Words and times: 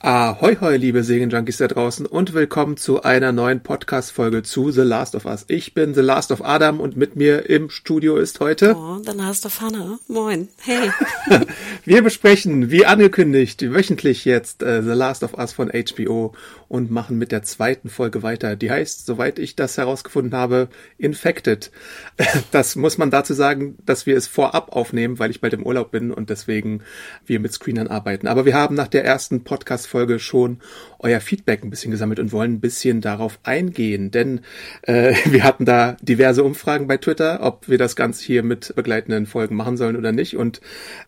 Ahoi, 0.00 0.56
hoi, 0.60 0.76
liebe 0.76 1.02
Serienjunkies 1.02 1.56
da 1.56 1.66
draußen 1.66 2.06
und 2.06 2.32
willkommen 2.32 2.76
zu 2.76 3.02
einer 3.02 3.32
neuen 3.32 3.64
Podcast-Folge 3.64 4.44
zu 4.44 4.70
The 4.70 4.82
Last 4.82 5.16
of 5.16 5.24
Us. 5.24 5.44
Ich 5.48 5.74
bin 5.74 5.92
The 5.92 6.02
Last 6.02 6.30
of 6.30 6.40
Adam 6.44 6.78
und 6.78 6.96
mit 6.96 7.16
mir 7.16 7.50
im 7.50 7.68
Studio 7.68 8.16
ist 8.16 8.38
heute... 8.38 8.76
Oh, 8.76 8.98
The 9.04 9.10
Last 9.10 9.44
of 9.44 9.60
Hannah. 9.60 9.98
Moin. 10.06 10.50
Hey. 10.58 10.92
Wir 11.84 12.02
besprechen, 12.02 12.70
wie 12.70 12.86
angekündigt, 12.86 13.60
wöchentlich 13.72 14.24
jetzt 14.24 14.62
äh, 14.62 14.84
The 14.84 14.90
Last 14.90 15.24
of 15.24 15.34
Us 15.34 15.52
von 15.52 15.68
HBO 15.72 16.32
und 16.68 16.90
machen 16.90 17.18
mit 17.18 17.32
der 17.32 17.42
zweiten 17.42 17.88
Folge 17.88 18.22
weiter. 18.22 18.56
Die 18.56 18.70
heißt, 18.70 19.06
soweit 19.06 19.38
ich 19.38 19.56
das 19.56 19.78
herausgefunden 19.78 20.34
habe, 20.34 20.68
Infected. 20.98 21.70
Das 22.50 22.76
muss 22.76 22.98
man 22.98 23.10
dazu 23.10 23.34
sagen, 23.34 23.76
dass 23.84 24.06
wir 24.06 24.16
es 24.16 24.26
vorab 24.26 24.72
aufnehmen, 24.72 25.18
weil 25.18 25.30
ich 25.30 25.40
bald 25.40 25.52
im 25.52 25.64
Urlaub 25.64 25.90
bin 25.90 26.10
und 26.10 26.30
deswegen 26.30 26.82
wir 27.26 27.40
mit 27.40 27.52
Screenern 27.52 27.88
arbeiten. 27.88 28.26
Aber 28.26 28.44
wir 28.44 28.54
haben 28.54 28.74
nach 28.74 28.88
der 28.88 29.04
ersten 29.04 29.44
Podcast-Folge 29.44 30.18
schon 30.18 30.58
euer 30.98 31.20
Feedback 31.20 31.62
ein 31.62 31.70
bisschen 31.70 31.90
gesammelt 31.90 32.18
und 32.18 32.32
wollen 32.32 32.54
ein 32.54 32.60
bisschen 32.60 33.00
darauf 33.00 33.38
eingehen, 33.42 34.10
denn 34.10 34.40
äh, 34.82 35.14
wir 35.26 35.44
hatten 35.44 35.64
da 35.64 35.96
diverse 36.00 36.42
Umfragen 36.42 36.86
bei 36.86 36.96
Twitter, 36.96 37.40
ob 37.42 37.68
wir 37.68 37.78
das 37.78 37.96
Ganze 37.96 38.24
hier 38.24 38.42
mit 38.42 38.74
begleitenden 38.74 39.26
Folgen 39.26 39.56
machen 39.56 39.76
sollen 39.76 39.96
oder 39.96 40.12
nicht. 40.12 40.36
Und 40.36 40.60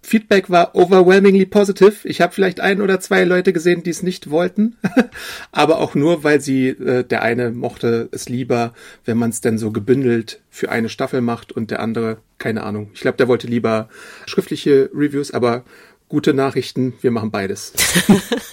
Feedback 0.02 0.50
war 0.50 0.74
overwhelmingly 0.74 1.46
positive. 1.46 2.08
Ich 2.08 2.20
habe 2.20 2.32
vielleicht 2.32 2.60
ein 2.60 2.80
oder 2.80 3.00
zwei 3.00 3.24
Leute 3.24 3.52
gesehen, 3.52 3.82
die 3.82 3.90
es 3.90 4.02
nicht 4.02 4.30
wollten, 4.30 4.76
aber 5.52 5.78
auch 5.78 5.94
nur, 5.94 6.22
weil 6.22 6.40
sie, 6.40 6.68
äh, 6.68 7.04
der 7.04 7.22
eine 7.22 7.50
mochte 7.50 8.08
es 8.12 8.28
lieber, 8.28 8.72
wenn 9.04 9.18
man 9.18 9.30
es 9.30 9.40
denn 9.40 9.58
so 9.58 9.72
gebündelt 9.72 10.40
für 10.48 10.70
eine 10.70 10.88
Staffel 10.88 11.20
macht 11.20 11.52
und 11.52 11.70
der 11.70 11.80
andere, 11.80 12.18
keine 12.38 12.62
Ahnung. 12.62 12.90
Ich 12.94 13.00
glaube, 13.00 13.16
der 13.16 13.28
wollte 13.28 13.46
lieber 13.46 13.88
schriftliche 14.26 14.90
Reviews, 14.94 15.32
aber 15.32 15.64
gute 16.10 16.34
Nachrichten, 16.34 16.92
wir 17.00 17.12
machen 17.12 17.30
beides. 17.30 17.72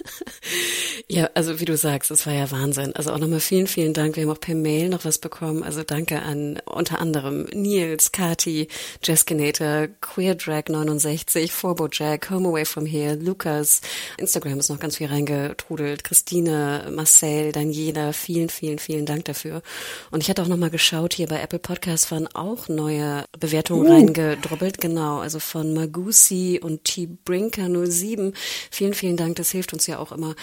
ja, 1.09 1.27
also 1.33 1.59
wie 1.59 1.65
du 1.65 1.75
sagst, 1.75 2.11
es 2.11 2.25
war 2.27 2.33
ja 2.33 2.49
Wahnsinn. 2.51 2.95
Also 2.95 3.11
auch 3.11 3.17
nochmal 3.17 3.39
vielen, 3.39 3.65
vielen 3.65 3.95
Dank. 3.95 4.15
Wir 4.15 4.23
haben 4.23 4.29
auch 4.29 4.39
per 4.39 4.53
Mail 4.53 4.89
noch 4.89 5.05
was 5.05 5.17
bekommen. 5.17 5.63
Also 5.63 5.81
danke 5.83 6.21
an 6.21 6.61
unter 6.65 7.01
anderem 7.01 7.45
Nils, 7.53 8.11
Kati, 8.11 8.67
Jeskinator, 9.03 9.87
QueerDrag69, 10.01 11.51
Forbojack, 11.51 12.29
Home 12.29 12.47
Away 12.49 12.63
From 12.63 12.85
Here, 12.85 13.15
Lukas. 13.15 13.81
Instagram 14.17 14.59
ist 14.59 14.69
noch 14.69 14.79
ganz 14.79 14.97
viel 14.97 15.07
reingetrudelt. 15.07 16.03
Christine, 16.03 16.91
Marcel, 16.93 17.51
Daniela, 17.51 18.13
vielen, 18.13 18.49
vielen, 18.49 18.77
vielen 18.77 19.07
Dank 19.07 19.25
dafür. 19.25 19.63
Und 20.11 20.21
ich 20.21 20.29
hatte 20.29 20.43
auch 20.43 20.47
nochmal 20.47 20.69
geschaut, 20.69 21.15
hier 21.15 21.27
bei 21.27 21.41
Apple 21.41 21.59
Podcasts 21.59 22.11
waren 22.11 22.27
auch 22.27 22.69
neue 22.69 23.25
Bewertungen 23.39 23.87
uh. 23.87 23.93
reingedroppelt. 23.93 24.79
Genau, 24.79 25.17
also 25.21 25.39
von 25.39 25.73
Magusi 25.73 26.59
und 26.63 26.83
T. 26.83 27.07
Brink 27.25 27.46
Brinker07. 27.51 28.33
Vielen, 28.71 28.93
vielen 28.93 29.17
Dank. 29.17 29.35
Das 29.37 29.51
hilft 29.51 29.73
uns 29.73 29.87
ja 29.87 29.99
auch 29.99 30.11
immer. 30.11 30.35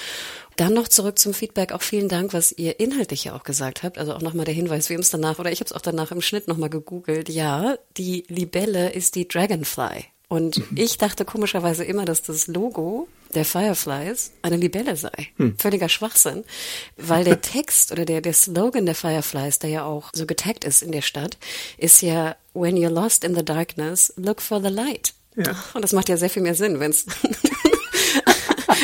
Dann 0.57 0.75
noch 0.75 0.89
zurück 0.89 1.19
zum 1.19 1.35
Feedback. 1.35 1.73
Auch 1.73 1.83
vielen 1.83 2.09
Dank, 2.09 2.33
was 2.33 2.53
ihr 2.53 2.81
inhaltlich 2.81 3.25
ja 3.25 3.35
auch 3.35 3.43
gesagt 3.43 3.83
habt. 3.83 3.99
Also 3.99 4.15
auch 4.15 4.23
nochmal 4.23 4.45
der 4.45 4.55
Hinweis, 4.55 4.89
wir 4.89 4.95
haben 4.95 5.03
es 5.03 5.11
danach, 5.11 5.39
oder 5.39 5.51
ich 5.51 5.61
habe 5.61 5.67
es 5.67 5.73
auch 5.73 5.81
danach 5.81 6.13
im 6.13 6.21
Schnitt 6.21 6.49
nochmal 6.49 6.71
gegoogelt. 6.71 7.29
Ja, 7.29 7.77
die 7.97 8.25
Libelle 8.29 8.93
ist 8.93 9.15
die 9.15 9.27
Dragonfly. 9.27 10.05
Und 10.29 10.59
mhm. 10.59 10.77
ich 10.77 10.99
dachte 10.99 11.25
komischerweise 11.25 11.85
immer, 11.85 12.05
dass 12.05 12.23
das 12.23 12.47
Logo 12.47 13.09
der 13.35 13.45
Fireflies 13.45 14.33
eine 14.43 14.57
Libelle 14.57 14.97
sei. 14.97 15.29
Hm. 15.37 15.57
Völliger 15.59 15.89
Schwachsinn, 15.89 16.45
weil 16.97 17.25
der 17.25 17.41
Text 17.43 17.93
oder 17.93 18.05
der, 18.05 18.21
der 18.21 18.33
Slogan 18.33 18.87
der 18.87 18.95
Fireflies, 18.95 19.59
der 19.59 19.71
ja 19.71 19.85
auch 19.85 20.11
so 20.13 20.27
getaggt 20.27 20.65
ist 20.65 20.83
in 20.83 20.93
der 20.93 21.03
Stadt, 21.03 21.37
ist 21.79 22.03
ja 22.03 22.37
When 22.55 22.77
you're 22.77 22.89
lost 22.89 23.25
in 23.25 23.35
the 23.35 23.45
darkness, 23.45 24.13
look 24.17 24.41
for 24.41 24.61
the 24.61 24.69
light. 24.69 25.13
Ja. 25.37 25.57
Und 25.75 25.83
das 25.83 25.93
macht 25.93 26.09
ja 26.09 26.17
sehr 26.17 26.31
viel 26.31 26.43
mehr 26.43 26.55
Sinn, 26.55 26.81
wenn 26.81 26.91
es 26.91 27.07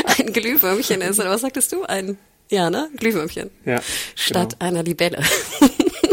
ein 0.19 0.33
Glühwürmchen 0.33 1.00
ist. 1.00 1.21
Oder 1.21 1.31
was 1.31 1.43
sagtest 1.43 1.72
du? 1.72 1.84
Ein, 1.84 2.19
ja, 2.50 2.71
ne? 2.71 2.91
Glühwürmchen. 2.97 3.50
Ja. 3.65 3.81
Statt 4.15 4.56
genau. 4.59 4.71
einer 4.71 4.83
Libelle. 4.83 5.22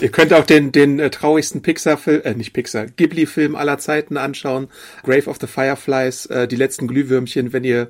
Ihr 0.01 0.09
könnt 0.09 0.31
auch 0.31 0.45
den, 0.45 0.71
den 0.71 0.99
äh, 0.99 1.09
traurigsten 1.09 1.63
Pixar-Film, 1.63 2.21
äh, 2.23 2.35
nicht 2.35 2.53
Pixar, 2.53 2.85
Ghibli-Film 2.85 3.55
aller 3.55 3.79
Zeiten 3.79 4.17
anschauen. 4.17 4.67
Grave 5.03 5.27
of 5.27 5.37
the 5.41 5.47
Fireflies, 5.47 6.27
äh, 6.27 6.47
die 6.47 6.55
letzten 6.55 6.87
Glühwürmchen, 6.87 7.51
wenn 7.51 7.63
ihr 7.63 7.89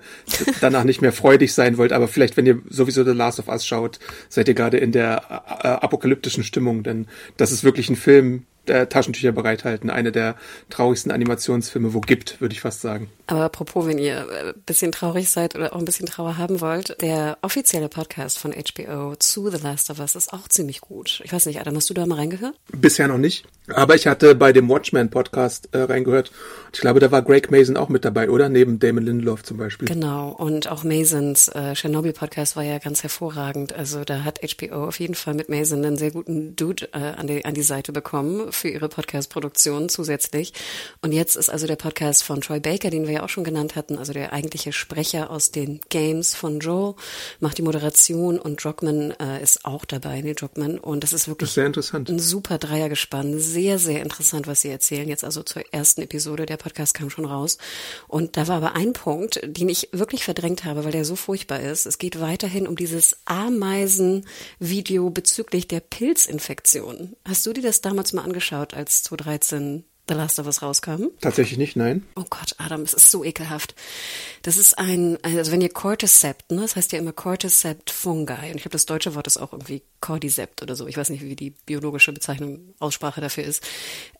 danach 0.61 0.85
nicht 0.85 1.01
mehr 1.01 1.11
freudig 1.11 1.53
sein 1.53 1.77
wollt. 1.77 1.91
Aber 1.91 2.07
vielleicht, 2.07 2.37
wenn 2.37 2.45
ihr 2.45 2.61
sowieso 2.69 3.03
The 3.03 3.11
Last 3.11 3.39
of 3.39 3.49
Us 3.49 3.65
schaut, 3.65 3.99
seid 4.29 4.47
ihr 4.47 4.53
gerade 4.53 4.77
in 4.77 4.93
der 4.93 5.23
äh, 5.63 5.67
apokalyptischen 5.67 6.45
Stimmung. 6.45 6.83
Denn 6.83 7.07
das 7.35 7.51
ist 7.51 7.65
wirklich 7.65 7.89
ein 7.89 7.97
Film, 7.97 8.45
äh, 8.69 8.87
Taschentücher 8.87 9.31
bereithalten. 9.31 9.89
Eine 9.89 10.11
der 10.11 10.35
traurigsten 10.69 11.11
Animationsfilme, 11.11 11.93
wo 11.93 12.01
gibt, 12.01 12.41
würde 12.41 12.53
ich 12.53 12.61
fast 12.61 12.81
sagen. 12.81 13.09
Aber 13.27 13.41
apropos, 13.41 13.85
wenn 13.87 13.97
ihr 13.97 14.21
ein 14.21 14.49
äh, 14.49 14.53
bisschen 14.65 14.91
traurig 14.91 15.29
seid 15.29 15.55
oder 15.55 15.73
auch 15.73 15.79
ein 15.79 15.85
bisschen 15.85 16.05
Trauer 16.05 16.37
haben 16.37 16.61
wollt, 16.61 17.01
der 17.01 17.37
offizielle 17.41 17.89
Podcast 17.89 18.39
von 18.39 18.53
HBO 18.53 19.15
zu 19.17 19.49
The 19.49 19.61
Last 19.61 19.89
of 19.89 19.99
Us 19.99 20.15
ist 20.15 20.31
auch 20.31 20.47
ziemlich 20.47 20.81
gut. 20.81 21.21
Ich 21.23 21.33
weiß 21.33 21.45
nicht, 21.45 21.59
Adam, 21.59 21.75
hast 21.75 21.89
du 21.89 21.93
da 21.93 22.05
mal 22.05 22.15
reingehört? 22.15 22.55
Bisher 22.71 23.07
noch 23.07 23.17
nicht. 23.17 23.45
Aber 23.73 23.95
ich 23.95 24.07
hatte 24.07 24.33
bei 24.33 24.53
dem 24.53 24.69
Watchmen 24.69 25.09
Podcast 25.09 25.69
äh, 25.73 25.79
reingehört. 25.79 26.31
Ich 26.73 26.79
glaube, 26.79 27.01
da 27.01 27.11
war 27.11 27.21
Greg 27.21 27.51
Mason 27.51 27.75
auch 27.75 27.89
mit 27.89 28.05
dabei, 28.05 28.29
oder? 28.29 28.47
Neben 28.47 28.79
Damon 28.79 29.03
Lindelof 29.03 29.43
zum 29.43 29.57
Beispiel. 29.57 29.89
Genau. 29.89 30.29
Und 30.29 30.71
auch 30.71 30.85
Masons 30.85 31.49
äh, 31.49 31.73
Chernobyl 31.75 32.13
Podcast 32.13 32.55
war 32.55 32.63
ja 32.63 32.77
ganz 32.79 33.03
hervorragend. 33.03 33.73
Also 33.73 34.05
da 34.05 34.23
hat 34.23 34.39
HBO 34.41 34.87
auf 34.87 34.99
jeden 35.01 35.15
Fall 35.15 35.33
mit 35.33 35.49
Mason 35.49 35.83
einen 35.83 35.97
sehr 35.97 36.11
guten 36.11 36.55
Dude 36.55 36.87
äh, 36.93 36.99
an, 36.99 37.27
die, 37.27 37.43
an 37.43 37.53
die 37.53 37.61
Seite 37.61 37.91
bekommen 37.91 38.53
für 38.57 38.69
ihre 38.69 38.89
Podcast-Produktion 38.89 39.89
zusätzlich. 39.89 40.53
Und 41.01 41.11
jetzt 41.11 41.35
ist 41.35 41.49
also 41.49 41.67
der 41.67 41.75
Podcast 41.75 42.23
von 42.23 42.41
Troy 42.41 42.59
Baker, 42.59 42.89
den 42.89 43.07
wir 43.07 43.13
ja 43.13 43.23
auch 43.23 43.29
schon 43.29 43.43
genannt 43.43 43.75
hatten, 43.75 43.97
also 43.97 44.13
der 44.13 44.33
eigentliche 44.33 44.73
Sprecher 44.73 45.29
aus 45.29 45.51
den 45.51 45.79
Games 45.89 46.35
von 46.35 46.59
Joel, 46.59 46.95
macht 47.39 47.57
die 47.57 47.61
Moderation 47.61 48.39
und 48.39 48.63
Druckmann 48.63 49.11
äh, 49.19 49.41
ist 49.41 49.65
auch 49.65 49.85
dabei, 49.85 50.21
Neil 50.21 50.35
Druckmann. 50.35 50.79
Und 50.79 51.03
das 51.03 51.13
ist 51.13 51.27
wirklich 51.27 51.47
das 51.47 51.51
ist 51.51 51.55
sehr 51.55 51.65
interessant. 51.67 52.09
ein 52.09 52.19
super 52.19 52.57
Dreiergespann. 52.57 53.39
Sehr, 53.39 53.79
sehr 53.79 54.01
interessant, 54.01 54.47
was 54.47 54.61
sie 54.61 54.69
erzählen. 54.69 55.07
Jetzt 55.07 55.23
also 55.23 55.43
zur 55.43 55.63
ersten 55.71 56.01
Episode, 56.01 56.45
der 56.45 56.57
Podcast 56.57 56.93
kam 56.93 57.09
schon 57.09 57.25
raus. 57.25 57.57
Und 58.07 58.37
da 58.37 58.47
war 58.47 58.57
aber 58.57 58.75
ein 58.75 58.93
Punkt, 58.93 59.39
den 59.43 59.69
ich 59.69 59.89
wirklich 59.91 60.23
verdrängt 60.23 60.65
habe, 60.65 60.83
weil 60.83 60.91
der 60.91 61.05
so 61.05 61.15
furchtbar 61.15 61.59
ist. 61.59 61.85
Es 61.85 61.97
geht 61.97 62.19
weiterhin 62.19 62.67
um 62.67 62.75
dieses 62.75 63.17
Ameisen-Video 63.25 65.09
bezüglich 65.09 65.67
der 65.67 65.79
Pilzinfektion. 65.79 67.15
Hast 67.25 67.45
du 67.45 67.53
dir 67.53 67.61
das 67.61 67.81
damals 67.81 68.13
mal 68.13 68.23
angeschaut? 68.23 68.46
Angeschaut, 68.47 68.73
als 68.73 69.03
2013 69.03 69.83
The 70.09 70.13
Last 70.13 70.39
of 70.39 70.45
Us 70.45 70.61
rauskam? 70.61 71.07
Tatsächlich 71.19 71.57
nicht, 71.57 71.75
nein. 71.75 72.05
Oh 72.15 72.23
Gott, 72.29 72.55
Adam, 72.59 72.81
es 72.81 72.93
ist 72.93 73.11
so 73.11 73.25
ekelhaft. 73.25 73.75
Das 74.41 74.55
ist 74.55 74.77
ein, 74.77 75.17
also 75.21 75.51
wenn 75.51 75.59
ihr 75.59 75.69
Cordycept, 75.69 76.49
ne, 76.51 76.61
das 76.61 76.77
heißt 76.77 76.93
ja 76.93 76.99
immer 76.99 77.11
Cordycept 77.11 77.89
fungi, 77.89 78.31
und 78.31 78.55
ich 78.55 78.61
glaube, 78.61 78.69
das 78.69 78.85
deutsche 78.85 79.15
Wort 79.15 79.27
ist 79.27 79.35
auch 79.35 79.51
irgendwie 79.51 79.81
Cordycept 79.99 80.63
oder 80.63 80.77
so. 80.77 80.87
Ich 80.87 80.95
weiß 80.95 81.09
nicht, 81.09 81.23
wie 81.23 81.35
die 81.35 81.49
biologische 81.49 82.13
Bezeichnung, 82.13 82.73
Aussprache 82.79 83.19
dafür 83.19 83.43
ist. 83.43 83.61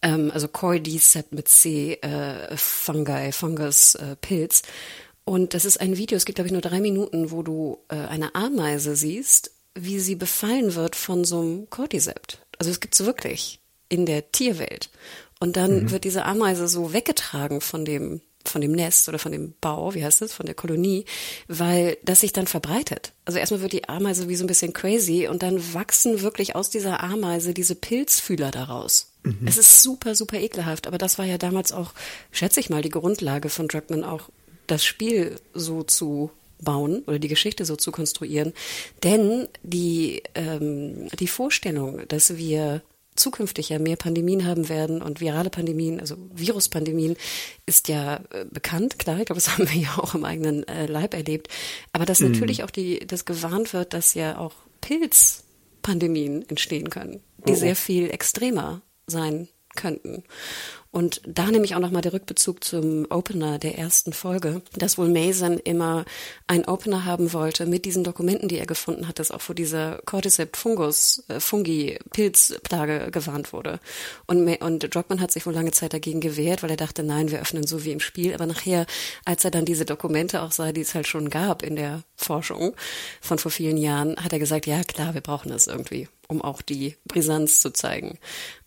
Ähm, 0.01 0.29
also 0.33 0.49
Cordycept 0.49 1.33
mit 1.33 1.47
C, 1.47 1.93
äh, 1.93 2.57
Fungi, 2.57 3.31
Fungus, 3.31 3.95
äh, 3.95 4.17
Pilz. 4.17 4.63
Und 5.23 5.53
das 5.53 5.63
ist 5.63 5.79
ein 5.79 5.95
Video, 5.95 6.17
es 6.17 6.25
gibt, 6.25 6.35
glaube 6.35 6.47
ich, 6.47 6.53
nur 6.53 6.61
drei 6.61 6.81
Minuten, 6.81 7.31
wo 7.31 7.43
du 7.43 7.79
äh, 7.87 7.95
eine 7.95 8.35
Ameise 8.35 8.97
siehst, 8.97 9.51
wie 9.73 9.99
sie 9.99 10.15
befallen 10.15 10.75
wird 10.75 10.97
von 10.97 11.23
so 11.23 11.39
einem 11.39 11.69
Cordycept. 11.69 12.41
Also 12.59 12.71
es 12.71 12.79
gibt's 12.79 13.05
wirklich 13.05 13.61
in 13.89 14.05
der 14.05 14.31
Tierwelt. 14.31 14.89
Und 15.39 15.55
dann 15.55 15.83
mhm. 15.83 15.91
wird 15.91 16.03
diese 16.03 16.25
Ameise 16.25 16.67
so 16.67 16.93
weggetragen 16.93 17.61
von 17.61 17.85
dem 17.85 18.21
von 18.47 18.61
dem 18.61 18.71
Nest 18.71 19.07
oder 19.09 19.19
von 19.19 19.31
dem 19.31 19.53
Bau, 19.61 19.93
wie 19.93 20.03
heißt 20.03 20.21
das, 20.21 20.33
von 20.33 20.45
der 20.45 20.55
Kolonie, 20.55 21.05
weil 21.47 21.97
das 22.03 22.21
sich 22.21 22.33
dann 22.33 22.47
verbreitet. 22.47 23.11
Also 23.25 23.39
erstmal 23.39 23.61
wird 23.61 23.73
die 23.73 23.89
Ameise 23.89 24.29
wie 24.29 24.35
so 24.35 24.43
ein 24.43 24.47
bisschen 24.47 24.73
crazy 24.73 25.27
und 25.27 25.43
dann 25.43 25.73
wachsen 25.73 26.21
wirklich 26.21 26.55
aus 26.55 26.69
dieser 26.69 27.03
Ameise 27.03 27.53
diese 27.53 27.75
Pilzfühler 27.75 28.51
daraus. 28.51 29.11
Mhm. 29.23 29.45
Es 29.45 29.57
ist 29.57 29.83
super, 29.83 30.15
super 30.15 30.39
ekelhaft, 30.39 30.87
aber 30.87 30.97
das 30.97 31.17
war 31.17 31.25
ja 31.25 31.37
damals 31.37 31.71
auch, 31.71 31.93
schätze 32.31 32.59
ich 32.59 32.69
mal, 32.69 32.81
die 32.81 32.89
Grundlage 32.89 33.49
von 33.49 33.67
Druckmann 33.67 34.03
auch, 34.03 34.29
das 34.65 34.85
Spiel 34.85 35.39
so 35.53 35.83
zu 35.83 36.31
bauen 36.59 37.03
oder 37.05 37.19
die 37.19 37.27
Geschichte 37.27 37.65
so 37.65 37.75
zu 37.75 37.91
konstruieren. 37.91 38.53
Denn 39.03 39.47
die, 39.63 40.23
ähm, 40.35 41.07
die 41.19 41.27
Vorstellung, 41.27 42.01
dass 42.07 42.37
wir 42.37 42.81
zukünftig 43.17 43.69
ja 43.69 43.79
mehr 43.79 43.95
Pandemien 43.95 44.45
haben 44.45 44.69
werden 44.69 45.01
und 45.01 45.19
virale 45.19 45.49
Pandemien, 45.49 45.99
also 45.99 46.15
Viruspandemien, 46.33 47.17
ist 47.65 47.87
ja 47.87 48.21
äh, 48.31 48.45
bekannt, 48.49 48.99
klar, 48.99 49.19
ich 49.19 49.25
glaube, 49.25 49.41
das 49.41 49.49
haben 49.57 49.69
wir 49.69 49.81
ja 49.81 49.97
auch 49.97 50.15
im 50.15 50.25
eigenen 50.25 50.67
äh, 50.67 50.85
Leib 50.85 51.13
erlebt. 51.13 51.49
Aber 51.93 52.05
dass 52.05 52.21
mhm. 52.21 52.31
natürlich 52.31 52.63
auch 52.63 52.71
die, 52.71 53.05
das 53.05 53.25
gewarnt 53.25 53.73
wird, 53.73 53.93
dass 53.93 54.13
ja 54.13 54.37
auch 54.37 54.53
Pilzpandemien 54.81 56.47
entstehen 56.49 56.89
können, 56.89 57.21
die 57.45 57.53
oh. 57.53 57.55
sehr 57.55 57.75
viel 57.75 58.09
extremer 58.09 58.81
sein 59.07 59.47
könnten. 59.75 60.23
Und 60.91 61.21
da 61.27 61.47
nehme 61.47 61.65
ich 61.65 61.75
auch 61.75 61.79
nochmal 61.79 62.01
der 62.01 62.13
Rückbezug 62.13 62.63
zum 62.63 63.05
Opener 63.09 63.59
der 63.59 63.77
ersten 63.77 64.13
Folge, 64.13 64.61
dass 64.77 64.97
wohl 64.97 65.09
Mason 65.09 65.59
immer 65.59 66.05
einen 66.47 66.65
Opener 66.65 67.05
haben 67.05 67.33
wollte 67.33 67.65
mit 67.65 67.85
diesen 67.85 68.03
Dokumenten, 68.03 68.47
die 68.47 68.57
er 68.57 68.65
gefunden 68.65 69.07
hat, 69.07 69.19
dass 69.19 69.31
auch 69.31 69.41
vor 69.41 69.55
dieser 69.55 69.99
Cordyceps 70.05 70.57
Fungus, 70.57 71.23
äh, 71.27 71.39
Fungi, 71.39 71.99
Pilzplage 72.11 73.11
gewarnt 73.11 73.53
wurde. 73.53 73.79
Und, 74.25 74.47
und 74.61 74.95
Drockman 74.95 75.21
hat 75.21 75.31
sich 75.31 75.45
wohl 75.45 75.53
lange 75.53 75.71
Zeit 75.71 75.93
dagegen 75.93 76.21
gewehrt, 76.21 76.63
weil 76.63 76.71
er 76.71 76.77
dachte, 76.77 77.03
nein, 77.03 77.31
wir 77.31 77.41
öffnen 77.41 77.67
so 77.67 77.83
wie 77.83 77.91
im 77.91 77.99
Spiel. 77.99 78.33
Aber 78.33 78.45
nachher, 78.45 78.85
als 79.25 79.43
er 79.45 79.51
dann 79.51 79.65
diese 79.65 79.85
Dokumente 79.85 80.41
auch 80.41 80.51
sah, 80.51 80.71
die 80.71 80.81
es 80.81 80.95
halt 80.95 81.07
schon 81.07 81.29
gab 81.29 81.63
in 81.63 81.75
der 81.75 82.03
Forschung 82.15 82.75
von 83.21 83.37
vor 83.37 83.51
vielen 83.51 83.77
Jahren, 83.77 84.15
hat 84.17 84.33
er 84.33 84.39
gesagt, 84.39 84.65
ja 84.65 84.83
klar, 84.83 85.13
wir 85.13 85.21
brauchen 85.21 85.49
das 85.49 85.67
irgendwie, 85.67 86.07
um 86.27 86.41
auch 86.41 86.61
die 86.61 86.95
Brisanz 87.05 87.61
zu 87.61 87.71
zeigen. 87.71 88.17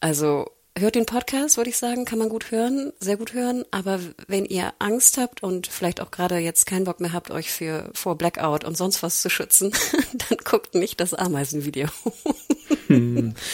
Also 0.00 0.46
hört 0.80 0.94
den 0.94 1.06
Podcast, 1.06 1.56
würde 1.56 1.70
ich 1.70 1.76
sagen, 1.76 2.04
kann 2.04 2.18
man 2.18 2.28
gut 2.28 2.50
hören, 2.50 2.92
sehr 2.98 3.16
gut 3.16 3.32
hören. 3.32 3.64
Aber 3.70 4.00
wenn 4.26 4.44
ihr 4.44 4.72
Angst 4.78 5.18
habt 5.18 5.42
und 5.42 5.66
vielleicht 5.66 6.00
auch 6.00 6.10
gerade 6.10 6.38
jetzt 6.38 6.66
keinen 6.66 6.84
Bock 6.84 7.00
mehr 7.00 7.12
habt, 7.12 7.30
euch 7.30 7.50
für 7.50 7.90
vor 7.94 8.16
Blackout 8.16 8.64
und 8.64 8.76
sonst 8.76 9.02
was 9.02 9.22
zu 9.22 9.30
schützen, 9.30 9.72
dann 10.28 10.38
guckt 10.38 10.74
nicht 10.74 11.00
das 11.00 11.14
Ameisenvideo. 11.14 11.88
hm. 12.86 13.34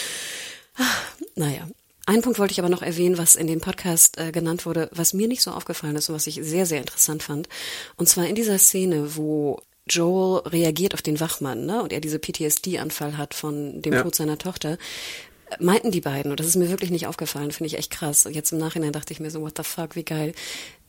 Naja. 1.35 1.67
Einen 2.05 2.21
Punkt 2.21 2.39
wollte 2.39 2.53
ich 2.53 2.59
aber 2.59 2.69
noch 2.69 2.83
erwähnen, 2.83 3.17
was 3.17 3.35
in 3.35 3.47
dem 3.47 3.59
Podcast 3.59 4.17
äh, 4.17 4.31
genannt 4.31 4.65
wurde, 4.65 4.89
was 4.93 5.13
mir 5.13 5.27
nicht 5.27 5.41
so 5.41 5.51
aufgefallen 5.51 5.97
ist 5.97 6.07
und 6.07 6.15
was 6.15 6.25
ich 6.25 6.39
sehr, 6.41 6.65
sehr 6.65 6.79
interessant 6.79 7.21
fand. 7.21 7.49
Und 7.97 8.07
zwar 8.07 8.25
in 8.25 8.35
dieser 8.35 8.57
Szene, 8.59 9.17
wo 9.17 9.59
Joel 9.89 10.41
reagiert 10.47 10.93
auf 10.93 11.01
den 11.01 11.19
Wachmann, 11.19 11.65
ne, 11.65 11.81
und 11.81 11.93
er 11.93 12.01
diese 12.01 12.19
PTSD-Anfall 12.19 13.17
hat 13.17 13.33
von 13.33 13.81
dem 13.81 13.93
ja. 13.93 14.03
Tod 14.03 14.15
seiner 14.15 14.37
Tochter, 14.37 14.77
meinten 15.59 15.91
die 15.91 16.01
beiden, 16.01 16.31
und 16.31 16.39
das 16.39 16.47
ist 16.47 16.55
mir 16.55 16.69
wirklich 16.69 16.91
nicht 16.91 17.07
aufgefallen, 17.07 17.51
finde 17.51 17.67
ich 17.67 17.77
echt 17.77 17.91
krass. 17.91 18.27
Jetzt 18.29 18.51
im 18.51 18.57
Nachhinein 18.57 18.91
dachte 18.91 19.13
ich 19.13 19.19
mir 19.19 19.31
so, 19.31 19.41
what 19.41 19.57
the 19.57 19.63
fuck, 19.63 19.95
wie 19.95 20.03
geil. 20.03 20.33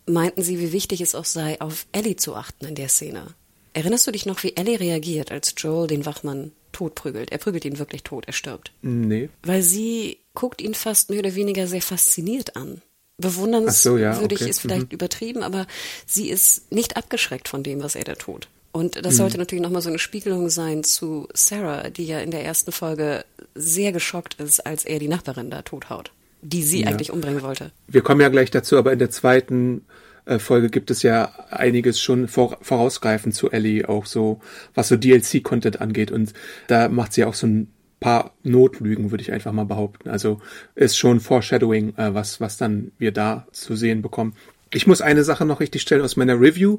Meinten 0.06 0.43
sie, 0.43 0.58
wie 0.58 0.72
wichtig 0.72 1.00
es 1.00 1.14
auch 1.14 1.25
sei, 1.25 1.60
auf 1.60 1.87
Ellie 1.93 2.16
zu 2.16 2.34
achten 2.34 2.66
in 2.66 2.75
der 2.75 2.88
Szene. 2.88 3.26
Erinnerst 3.75 4.06
du 4.06 4.10
dich 4.10 4.26
noch, 4.26 4.43
wie 4.43 4.56
Ellie 4.56 4.81
reagiert, 4.81 5.31
als 5.31 5.55
Joel 5.56 5.87
den 5.87 6.06
Wachmann 6.06 6.52
tot 6.72 6.94
prügelt? 6.94 7.31
Er 7.31 7.38
prügelt 7.38 7.64
ihn 7.64 7.78
wirklich 7.78 8.02
tot, 8.02 8.25
er 8.26 8.32
stirbt. 8.32 8.72
Nee. 8.82 9.28
Weil 9.43 9.62
sie 9.62 10.19
guckt 10.34 10.61
ihn 10.61 10.75
fast 10.75 11.11
mehr 11.11 11.20
oder 11.20 11.34
weniger 11.34 11.66
sehr 11.66 11.82
fasziniert 11.82 12.56
an. 12.56 12.82
Bewundernswürdig 13.19 13.82
so, 13.82 13.96
ja, 13.99 14.20
okay. 14.20 14.50
ist 14.50 14.61
vielleicht 14.61 14.90
mhm. 14.90 14.94
übertrieben, 14.94 15.43
aber 15.43 15.66
sie 16.06 16.31
ist 16.31 16.72
nicht 16.72 16.96
abgeschreckt 16.96 17.49
von 17.49 17.62
dem, 17.62 17.82
was 17.82 17.96
er 17.96 18.04
da 18.04 18.14
tut. 18.14 18.49
Und 18.70 19.04
das 19.04 19.16
sollte 19.16 19.37
mhm. 19.37 19.40
natürlich 19.40 19.62
nochmal 19.62 19.82
so 19.82 19.88
eine 19.88 19.99
Spiegelung 19.99 20.50
sein 20.50 20.84
zu 20.84 21.26
Sarah, 21.34 21.90
die 21.90 22.06
ja 22.06 22.20
in 22.20 22.31
der 22.31 22.44
ersten 22.44 22.70
Folge 22.70 23.25
sehr 23.58 23.93
geschockt 23.93 24.34
ist, 24.40 24.64
als 24.64 24.84
er 24.84 24.99
die 24.99 25.08
Nachbarin 25.08 25.50
da 25.50 25.62
tothaut, 25.62 26.12
die 26.43 26.62
sie 26.62 26.82
ja. 26.82 26.88
eigentlich 26.88 27.12
umbringen 27.12 27.43
wollte. 27.43 27.72
Wir 27.87 28.02
kommen 28.02 28.20
ja 28.20 28.28
gleich 28.28 28.50
dazu, 28.50 28.76
aber 28.78 28.93
in 28.93 28.99
der 28.99 29.10
zweiten 29.10 29.84
äh, 30.25 30.38
Folge 30.38 30.69
gibt 30.70 30.90
es 30.90 31.02
ja 31.02 31.32
einiges 31.50 32.00
schon 32.00 32.28
vorausgreifend 32.28 33.34
zu 33.34 33.50
Ellie, 33.50 33.88
auch 33.88 34.06
so, 34.06 34.40
was 34.75 34.88
so 34.88 34.96
DLC-Content 34.96 35.81
angeht. 35.81 36.10
Und 36.10 36.32
da 36.69 36.88
macht 36.88 37.12
sie 37.12 37.25
auch 37.25 37.34
so 37.34 37.46
ein 37.46 37.72
paar 38.00 38.34
Notlügen, 38.44 39.10
würde 39.10 39.22
ich 39.22 39.32
einfach 39.32 39.52
mal 39.52 39.64
behaupten. 39.64 40.08
Also 40.08 40.40
ist 40.75 40.96
schon 40.96 41.20
Foreshadowing, 41.20 41.96
äh, 41.96 42.14
was, 42.14 42.40
was 42.40 42.56
dann 42.56 42.93
wir 42.99 43.12
da 43.12 43.46
zu 43.52 43.75
sehen 43.75 44.02
bekommen. 44.02 44.34
Ich 44.70 44.86
muss 44.86 45.00
eine 45.00 45.24
Sache 45.24 45.46
noch 45.46 45.60
richtig 45.60 45.80
stellen 45.80 46.02
aus 46.02 46.16
meiner 46.16 46.38
Review, 46.38 46.78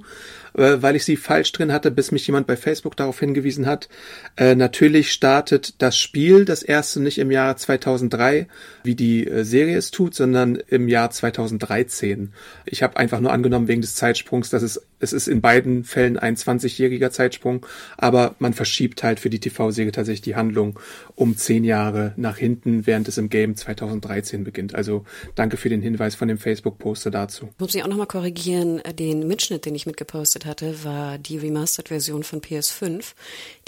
äh, 0.53 0.77
weil 0.79 0.95
ich 0.95 1.05
sie 1.05 1.17
falsch 1.17 1.51
drin 1.51 1.73
hatte, 1.73 1.89
bis 1.89 2.11
mich 2.11 2.27
jemand 2.27 2.45
bei 2.45 2.55
Facebook 2.55 2.95
darauf 2.95 3.19
hingewiesen 3.19 3.65
hat. 3.65 3.89
Äh, 4.37 4.53
natürlich 4.53 5.11
startet 5.11 5.81
das 5.81 5.97
Spiel, 5.97 6.45
das 6.45 6.61
erste 6.61 7.01
nicht 7.01 7.17
im 7.17 7.31
Jahr 7.31 7.57
2003, 7.57 8.47
wie 8.83 8.95
die 8.95 9.25
äh, 9.25 9.43
Serie 9.43 9.77
es 9.77 9.89
tut, 9.89 10.13
sondern 10.13 10.55
im 10.67 10.87
Jahr 10.87 11.09
2013. 11.09 12.31
Ich 12.65 12.83
habe 12.83 12.97
einfach 12.97 13.21
nur 13.21 13.31
angenommen 13.31 13.67
wegen 13.67 13.81
des 13.81 13.95
Zeitsprungs, 13.95 14.51
dass 14.51 14.61
es 14.61 14.88
es 14.99 15.13
ist 15.13 15.27
in 15.27 15.41
beiden 15.41 15.83
Fällen 15.83 16.17
ein 16.17 16.35
20-jähriger 16.35 17.11
Zeitsprung, 17.11 17.65
aber 17.97 18.35
man 18.39 18.53
verschiebt 18.53 19.03
halt 19.03 19.19
für 19.19 19.29
die 19.29 19.39
TV-Serie 19.39 19.91
tatsächlich 19.91 20.21
die 20.21 20.35
Handlung 20.35 20.79
um 21.15 21.37
zehn 21.37 21.63
Jahre 21.63 22.13
nach 22.17 22.37
hinten, 22.37 22.85
während 22.85 23.07
es 23.07 23.17
im 23.17 23.29
Game 23.29 23.55
2013 23.55 24.43
beginnt. 24.43 24.75
Also 24.75 25.05
danke 25.35 25.57
für 25.57 25.69
den 25.69 25.81
Hinweis 25.81 26.15
von 26.15 26.27
dem 26.27 26.37
Facebook-Poster 26.37 27.11
dazu. 27.11 27.49
Muss 27.57 27.75
ich 27.75 27.83
auch 27.83 27.87
nochmal 27.87 28.07
korrigieren, 28.07 28.81
den 28.97 29.27
Mitschnitt, 29.27 29.65
den 29.65 29.75
ich 29.75 29.85
mitgepostet 29.85 30.45
hatte, 30.45 30.83
war 30.83 31.17
die 31.17 31.37
Remastered-Version 31.37 32.23
von 32.23 32.41
PS5. 32.41 33.03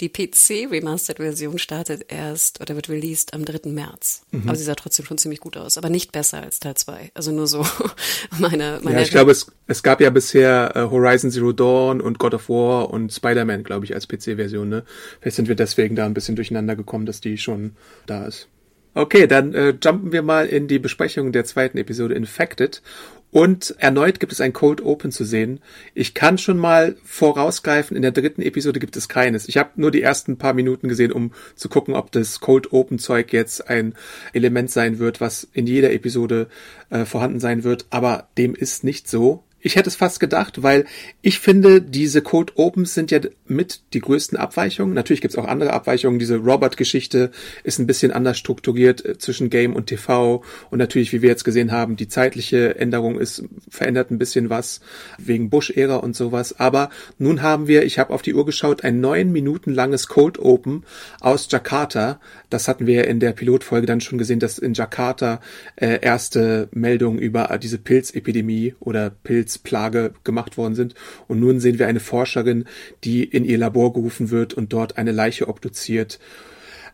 Die 0.00 0.08
PC-Remastered-Version 0.08 1.58
startet 1.58 2.06
erst 2.08 2.60
oder 2.60 2.74
wird 2.74 2.88
released 2.88 3.34
am 3.34 3.44
3. 3.44 3.70
März. 3.70 4.22
Mhm. 4.30 4.48
Aber 4.48 4.56
sie 4.56 4.64
sah 4.64 4.74
trotzdem 4.74 5.06
schon 5.06 5.18
ziemlich 5.18 5.40
gut 5.40 5.56
aus, 5.56 5.78
aber 5.78 5.88
nicht 5.88 6.12
besser 6.12 6.42
als 6.42 6.60
Teil 6.60 6.74
2. 6.74 7.12
Also 7.14 7.32
nur 7.32 7.46
so 7.46 7.64
meine, 8.38 8.80
meine. 8.82 8.96
Ja, 8.96 9.02
ich 9.02 9.10
glaube, 9.10 9.30
es, 9.30 9.46
es 9.66 9.82
gab 9.82 10.00
ja 10.00 10.10
bisher 10.10 10.72
äh, 10.74 10.80
Horizon 10.80 11.21
Zero 11.30 11.52
Dawn 11.52 12.00
und 12.00 12.18
God 12.18 12.34
of 12.34 12.48
War 12.48 12.90
und 12.90 13.12
Spider-Man, 13.12 13.64
glaube 13.64 13.84
ich, 13.84 13.94
als 13.94 14.08
PC-Version. 14.08 14.68
Ne? 14.68 14.84
Vielleicht 15.20 15.36
sind 15.36 15.48
wir 15.48 15.56
deswegen 15.56 15.96
da 15.96 16.06
ein 16.06 16.14
bisschen 16.14 16.36
durcheinander 16.36 16.76
gekommen, 16.76 17.06
dass 17.06 17.20
die 17.20 17.38
schon 17.38 17.72
da 18.06 18.26
ist. 18.26 18.48
Okay, 18.94 19.26
dann 19.26 19.54
äh, 19.54 19.74
jumpen 19.82 20.12
wir 20.12 20.22
mal 20.22 20.46
in 20.46 20.68
die 20.68 20.78
Besprechung 20.78 21.32
der 21.32 21.44
zweiten 21.44 21.78
Episode 21.78 22.14
Infected. 22.14 22.82
Und 23.30 23.74
erneut 23.78 24.20
gibt 24.20 24.30
es 24.30 24.42
ein 24.42 24.52
Cold 24.52 24.82
Open 24.82 25.10
zu 25.10 25.24
sehen. 25.24 25.60
Ich 25.94 26.12
kann 26.12 26.36
schon 26.36 26.58
mal 26.58 26.96
vorausgreifen, 27.02 27.96
in 27.96 28.02
der 28.02 28.10
dritten 28.10 28.42
Episode 28.42 28.78
gibt 28.78 28.94
es 28.94 29.08
keines. 29.08 29.48
Ich 29.48 29.56
habe 29.56 29.70
nur 29.76 29.90
die 29.90 30.02
ersten 30.02 30.36
paar 30.36 30.52
Minuten 30.52 30.86
gesehen, 30.86 31.12
um 31.12 31.32
zu 31.56 31.70
gucken, 31.70 31.94
ob 31.94 32.12
das 32.12 32.40
Cold 32.40 32.74
Open 32.74 32.98
Zeug 32.98 33.32
jetzt 33.32 33.70
ein 33.70 33.94
Element 34.34 34.70
sein 34.70 34.98
wird, 34.98 35.22
was 35.22 35.48
in 35.54 35.66
jeder 35.66 35.94
Episode 35.94 36.48
äh, 36.90 37.06
vorhanden 37.06 37.40
sein 37.40 37.64
wird. 37.64 37.86
Aber 37.88 38.28
dem 38.36 38.54
ist 38.54 38.84
nicht 38.84 39.08
so. 39.08 39.42
Ich 39.64 39.76
hätte 39.76 39.88
es 39.88 39.94
fast 39.94 40.18
gedacht, 40.18 40.64
weil 40.64 40.86
ich 41.22 41.38
finde, 41.38 41.80
diese 41.80 42.20
Code 42.20 42.54
Opens 42.56 42.94
sind 42.94 43.12
ja 43.12 43.20
mit 43.46 43.82
die 43.92 44.00
größten 44.00 44.36
Abweichungen. 44.36 44.92
Natürlich 44.92 45.20
gibt 45.20 45.34
es 45.34 45.38
auch 45.38 45.46
andere 45.46 45.72
Abweichungen. 45.72 46.18
Diese 46.18 46.36
Robert-Geschichte 46.38 47.30
ist 47.62 47.78
ein 47.78 47.86
bisschen 47.86 48.10
anders 48.10 48.38
strukturiert 48.38 49.04
äh, 49.04 49.18
zwischen 49.18 49.50
Game 49.50 49.76
und 49.76 49.86
TV. 49.86 50.42
Und 50.70 50.78
natürlich, 50.80 51.12
wie 51.12 51.22
wir 51.22 51.28
jetzt 51.28 51.44
gesehen 51.44 51.70
haben, 51.70 51.94
die 51.94 52.08
zeitliche 52.08 52.74
Änderung 52.74 53.20
ist, 53.20 53.44
verändert 53.70 54.10
ein 54.10 54.18
bisschen 54.18 54.50
was 54.50 54.80
wegen 55.16 55.48
Bush-Ära 55.48 55.96
und 55.96 56.16
sowas. 56.16 56.58
Aber 56.58 56.90
nun 57.18 57.42
haben 57.42 57.68
wir, 57.68 57.84
ich 57.84 58.00
habe 58.00 58.12
auf 58.12 58.22
die 58.22 58.34
Uhr 58.34 58.44
geschaut, 58.44 58.82
ein 58.82 59.00
neun 59.00 59.30
Minuten 59.30 59.72
langes 59.72 60.08
Cold 60.08 60.40
Open 60.40 60.82
aus 61.20 61.46
Jakarta. 61.48 62.18
Das 62.50 62.66
hatten 62.66 62.86
wir 62.88 63.06
in 63.06 63.20
der 63.20 63.30
Pilotfolge 63.30 63.86
dann 63.86 64.00
schon 64.00 64.18
gesehen, 64.18 64.40
dass 64.40 64.58
in 64.58 64.74
Jakarta 64.74 65.40
äh, 65.76 66.00
erste 66.00 66.68
Meldungen 66.72 67.20
über 67.20 67.56
diese 67.62 67.78
Pilzepidemie 67.78 68.74
oder 68.80 69.10
Pilz 69.10 69.51
Pilzplage 69.58 70.12
gemacht 70.24 70.56
worden 70.56 70.74
sind. 70.74 70.94
Und 71.28 71.40
nun 71.40 71.60
sehen 71.60 71.78
wir 71.78 71.86
eine 71.86 72.00
Forscherin, 72.00 72.64
die 73.04 73.24
in 73.24 73.44
ihr 73.44 73.58
Labor 73.58 73.92
gerufen 73.92 74.30
wird 74.30 74.54
und 74.54 74.72
dort 74.72 74.98
eine 74.98 75.12
Leiche 75.12 75.48
obduziert 75.48 76.18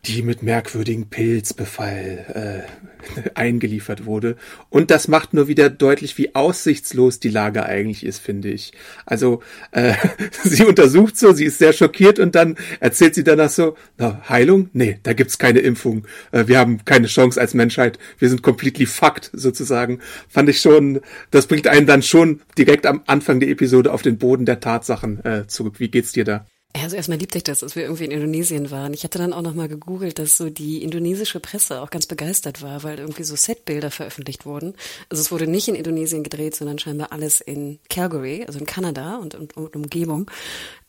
die 0.05 0.23
mit 0.23 0.43
merkwürdigen 0.43 1.09
Pilzbefall 1.09 2.67
äh, 2.67 3.31
eingeliefert 3.35 4.07
wurde. 4.07 4.37
Und 4.71 4.90
das 4.90 5.09
macht 5.09 5.35
nur 5.35 5.49
wieder 5.49 5.71
deutlich, 5.71 6.17
wie 6.19 6.35
aussichtslos 6.35 7.21
die 7.21 7.28
Lage 7.28 7.64
eigentlich 7.64 8.05
ist, 8.05 8.21
finde 8.21 8.49
ich. 8.49 8.73
Also 9.07 9.43
äh, 9.73 9.95
sie 10.45 10.64
untersucht 10.64 11.17
so, 11.17 11.33
sie 11.33 11.45
ist 11.45 11.59
sehr 11.59 11.73
schockiert 11.73 12.19
und 12.19 12.35
dann 12.35 12.57
erzählt 12.81 13.14
sie 13.14 13.25
danach 13.25 13.50
so, 13.50 13.76
na, 13.97 14.23
Heilung? 14.28 14.71
Nee, 14.73 14.99
da 15.02 15.12
gibt's 15.12 15.38
keine 15.38 15.61
Impfung. 15.61 16.07
Äh, 16.33 16.47
wir 16.47 16.59
haben 16.59 16.85
keine 16.85 17.07
Chance 17.07 17.40
als 17.40 17.55
Menschheit. 17.55 17.99
Wir 18.19 18.28
sind 18.28 18.43
completely 18.43 18.87
fucked, 18.87 19.31
sozusagen. 19.33 20.00
Fand 20.28 20.49
ich 20.49 20.61
schon, 20.61 21.00
das 21.31 21.47
bringt 21.47 21.67
einen 21.67 21.87
dann 21.87 22.02
schon 22.02 22.40
direkt 22.57 22.87
am 22.87 23.02
Anfang 23.07 23.40
der 23.40 23.49
Episode 23.49 23.93
auf 23.93 24.02
den 24.02 24.19
Boden 24.19 24.47
der 24.47 24.61
Tatsachen 24.61 25.25
äh, 25.25 25.47
zurück. 25.47 25.75
Wie 25.78 25.88
geht's 25.88 26.12
dir 26.12 26.25
da? 26.25 26.47
Also 26.82 26.97
erstmal 26.97 27.18
liebte 27.18 27.38
ich 27.38 27.44
das, 27.44 27.62
als 27.62 27.76
wir 27.76 27.85
irgendwie 27.85 28.04
in 28.04 28.11
Indonesien 28.11 28.70
waren. 28.70 28.94
Ich 28.94 29.04
hatte 29.04 29.18
dann 29.18 29.32
auch 29.32 29.42
nochmal 29.42 29.68
gegoogelt, 29.68 30.18
dass 30.18 30.37
so 30.37 30.50
die 30.50 30.82
indonesische 30.82 31.40
Presse 31.40 31.80
auch 31.80 31.90
ganz 31.90 32.06
begeistert 32.06 32.62
war, 32.62 32.82
weil 32.82 32.99
irgendwie 32.99 33.25
so 33.25 33.37
Setbilder 33.37 33.90
veröffentlicht 33.90 34.47
wurden. 34.47 34.75
Also 35.08 35.20
es 35.20 35.30
wurde 35.30 35.47
nicht 35.47 35.68
in 35.68 35.75
Indonesien 35.75 36.23
gedreht, 36.23 36.54
sondern 36.56 36.78
scheinbar 36.78 37.12
alles 37.12 37.40
in 37.40 37.78
Calgary, 37.88 38.44
also 38.47 38.58
in 38.58 38.66
Kanada 38.66 39.16
und, 39.16 39.35
und, 39.35 39.56
und 39.56 39.76
Umgebung. 39.76 40.30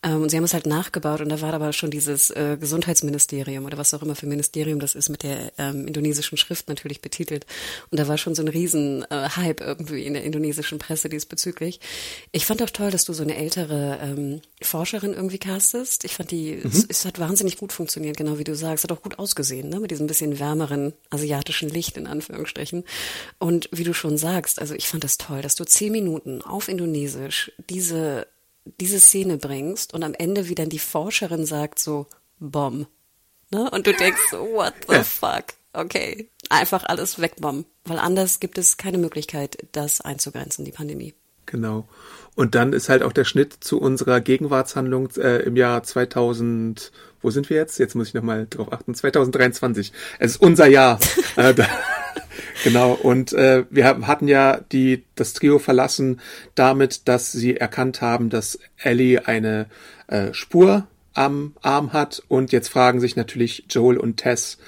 Ähm, 0.02 0.22
und 0.22 0.30
sie 0.30 0.36
haben 0.36 0.44
es 0.44 0.54
halt 0.54 0.66
nachgebaut 0.66 1.20
und 1.20 1.28
da 1.28 1.40
war 1.40 1.52
aber 1.52 1.72
schon 1.72 1.90
dieses 1.90 2.30
äh, 2.30 2.56
Gesundheitsministerium 2.58 3.64
oder 3.64 3.76
was 3.76 3.92
auch 3.92 4.02
immer 4.02 4.14
für 4.14 4.26
Ministerium 4.26 4.80
das 4.80 4.94
ist 4.94 5.08
mit 5.08 5.22
der 5.22 5.52
ähm, 5.58 5.86
indonesischen 5.86 6.38
Schrift 6.38 6.68
natürlich 6.68 7.02
betitelt. 7.02 7.46
Und 7.90 8.00
da 8.00 8.08
war 8.08 8.16
schon 8.16 8.34
so 8.34 8.42
ein 8.42 8.48
riesen 8.48 9.04
äh, 9.10 9.28
Hype 9.36 9.60
irgendwie 9.60 10.06
in 10.06 10.14
der 10.14 10.24
indonesischen 10.24 10.78
Presse 10.78 11.08
diesbezüglich. 11.08 11.80
Ich 12.32 12.46
fand 12.46 12.62
auch 12.62 12.70
toll, 12.70 12.90
dass 12.90 13.04
du 13.04 13.12
so 13.12 13.22
eine 13.22 13.36
ältere 13.36 13.98
ähm, 14.02 14.40
Forscherin 14.62 15.12
irgendwie 15.12 15.38
castest. 15.38 16.04
Ich 16.04 16.14
fand 16.14 16.30
die, 16.30 16.60
mhm. 16.62 16.70
es, 16.70 16.86
es, 16.88 17.04
hat 17.04 17.18
wahnsinnig 17.18 17.58
gut 17.58 17.72
funktioniert, 17.72 18.16
genau 18.16 18.38
wie 18.38 18.44
du 18.44 18.54
sagst. 18.54 18.84
Hat 18.84 18.92
auch 18.92 19.02
gut 19.02 19.18
ausgesehen, 19.18 19.68
ne? 19.68 19.80
Mit 19.80 19.90
diesem 19.90 20.06
bisschen 20.06 20.38
wärmeren 20.38 20.94
asiatischen 21.10 21.68
Licht 21.68 21.96
in 21.96 22.06
Anführungsstrichen. 22.06 22.84
Und 23.38 23.68
wie 23.72 23.84
du 23.84 23.92
schon 23.92 24.16
sagst, 24.16 24.60
also 24.60 24.74
ich 24.74 24.88
fand 24.88 25.04
das 25.04 25.18
toll, 25.18 25.42
dass 25.42 25.56
du 25.56 25.64
zehn 25.64 25.92
Minuten 25.92 26.42
auf 26.42 26.68
Indonesisch 26.68 27.52
diese 27.68 28.26
diese 28.64 29.00
Szene 29.00 29.36
bringst 29.36 29.94
und 29.94 30.02
am 30.02 30.14
Ende 30.14 30.48
wie 30.48 30.54
dann 30.54 30.68
die 30.68 30.78
Forscherin 30.78 31.46
sagt 31.46 31.78
so, 31.78 32.06
Bomb. 32.38 32.88
Ne? 33.50 33.70
Und 33.70 33.86
du 33.86 33.92
denkst 33.92 34.20
so, 34.30 34.38
what 34.52 34.74
the 34.88 35.02
fuck? 35.02 35.44
Okay, 35.72 36.28
einfach 36.48 36.84
alles 36.84 37.20
wegbomben, 37.20 37.64
weil 37.84 37.98
anders 37.98 38.40
gibt 38.40 38.58
es 38.58 38.76
keine 38.76 38.98
Möglichkeit, 38.98 39.68
das 39.72 40.00
einzugrenzen, 40.00 40.64
die 40.64 40.72
Pandemie. 40.72 41.14
Genau. 41.50 41.88
Und 42.36 42.54
dann 42.54 42.72
ist 42.72 42.88
halt 42.88 43.02
auch 43.02 43.12
der 43.12 43.24
Schnitt 43.24 43.52
zu 43.60 43.80
unserer 43.80 44.20
Gegenwartshandlung 44.20 45.10
äh, 45.16 45.42
im 45.42 45.56
Jahr 45.56 45.82
2000, 45.82 46.92
wo 47.20 47.30
sind 47.30 47.50
wir 47.50 47.56
jetzt? 47.56 47.78
Jetzt 47.78 47.94
muss 47.94 48.08
ich 48.08 48.14
nochmal 48.14 48.46
drauf 48.48 48.72
achten, 48.72 48.94
2023. 48.94 49.92
Es 50.18 50.32
ist 50.32 50.40
unser 50.40 50.66
Jahr. 50.66 50.98
äh, 51.36 51.52
da, 51.52 51.66
Genau, 52.62 52.92
und 52.92 53.32
äh, 53.32 53.64
wir 53.70 53.86
hatten 53.86 54.28
ja 54.28 54.60
die, 54.72 55.04
das 55.14 55.32
Trio 55.32 55.58
verlassen 55.58 56.20
damit, 56.54 57.08
dass 57.08 57.32
sie 57.32 57.56
erkannt 57.56 58.02
haben, 58.02 58.28
dass 58.28 58.58
Ellie 58.76 59.26
eine 59.26 59.66
äh, 60.08 60.34
Spur 60.34 60.86
am 61.14 61.54
Arm 61.62 61.92
hat 61.92 62.22
und 62.28 62.52
jetzt 62.52 62.68
fragen 62.68 63.00
sich 63.00 63.16
natürlich 63.16 63.64
Joel 63.70 63.96
und 63.96 64.18
Tess, 64.18 64.58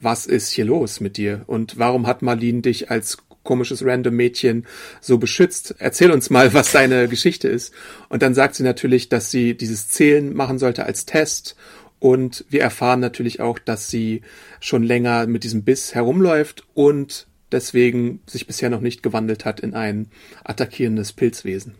was 0.00 0.26
ist 0.26 0.50
hier 0.50 0.64
los 0.64 1.00
mit 1.00 1.16
dir 1.16 1.42
und 1.46 1.78
warum 1.78 2.06
hat 2.06 2.22
Marlene 2.22 2.62
dich 2.62 2.90
als 2.90 3.18
komisches 3.46 3.82
random 3.82 4.14
Mädchen 4.14 4.66
so 5.00 5.16
beschützt. 5.16 5.74
Erzähl 5.78 6.10
uns 6.10 6.28
mal, 6.28 6.52
was 6.52 6.72
deine 6.72 7.08
Geschichte 7.08 7.48
ist. 7.48 7.72
Und 8.10 8.20
dann 8.20 8.34
sagt 8.34 8.56
sie 8.56 8.62
natürlich, 8.62 9.08
dass 9.08 9.30
sie 9.30 9.56
dieses 9.56 9.88
Zählen 9.88 10.34
machen 10.34 10.58
sollte 10.58 10.84
als 10.84 11.06
Test 11.06 11.56
und 11.98 12.44
wir 12.50 12.60
erfahren 12.60 13.00
natürlich 13.00 13.40
auch, 13.40 13.58
dass 13.58 13.88
sie 13.88 14.22
schon 14.60 14.82
länger 14.82 15.26
mit 15.26 15.44
diesem 15.44 15.64
Biss 15.64 15.94
herumläuft 15.94 16.64
und 16.74 17.26
deswegen 17.52 18.20
sich 18.26 18.46
bisher 18.46 18.70
noch 18.70 18.80
nicht 18.80 19.02
gewandelt 19.02 19.44
hat 19.44 19.60
in 19.60 19.74
ein 19.74 20.10
attackierendes 20.44 21.12
Pilzwesen. 21.12 21.74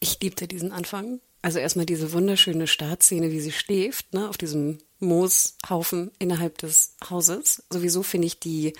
Ich 0.00 0.20
liebte 0.20 0.46
diesen 0.46 0.72
Anfang. 0.72 1.20
Also 1.42 1.58
erstmal 1.58 1.86
diese 1.86 2.12
wunderschöne 2.12 2.66
Startszene, 2.66 3.30
wie 3.30 3.40
sie 3.40 3.52
schläft, 3.52 4.14
ne, 4.14 4.28
auf 4.28 4.36
diesem 4.36 4.78
Mooshaufen 4.98 6.10
innerhalb 6.18 6.58
des 6.58 6.94
Hauses. 7.08 7.62
Sowieso 7.70 8.02
finde 8.02 8.26
ich 8.26 8.38
die 8.38 8.72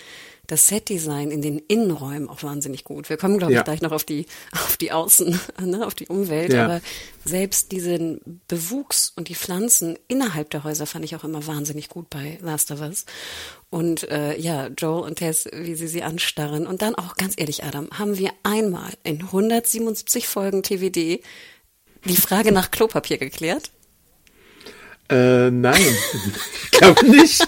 das 0.47 0.69
Setdesign 0.69 1.31
in 1.31 1.43
den 1.43 1.59
Innenräumen 1.59 2.29
auch 2.29 2.43
wahnsinnig 2.43 2.85
gut. 2.85 3.09
Wir 3.09 3.17
kommen, 3.17 3.39
glaube 3.39 3.55
ich, 3.55 3.65
gleich 3.65 3.83
noch 3.83 3.93
auf 3.93 4.05
die, 4.05 4.27
auf 4.53 4.77
die 4.77 4.93
Außen, 4.93 5.41
ne, 5.61 5.87
auf 5.87 5.95
die 5.95 6.07
Umwelt, 6.07 6.53
ja. 6.53 6.65
aber 6.65 6.81
selbst 7.25 7.73
diesen 7.73 8.41
Bewuchs 8.47 9.13
und 9.17 9.29
die 9.29 9.35
Pflanzen 9.35 9.99
innerhalb 10.09 10.51
der 10.51 10.65
Häuser 10.65 10.87
fand 10.87 11.05
ich 11.05 11.17
auch 11.17 11.25
immer 11.25 11.47
wahnsinnig 11.47 11.89
gut 11.89 12.09
bei 12.11 12.39
Last 12.43 12.71
of 12.71 12.81
Us. 12.81 13.07
Und 13.71 14.09
äh, 14.09 14.39
ja, 14.39 14.69
Joel 14.69 15.03
und 15.03 15.17
Tess, 15.17 15.49
wie 15.53 15.75
sie 15.75 15.89
sie 15.89 16.03
anstarren. 16.03 16.67
Und 16.67 16.83
dann 16.83 16.95
auch 16.95 17.17
ganz 17.17 17.35
ehrlich, 17.37 17.65
Adam, 17.65 17.89
haben 17.91 18.17
wir 18.17 18.31
einmal 18.45 18.93
in 19.03 19.23
177 19.23 20.29
Folgen 20.29 20.63
TVD 20.63 21.23
die 22.05 22.17
Frage 22.17 22.53
nach 22.53 22.71
Klopapier 22.71 23.19
geklärt? 23.19 23.73
Äh, 25.09 25.51
nein, 25.51 25.81
ich 26.65 26.71
glaube 26.73 27.07
nicht. 27.07 27.47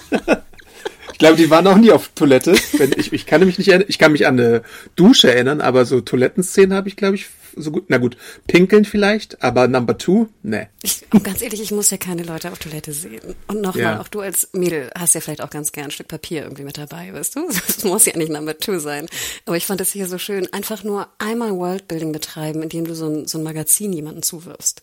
Ich 1.13 1.19
glaube, 1.19 1.37
die 1.37 1.51
waren 1.51 1.65
noch 1.65 1.77
nie 1.77 1.91
auf 1.91 2.11
Toilette. 2.15 2.55
Wenn 2.75 2.93
ich, 2.97 3.13
ich 3.13 3.27
kann 3.27 3.45
mich 3.45 3.59
nicht 3.59 3.67
erinnern, 3.67 3.89
ich 3.89 3.99
kann 3.99 4.13
mich 4.13 4.29
an 4.29 4.39
eine 4.39 4.63
Dusche 4.95 5.33
erinnern, 5.33 5.61
aber 5.61 5.85
so 5.85 6.01
Toilettenszenen 6.01 6.75
habe 6.75 6.89
ich, 6.89 6.95
glaube 6.95 7.17
ich, 7.17 7.27
so 7.57 7.73
gut. 7.73 7.87
Na 7.89 7.99
gut, 7.99 8.17
pinkeln 8.47 8.85
vielleicht, 8.85 9.43
aber 9.43 9.67
Number 9.67 9.99
Two, 9.99 10.29
ne. 10.45 10.69
Und 11.13 11.25
ganz 11.25 11.43
ehrlich, 11.43 11.61
ich 11.61 11.73
muss 11.73 11.91
ja 11.91 11.97
keine 11.97 12.23
Leute 12.23 12.53
auf 12.53 12.59
Toilette 12.61 12.93
sehen. 12.93 13.35
Und 13.49 13.61
nochmal, 13.61 13.83
ja. 13.83 14.01
auch 14.01 14.07
du 14.07 14.21
als 14.21 14.51
Mädel 14.53 14.91
hast 14.97 15.17
ja 15.17 15.21
vielleicht 15.21 15.41
auch 15.41 15.51
ganz 15.51 15.73
gern 15.73 15.87
ein 15.87 15.91
Stück 15.91 16.07
Papier 16.07 16.43
irgendwie 16.43 16.63
mit 16.63 16.79
dabei, 16.79 17.13
weißt 17.13 17.35
du? 17.35 17.49
Das 17.67 17.85
muss 17.85 18.07
ja 18.07 18.17
nicht 18.17 18.31
Number 18.31 18.57
Two 18.59 18.79
sein. 18.79 19.07
Aber 19.45 19.57
ich 19.57 19.67
fand 19.67 19.81
es 19.81 19.93
hier 19.93 20.07
so 20.07 20.19
schön, 20.19 20.53
einfach 20.53 20.85
nur 20.85 21.09
einmal 21.19 21.51
Worldbuilding 21.51 22.13
betreiben, 22.13 22.63
indem 22.63 22.87
du 22.87 22.95
so 22.95 23.09
ein, 23.09 23.27
so 23.27 23.39
ein 23.39 23.45
Magazin 23.45 23.93
jemanden 23.93 24.23
zuwirfst. 24.23 24.83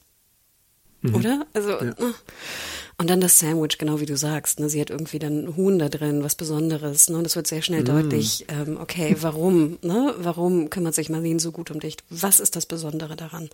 Mhm. 1.10 1.16
Oder? 1.16 1.46
Also. 1.54 1.72
Ja. 1.72 1.90
Äh. 1.90 2.14
Und 2.98 3.10
dann 3.10 3.20
das 3.20 3.40
Sandwich, 3.40 3.78
genau 3.78 4.00
wie 4.00 4.06
du 4.06 4.16
sagst. 4.16 4.60
Ne? 4.60 4.70
Sie 4.70 4.80
hat 4.80 4.90
irgendwie 4.90 5.20
dann 5.20 5.58
Huhn 5.58 5.78
da 5.78 5.90
drin, 5.90 6.24
was 6.24 6.36
Besonderes. 6.36 7.10
Ne? 7.10 7.18
Und 7.18 7.28
es 7.28 7.36
wird 7.36 7.46
sehr 7.46 7.62
schnell 7.62 7.82
mm. 7.82 7.86
deutlich, 7.86 8.46
ähm, 8.48 8.78
okay, 8.80 9.18
warum? 9.20 9.78
Ne? 9.82 10.14
Warum 10.18 10.70
kümmert 10.70 10.96
sich 10.96 11.10
Marlene 11.10 11.42
so 11.42 11.52
gut 11.52 11.72
um 11.72 11.82
dich? 11.82 11.98
Was 12.10 12.40
ist 12.40 12.56
das 12.56 12.66
Besondere 12.66 13.18
daran? 13.18 13.50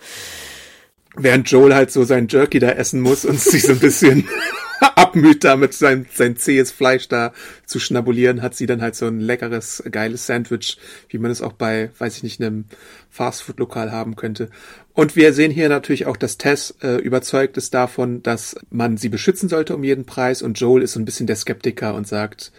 Während 1.15 1.50
Joel 1.50 1.74
halt 1.74 1.91
so 1.91 2.03
sein 2.03 2.27
Jerky 2.29 2.60
da 2.60 2.70
essen 2.70 3.01
muss 3.01 3.25
und 3.25 3.39
sich 3.39 3.63
so 3.63 3.72
ein 3.72 3.79
bisschen 3.79 4.29
abmüht, 4.96 5.44
damit 5.44 5.74
sein, 5.74 6.08
sein 6.14 6.36
zähes 6.36 6.72
Fleisch 6.72 7.08
da 7.08 7.34
zu 7.66 7.80
schnabulieren, 7.80 8.42
hat 8.42 8.56
sie 8.56 8.66
dann 8.66 8.82
halt 8.82 8.96
so 8.96 9.06
ein 9.06 9.20
leckeres, 9.20 9.84
geiles 9.92 10.26
Sandwich, 10.26 10.78
wie 11.10 11.20
man 11.20 11.32
es 11.32 11.42
auch 11.42 11.54
bei, 11.54 11.92
weiß 12.00 12.18
ich 12.18 12.24
nicht, 12.24 12.42
einem 12.42 12.66
Fastfood-Lokal 13.10 13.92
haben 13.92 14.16
könnte. 14.16 14.50
Und 14.94 15.16
wir 15.16 15.34
sehen 15.34 15.52
hier 15.52 15.70
natürlich 15.70 16.06
auch, 16.06 16.18
dass 16.18 16.38
Tess 16.38 16.76
äh, 16.82 16.96
überzeugt 16.96 17.58
ist 17.58 17.74
davon, 17.74 18.24
dass 18.24 18.56
man 18.70 18.98
sie 18.98 19.10
beschützen 19.10 19.50
sollte 19.50 19.76
um 19.76 19.84
jeden 19.84 20.06
Preis 20.06 20.42
und 20.42 20.60
Joel 20.60 20.84
ist 20.84 20.94
so 20.94 21.00
ein 21.00 21.06
bisschen 21.06 21.28
der 21.28 21.36
Skeptiker 21.36 21.94
und 21.94 22.08
sagt, 22.08 22.52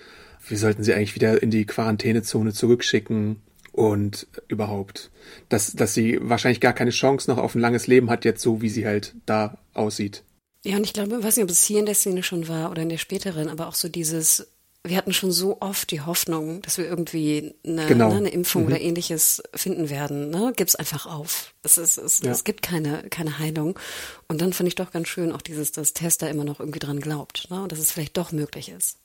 wir 0.49 0.59
sollten 0.59 0.83
sie 0.85 0.95
eigentlich 0.95 1.15
wieder 1.15 1.43
in 1.43 1.51
die 1.51 1.67
Quarantänezone 1.67 2.53
zurückschicken 2.53 3.37
und 3.73 4.27
überhaupt, 4.49 5.11
dass, 5.49 5.73
dass 5.73 5.95
sie 5.95 6.19
wahrscheinlich 6.21 6.61
gar 6.61 6.73
keine 6.73 6.91
Chance 6.91 7.31
noch 7.31 7.39
auf 7.39 7.55
ein 7.55 7.61
langes 7.61 7.87
Leben 7.87 8.11
hat 8.11 8.25
jetzt 8.25 8.43
so, 8.43 8.61
wie 8.63 8.69
sie 8.69 8.87
halt 8.87 9.15
da 9.27 9.59
aussieht. 9.73 10.23
Ja, 10.65 10.77
und 10.77 10.85
ich 10.85 10.93
glaube, 10.93 11.17
ich 11.19 11.25
weiß 11.25 11.37
nicht, 11.37 11.45
ob 11.45 11.51
es 11.51 11.65
hier 11.65 11.81
in 11.81 11.87
der 11.87 11.95
Szene 11.95 12.23
schon 12.23 12.49
war 12.49 12.71
oder 12.71 12.83
in 12.83 12.89
der 12.89 12.99
späteren, 12.99 13.49
aber 13.49 13.67
auch 13.67 13.75
so 13.75 13.89
dieses, 13.89 14.47
wir 14.85 14.97
hatten 14.97 15.13
schon 15.13 15.33
so 15.33 15.61
oft 15.61 15.91
die 15.91 16.01
Hoffnung, 16.01 16.63
dass 16.63 16.79
wir 16.79 16.87
irgendwie 16.87 17.55
eine, 17.65 17.87
genau. 17.87 18.11
ne, 18.11 18.17
eine 18.17 18.29
Impfung 18.31 18.63
mhm. 18.63 18.69
oder 18.69 18.81
ähnliches 18.81 19.43
finden 19.55 19.91
werden. 19.91 20.31
Ne? 20.31 20.53
Gib's 20.57 20.75
einfach 20.75 21.07
auf. 21.07 21.55
Es, 21.63 21.79
ist, 21.79 21.99
es, 21.99 22.21
ja. 22.21 22.31
es 22.31 22.45
gibt 22.45 22.63
keine, 22.63 23.09
keine 23.11 23.39
Heilung. 23.39 23.79
Und 24.29 24.41
dann 24.41 24.53
fand 24.53 24.69
ich 24.69 24.75
doch 24.77 24.93
ganz 24.93 25.09
schön 25.09 25.33
auch 25.33 25.43
dieses, 25.43 25.73
dass 25.73 25.95
Tester 25.95 26.31
immer 26.31 26.45
noch 26.45 26.61
irgendwie 26.61 26.81
dran 26.81 27.01
glaubt 27.01 27.49
ne? 27.51 27.63
und 27.63 27.73
dass 27.73 27.79
es 27.79 27.93
vielleicht 27.93 28.17
doch 28.17 28.33
möglich 28.33 28.69
ist. 28.69 28.99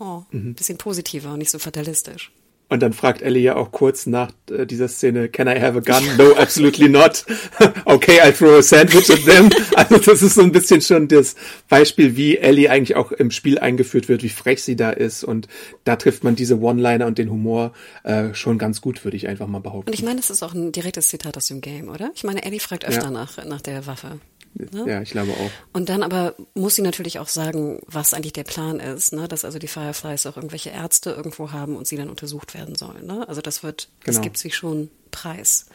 Oh, 0.00 0.22
mhm. 0.30 0.54
bisschen 0.54 0.78
positiver 0.78 1.32
und 1.32 1.38
nicht 1.38 1.50
so 1.50 1.58
fatalistisch. 1.58 2.32
Und 2.68 2.80
dann 2.80 2.92
fragt 2.92 3.20
Ellie 3.20 3.42
ja 3.42 3.56
auch 3.56 3.72
kurz 3.72 4.06
nach 4.06 4.32
äh, 4.50 4.66
dieser 4.66 4.88
Szene, 4.88 5.28
can 5.28 5.46
I 5.46 5.60
have 5.60 5.76
a 5.76 5.80
gun? 5.80 6.02
No, 6.16 6.32
absolutely 6.34 6.88
not. 6.88 7.24
okay, 7.84 8.20
I'll 8.20 8.32
throw 8.32 8.58
a 8.58 8.62
sandwich 8.62 9.10
at 9.10 9.24
them. 9.24 9.50
Also 9.76 9.98
das 9.98 10.22
ist 10.22 10.34
so 10.34 10.42
ein 10.42 10.52
bisschen 10.52 10.80
schon 10.80 11.08
das 11.08 11.34
Beispiel, 11.68 12.16
wie 12.16 12.38
Ellie 12.38 12.70
eigentlich 12.70 12.96
auch 12.96 13.12
im 13.12 13.30
Spiel 13.30 13.58
eingeführt 13.58 14.08
wird, 14.08 14.22
wie 14.22 14.28
frech 14.28 14.62
sie 14.62 14.76
da 14.76 14.90
ist. 14.90 15.24
Und 15.24 15.48
da 15.84 15.96
trifft 15.96 16.24
man 16.24 16.36
diese 16.36 16.58
One-Liner 16.60 17.06
und 17.06 17.18
den 17.18 17.30
Humor 17.30 17.72
äh, 18.02 18.32
schon 18.34 18.56
ganz 18.56 18.80
gut, 18.80 19.04
würde 19.04 19.16
ich 19.16 19.28
einfach 19.28 19.46
mal 19.46 19.60
behaupten. 19.60 19.90
Und 19.90 19.94
ich 19.94 20.02
meine, 20.02 20.16
das 20.16 20.30
ist 20.30 20.42
auch 20.42 20.54
ein 20.54 20.72
direktes 20.72 21.08
Zitat 21.08 21.36
aus 21.36 21.48
dem 21.48 21.60
Game, 21.60 21.88
oder? 21.88 22.12
Ich 22.14 22.24
meine, 22.24 22.44
Ellie 22.44 22.60
fragt 22.60 22.84
öfter 22.86 23.04
ja. 23.04 23.10
nach, 23.10 23.44
nach 23.44 23.60
der 23.60 23.86
Waffe. 23.86 24.20
Ne? 24.54 24.84
Ja, 24.86 25.02
ich 25.02 25.10
glaube 25.10 25.32
auch. 25.32 25.50
Und 25.72 25.88
dann 25.88 26.02
aber 26.02 26.34
muss 26.54 26.76
sie 26.76 26.82
natürlich 26.82 27.18
auch 27.18 27.28
sagen, 27.28 27.80
was 27.86 28.14
eigentlich 28.14 28.32
der 28.32 28.44
Plan 28.44 28.80
ist, 28.80 29.12
ne? 29.12 29.26
dass 29.26 29.44
also 29.44 29.58
die 29.58 29.66
Fireflies 29.66 30.26
auch 30.26 30.36
irgendwelche 30.36 30.70
Ärzte 30.70 31.10
irgendwo 31.10 31.52
haben 31.52 31.76
und 31.76 31.86
sie 31.86 31.96
dann 31.96 32.08
untersucht 32.08 32.54
werden 32.54 32.76
sollen. 32.76 33.06
Ne? 33.06 33.28
Also 33.28 33.40
das 33.40 33.62
wird, 33.62 33.88
genau. 34.00 34.14
das 34.14 34.22
gibt 34.22 34.38
sie 34.38 34.50
schon 34.50 34.90
preis. 35.10 35.66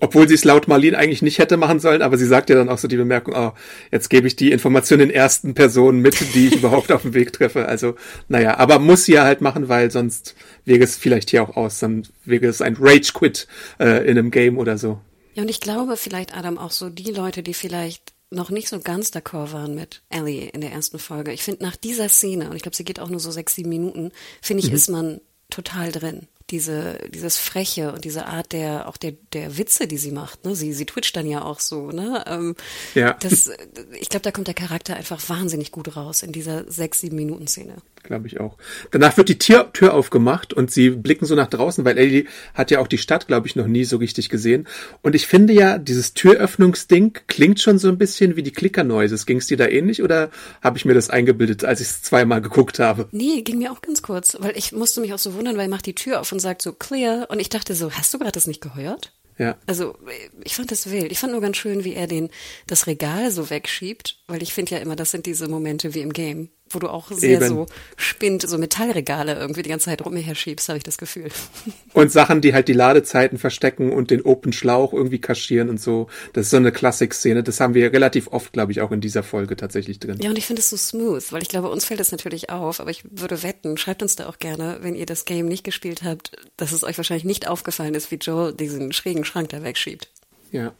Obwohl 0.00 0.28
sie 0.28 0.34
es 0.34 0.44
laut 0.44 0.68
Marlene 0.68 0.96
eigentlich 0.96 1.22
nicht 1.22 1.38
hätte 1.38 1.56
machen 1.56 1.80
sollen, 1.80 2.02
aber 2.02 2.16
sie 2.16 2.26
sagt 2.26 2.50
ja 2.50 2.56
dann 2.56 2.68
auch 2.68 2.78
so 2.78 2.86
die 2.86 2.96
Bemerkung, 2.96 3.34
oh, 3.36 3.52
jetzt 3.90 4.08
gebe 4.10 4.28
ich 4.28 4.36
die 4.36 4.52
Information 4.52 5.00
in 5.00 5.10
ersten 5.10 5.54
Personen 5.54 6.00
mit, 6.00 6.34
die 6.34 6.48
ich 6.48 6.56
überhaupt 6.58 6.92
auf 6.92 7.02
dem 7.02 7.14
Weg 7.14 7.32
treffe. 7.32 7.66
Also, 7.66 7.96
naja, 8.28 8.58
aber 8.58 8.78
muss 8.78 9.06
sie 9.06 9.14
ja 9.14 9.24
halt 9.24 9.40
machen, 9.40 9.68
weil 9.68 9.90
sonst 9.90 10.36
wäre 10.64 10.84
es 10.84 10.96
vielleicht 10.96 11.30
hier 11.30 11.42
auch 11.42 11.56
aus, 11.56 11.80
dann 11.80 12.04
wäre 12.24 12.46
es 12.46 12.62
ein 12.62 12.76
Rage-Quit 12.78 13.48
äh, 13.80 14.04
in 14.08 14.18
einem 14.18 14.30
Game 14.30 14.56
oder 14.58 14.78
so. 14.78 15.00
Ja, 15.38 15.42
und 15.42 15.50
ich 15.50 15.60
glaube 15.60 15.96
vielleicht, 15.96 16.36
Adam, 16.36 16.58
auch 16.58 16.72
so 16.72 16.90
die 16.90 17.12
Leute, 17.12 17.44
die 17.44 17.54
vielleicht 17.54 18.12
noch 18.28 18.50
nicht 18.50 18.68
so 18.68 18.80
ganz 18.80 19.10
d'accord 19.10 19.52
waren 19.52 19.72
mit 19.72 20.02
Ellie 20.08 20.48
in 20.48 20.60
der 20.60 20.72
ersten 20.72 20.98
Folge. 20.98 21.32
Ich 21.32 21.44
finde, 21.44 21.62
nach 21.62 21.76
dieser 21.76 22.08
Szene, 22.08 22.50
und 22.50 22.56
ich 22.56 22.62
glaube, 22.62 22.74
sie 22.74 22.82
geht 22.82 22.98
auch 22.98 23.08
nur 23.08 23.20
so 23.20 23.30
sechs, 23.30 23.54
sieben 23.54 23.68
Minuten, 23.68 24.10
finde 24.42 24.64
ich, 24.64 24.70
mhm. 24.70 24.74
ist 24.74 24.88
man 24.88 25.20
total 25.48 25.92
drin. 25.92 26.26
Diese, 26.50 26.98
dieses 27.14 27.36
Freche 27.36 27.92
und 27.92 28.04
diese 28.04 28.26
Art 28.26 28.50
der, 28.50 28.88
auch 28.88 28.96
der, 28.96 29.12
der 29.32 29.58
Witze, 29.58 29.86
die 29.86 29.98
sie 29.98 30.10
macht, 30.10 30.44
ne? 30.44 30.56
Sie, 30.56 30.72
sie 30.72 30.86
twitcht 30.86 31.14
dann 31.14 31.28
ja 31.28 31.42
auch 31.42 31.60
so, 31.60 31.92
ne? 31.92 32.24
Ähm, 32.26 32.56
ja. 32.96 33.12
Das, 33.12 33.48
ich 33.92 34.08
glaube, 34.08 34.24
da 34.24 34.32
kommt 34.32 34.48
der 34.48 34.54
Charakter 34.54 34.96
einfach 34.96 35.20
wahnsinnig 35.28 35.70
gut 35.70 35.94
raus 35.94 36.24
in 36.24 36.32
dieser 36.32 36.68
sechs, 36.68 37.00
sieben 37.00 37.14
Minuten 37.14 37.46
Szene. 37.46 37.76
Glaube 38.02 38.26
ich 38.26 38.40
auch. 38.40 38.56
Danach 38.90 39.16
wird 39.16 39.28
die 39.28 39.38
Tür, 39.38 39.72
Tür 39.72 39.94
aufgemacht 39.94 40.52
und 40.52 40.70
sie 40.70 40.90
blicken 40.90 41.26
so 41.26 41.34
nach 41.34 41.48
draußen, 41.48 41.84
weil 41.84 41.98
Ellie 41.98 42.26
hat 42.54 42.70
ja 42.70 42.80
auch 42.80 42.88
die 42.88 42.98
Stadt, 42.98 43.26
glaube 43.26 43.46
ich, 43.46 43.56
noch 43.56 43.66
nie 43.66 43.84
so 43.84 43.96
richtig 43.96 44.28
gesehen. 44.28 44.66
Und 45.02 45.14
ich 45.14 45.26
finde 45.26 45.52
ja, 45.52 45.78
dieses 45.78 46.14
Türöffnungsding 46.14 47.18
klingt 47.26 47.60
schon 47.60 47.78
so 47.78 47.88
ein 47.88 47.98
bisschen 47.98 48.36
wie 48.36 48.42
die 48.42 48.52
Clicker-Noises. 48.52 49.26
Ging 49.26 49.38
es 49.38 49.46
dir 49.46 49.56
da 49.56 49.66
ähnlich 49.66 50.02
oder 50.02 50.30
habe 50.62 50.78
ich 50.78 50.84
mir 50.84 50.94
das 50.94 51.10
eingebildet, 51.10 51.64
als 51.64 51.80
ich 51.80 51.88
es 51.88 52.02
zweimal 52.02 52.40
geguckt 52.40 52.78
habe? 52.78 53.08
Nee, 53.12 53.42
ging 53.42 53.58
mir 53.58 53.72
auch 53.72 53.82
ganz 53.82 54.02
kurz, 54.02 54.36
weil 54.40 54.56
ich 54.56 54.72
musste 54.72 55.00
mich 55.00 55.12
auch 55.14 55.18
so 55.18 55.34
wundern, 55.34 55.56
weil 55.56 55.66
er 55.66 55.70
macht 55.70 55.86
die 55.86 55.94
Tür 55.94 56.20
auf 56.20 56.32
und 56.32 56.40
sagt 56.40 56.62
so 56.62 56.72
clear 56.72 57.26
und 57.30 57.40
ich 57.40 57.48
dachte 57.48 57.74
so, 57.74 57.92
hast 57.92 58.12
du 58.14 58.18
gerade 58.18 58.32
das 58.32 58.46
nicht 58.46 58.60
gehört? 58.60 59.12
Ja. 59.38 59.56
Also 59.66 59.96
ich 60.44 60.56
fand 60.56 60.72
das 60.72 60.90
wild. 60.90 61.12
Ich 61.12 61.18
fand 61.20 61.32
nur 61.32 61.40
ganz 61.40 61.56
schön, 61.56 61.84
wie 61.84 61.94
er 61.94 62.08
den 62.08 62.28
das 62.66 62.86
Regal 62.86 63.30
so 63.30 63.50
wegschiebt, 63.50 64.18
weil 64.26 64.42
ich 64.42 64.52
finde 64.52 64.74
ja 64.74 64.78
immer, 64.78 64.96
das 64.96 65.12
sind 65.12 65.26
diese 65.26 65.48
Momente 65.48 65.94
wie 65.94 66.00
im 66.00 66.12
Game, 66.12 66.50
wo 66.70 66.78
du 66.78 66.88
auch 66.88 67.10
sehr 67.10 67.38
Eben. 67.38 67.48
so 67.48 67.66
spinnt, 67.96 68.42
so 68.42 68.58
Metallregale 68.58 69.34
irgendwie 69.34 69.62
die 69.62 69.70
ganze 69.70 69.86
Zeit 69.86 70.04
rumher 70.04 70.34
schiebst, 70.34 70.68
habe 70.68 70.78
ich 70.78 70.84
das 70.84 70.98
Gefühl. 70.98 71.28
Und 71.92 72.12
Sachen, 72.12 72.40
die 72.40 72.54
halt 72.54 72.68
die 72.68 72.72
Ladezeiten 72.72 73.38
verstecken 73.38 73.92
und 73.92 74.10
den 74.10 74.22
Open 74.22 74.52
Schlauch 74.52 74.92
irgendwie 74.92 75.20
kaschieren 75.20 75.68
und 75.68 75.80
so. 75.80 76.08
Das 76.32 76.46
ist 76.46 76.50
so 76.50 76.58
eine 76.58 76.70
Klassik-Szene. 76.70 77.42
Das 77.42 77.60
haben 77.60 77.74
wir 77.74 77.92
relativ 77.92 78.28
oft, 78.28 78.52
glaube 78.52 78.72
ich, 78.72 78.80
auch 78.80 78.92
in 78.92 79.00
dieser 79.00 79.22
Folge 79.22 79.56
tatsächlich 79.56 79.98
drin. 79.98 80.18
Ja, 80.20 80.30
und 80.30 80.38
ich 80.38 80.46
finde 80.46 80.60
es 80.60 80.70
so 80.70 80.76
smooth, 80.76 81.32
weil 81.32 81.42
ich 81.42 81.48
glaube, 81.48 81.70
uns 81.70 81.84
fällt 81.84 82.00
es 82.00 82.12
natürlich 82.12 82.50
auf, 82.50 82.80
aber 82.80 82.90
ich 82.90 83.02
würde 83.10 83.42
wetten, 83.42 83.76
schreibt 83.78 84.02
uns 84.02 84.16
da 84.16 84.28
auch 84.28 84.38
gerne, 84.38 84.78
wenn 84.82 84.94
ihr 84.94 85.06
das 85.06 85.24
Game 85.24 85.46
nicht 85.46 85.64
gespielt 85.64 86.02
habt, 86.04 86.32
dass 86.56 86.72
es 86.72 86.84
euch 86.84 86.96
wahrscheinlich 86.96 87.24
nicht 87.24 87.48
aufgefallen 87.48 87.94
ist, 87.94 88.10
wie 88.10 88.16
Joe 88.16 88.52
diesen 88.52 88.92
schrägen 88.92 89.24
Schrank 89.24 89.48
da 89.48 89.62
wegschiebt. 89.62 90.08
Ja. 90.50 90.72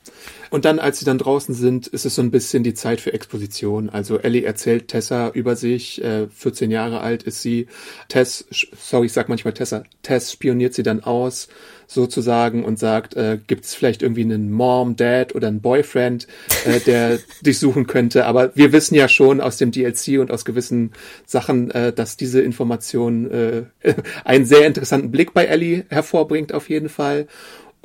Und 0.51 0.65
dann, 0.65 0.79
als 0.79 0.99
sie 0.99 1.05
dann 1.05 1.19
draußen 1.19 1.55
sind, 1.55 1.89
ist 1.89 2.07
es 2.07 2.15
so 2.15 2.23
ein 2.23 2.31
bisschen 2.31 2.63
die 2.63 2.73
Zeit 2.73 3.01
für 3.01 3.13
Exposition. 3.13 3.91
Also 3.91 4.19
Ellie 4.19 4.45
erzählt 4.45 4.89
Tessa 4.89 5.29
über 5.31 5.57
sich, 5.57 6.03
äh, 6.03 6.27
14 6.29 6.71
Jahre 6.71 7.01
alt 7.01 7.23
ist 7.23 7.43
sie. 7.43 7.67
Tess, 8.09 8.47
sorry, 8.51 9.07
ich 9.07 9.13
sag 9.13 9.29
manchmal 9.29 9.53
Tessa, 9.53 9.83
Tess 10.03 10.33
spioniert 10.33 10.73
sie 10.73 10.83
dann 10.83 11.03
aus, 11.03 11.49
sozusagen, 11.87 12.65
und 12.65 12.79
sagt, 12.79 13.15
äh, 13.17 13.39
gibt 13.47 13.65
es 13.65 13.75
vielleicht 13.75 14.03
irgendwie 14.03 14.23
einen 14.23 14.51
Mom, 14.51 14.97
Dad 14.97 15.35
oder 15.35 15.49
einen 15.49 15.61
Boyfriend, 15.61 16.27
äh, 16.65 16.81
der 16.81 17.19
dich 17.43 17.59
suchen 17.59 17.87
könnte. 17.87 18.25
Aber 18.25 18.55
wir 18.57 18.73
wissen 18.73 18.95
ja 18.95 19.09
schon 19.09 19.41
aus 19.41 19.59
dem 19.59 19.71
DLC 19.71 20.19
und 20.19 20.31
aus 20.31 20.47
gewissen 20.47 20.93
Sachen, 21.27 21.71
äh, 21.73 21.93
dass 21.93 22.17
diese 22.17 22.41
Information 22.41 23.31
äh, 23.31 23.63
einen 24.25 24.47
sehr 24.47 24.67
interessanten 24.67 25.11
Blick 25.11 25.35
bei 25.35 25.45
Ellie 25.45 25.85
hervorbringt, 25.91 26.55
auf 26.55 26.71
jeden 26.71 26.89
Fall. 26.89 27.27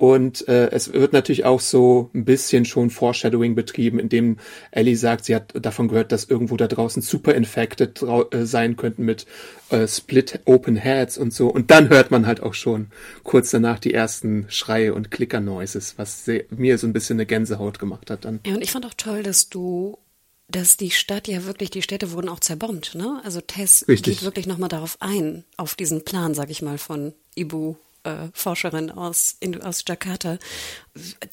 Und 0.04 0.50
äh, 0.50 0.70
es 0.72 0.92
wird 0.92 1.14
natürlich 1.14 1.46
auch 1.46 1.62
so 1.62 2.10
ein 2.14 2.26
bisschen 2.26 2.66
schon 2.66 2.90
Foreshadowing 2.90 3.56
betrieben, 3.56 4.00
indem 4.00 4.36
Ellie 4.72 4.98
sagt, 4.98 5.24
sie 5.24 5.34
hat 5.34 5.54
davon 5.54 5.88
gehört, 5.88 6.12
dass 6.12 6.26
irgendwo 6.26 6.58
da 6.58 6.68
draußen 6.68 7.02
super 7.02 7.34
infected 7.34 8.04
äh, 8.04 8.46
sein 8.46 8.76
könnten 8.76 9.06
mit 9.06 9.26
äh, 9.70 9.88
Split 9.88 10.42
Open 10.44 10.76
Heads 10.76 11.18
und 11.18 11.34
so. 11.34 11.48
Und 11.48 11.72
dann 11.72 11.88
hört 11.88 12.12
man 12.12 12.28
halt 12.28 12.44
auch 12.44 12.54
schon 12.54 12.88
kurz 13.24 13.52
danach 13.52 13.80
die 13.80 13.94
ersten 13.94 14.46
Schreie 14.50 14.94
und 14.94 15.10
Clicker-Noises, 15.10 15.98
was 15.98 16.30
mir 16.50 16.78
so 16.78 16.86
ein 16.86 16.92
bisschen 16.92 17.16
eine 17.16 17.26
Gänsehaut 17.26 17.80
gemacht 17.80 18.10
hat 18.10 18.26
dann. 18.26 18.42
Ja, 18.46 18.56
und 18.56 18.62
ich 18.62 18.72
fand 18.72 18.86
auch 18.86 18.96
toll, 18.96 19.24
dass 19.24 19.48
du 19.48 19.98
dass 20.50 20.76
die 20.76 20.92
Stadt 20.92 21.30
ja 21.30 21.46
wirklich, 21.46 21.70
die 21.70 21.82
Städte 21.82 22.12
wurden 22.12 22.28
auch 22.28 22.42
zerbombt, 22.42 22.96
ne? 22.96 23.22
Also 23.24 23.40
Tess 23.40 23.86
Richtig. 23.88 24.18
geht 24.18 24.26
wirklich 24.26 24.48
nochmal 24.48 24.68
darauf 24.68 24.98
ein, 25.00 25.46
auf 25.56 25.76
diesen 25.76 26.04
Plan, 26.04 26.34
sag 26.34 26.50
ich 26.50 26.62
mal, 26.62 26.78
von 26.78 27.14
Ibu 27.36 27.76
äh, 28.04 28.28
Forscherin 28.34 28.92
aus, 28.92 29.36
in, 29.40 29.62
aus 29.62 29.84
Jakarta, 29.88 30.38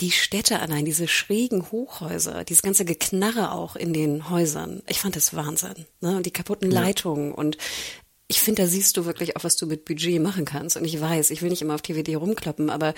die 0.01 0.11
Städte 0.11 0.61
allein, 0.61 0.85
diese 0.85 1.09
schrägen 1.09 1.71
Hochhäuser, 1.71 2.45
dieses 2.45 2.63
ganze 2.63 2.85
Geknarre 2.85 3.53
auch 3.53 3.77
in 3.77 3.93
den 3.93 4.31
Häusern, 4.31 4.83
ich 4.89 5.01
fand 5.01 5.17
das 5.17 5.35
Wahnsinn. 5.35 5.87
Ne? 6.01 6.17
Und 6.17 6.27
die 6.27 6.33
kaputten 6.33 6.71
ja. 6.71 6.81
Leitungen 6.81 7.33
und 7.33 7.57
ich 8.29 8.41
finde, 8.41 8.63
da 8.63 8.69
siehst 8.69 8.97
du 8.97 9.07
wirklich 9.07 9.37
auch, 9.37 9.43
was 9.43 9.57
du 9.57 9.67
mit 9.67 9.85
Budget 9.85 10.23
machen 10.23 10.45
kannst. 10.45 10.77
Und 10.77 10.85
ich 10.85 11.01
weiß, 11.01 11.31
ich 11.31 11.43
will 11.43 11.51
nicht 11.51 11.63
immer 11.63 11.75
auf 11.75 11.83
TVD 11.83 12.15
rumkloppen, 12.15 12.71
aber 12.71 12.95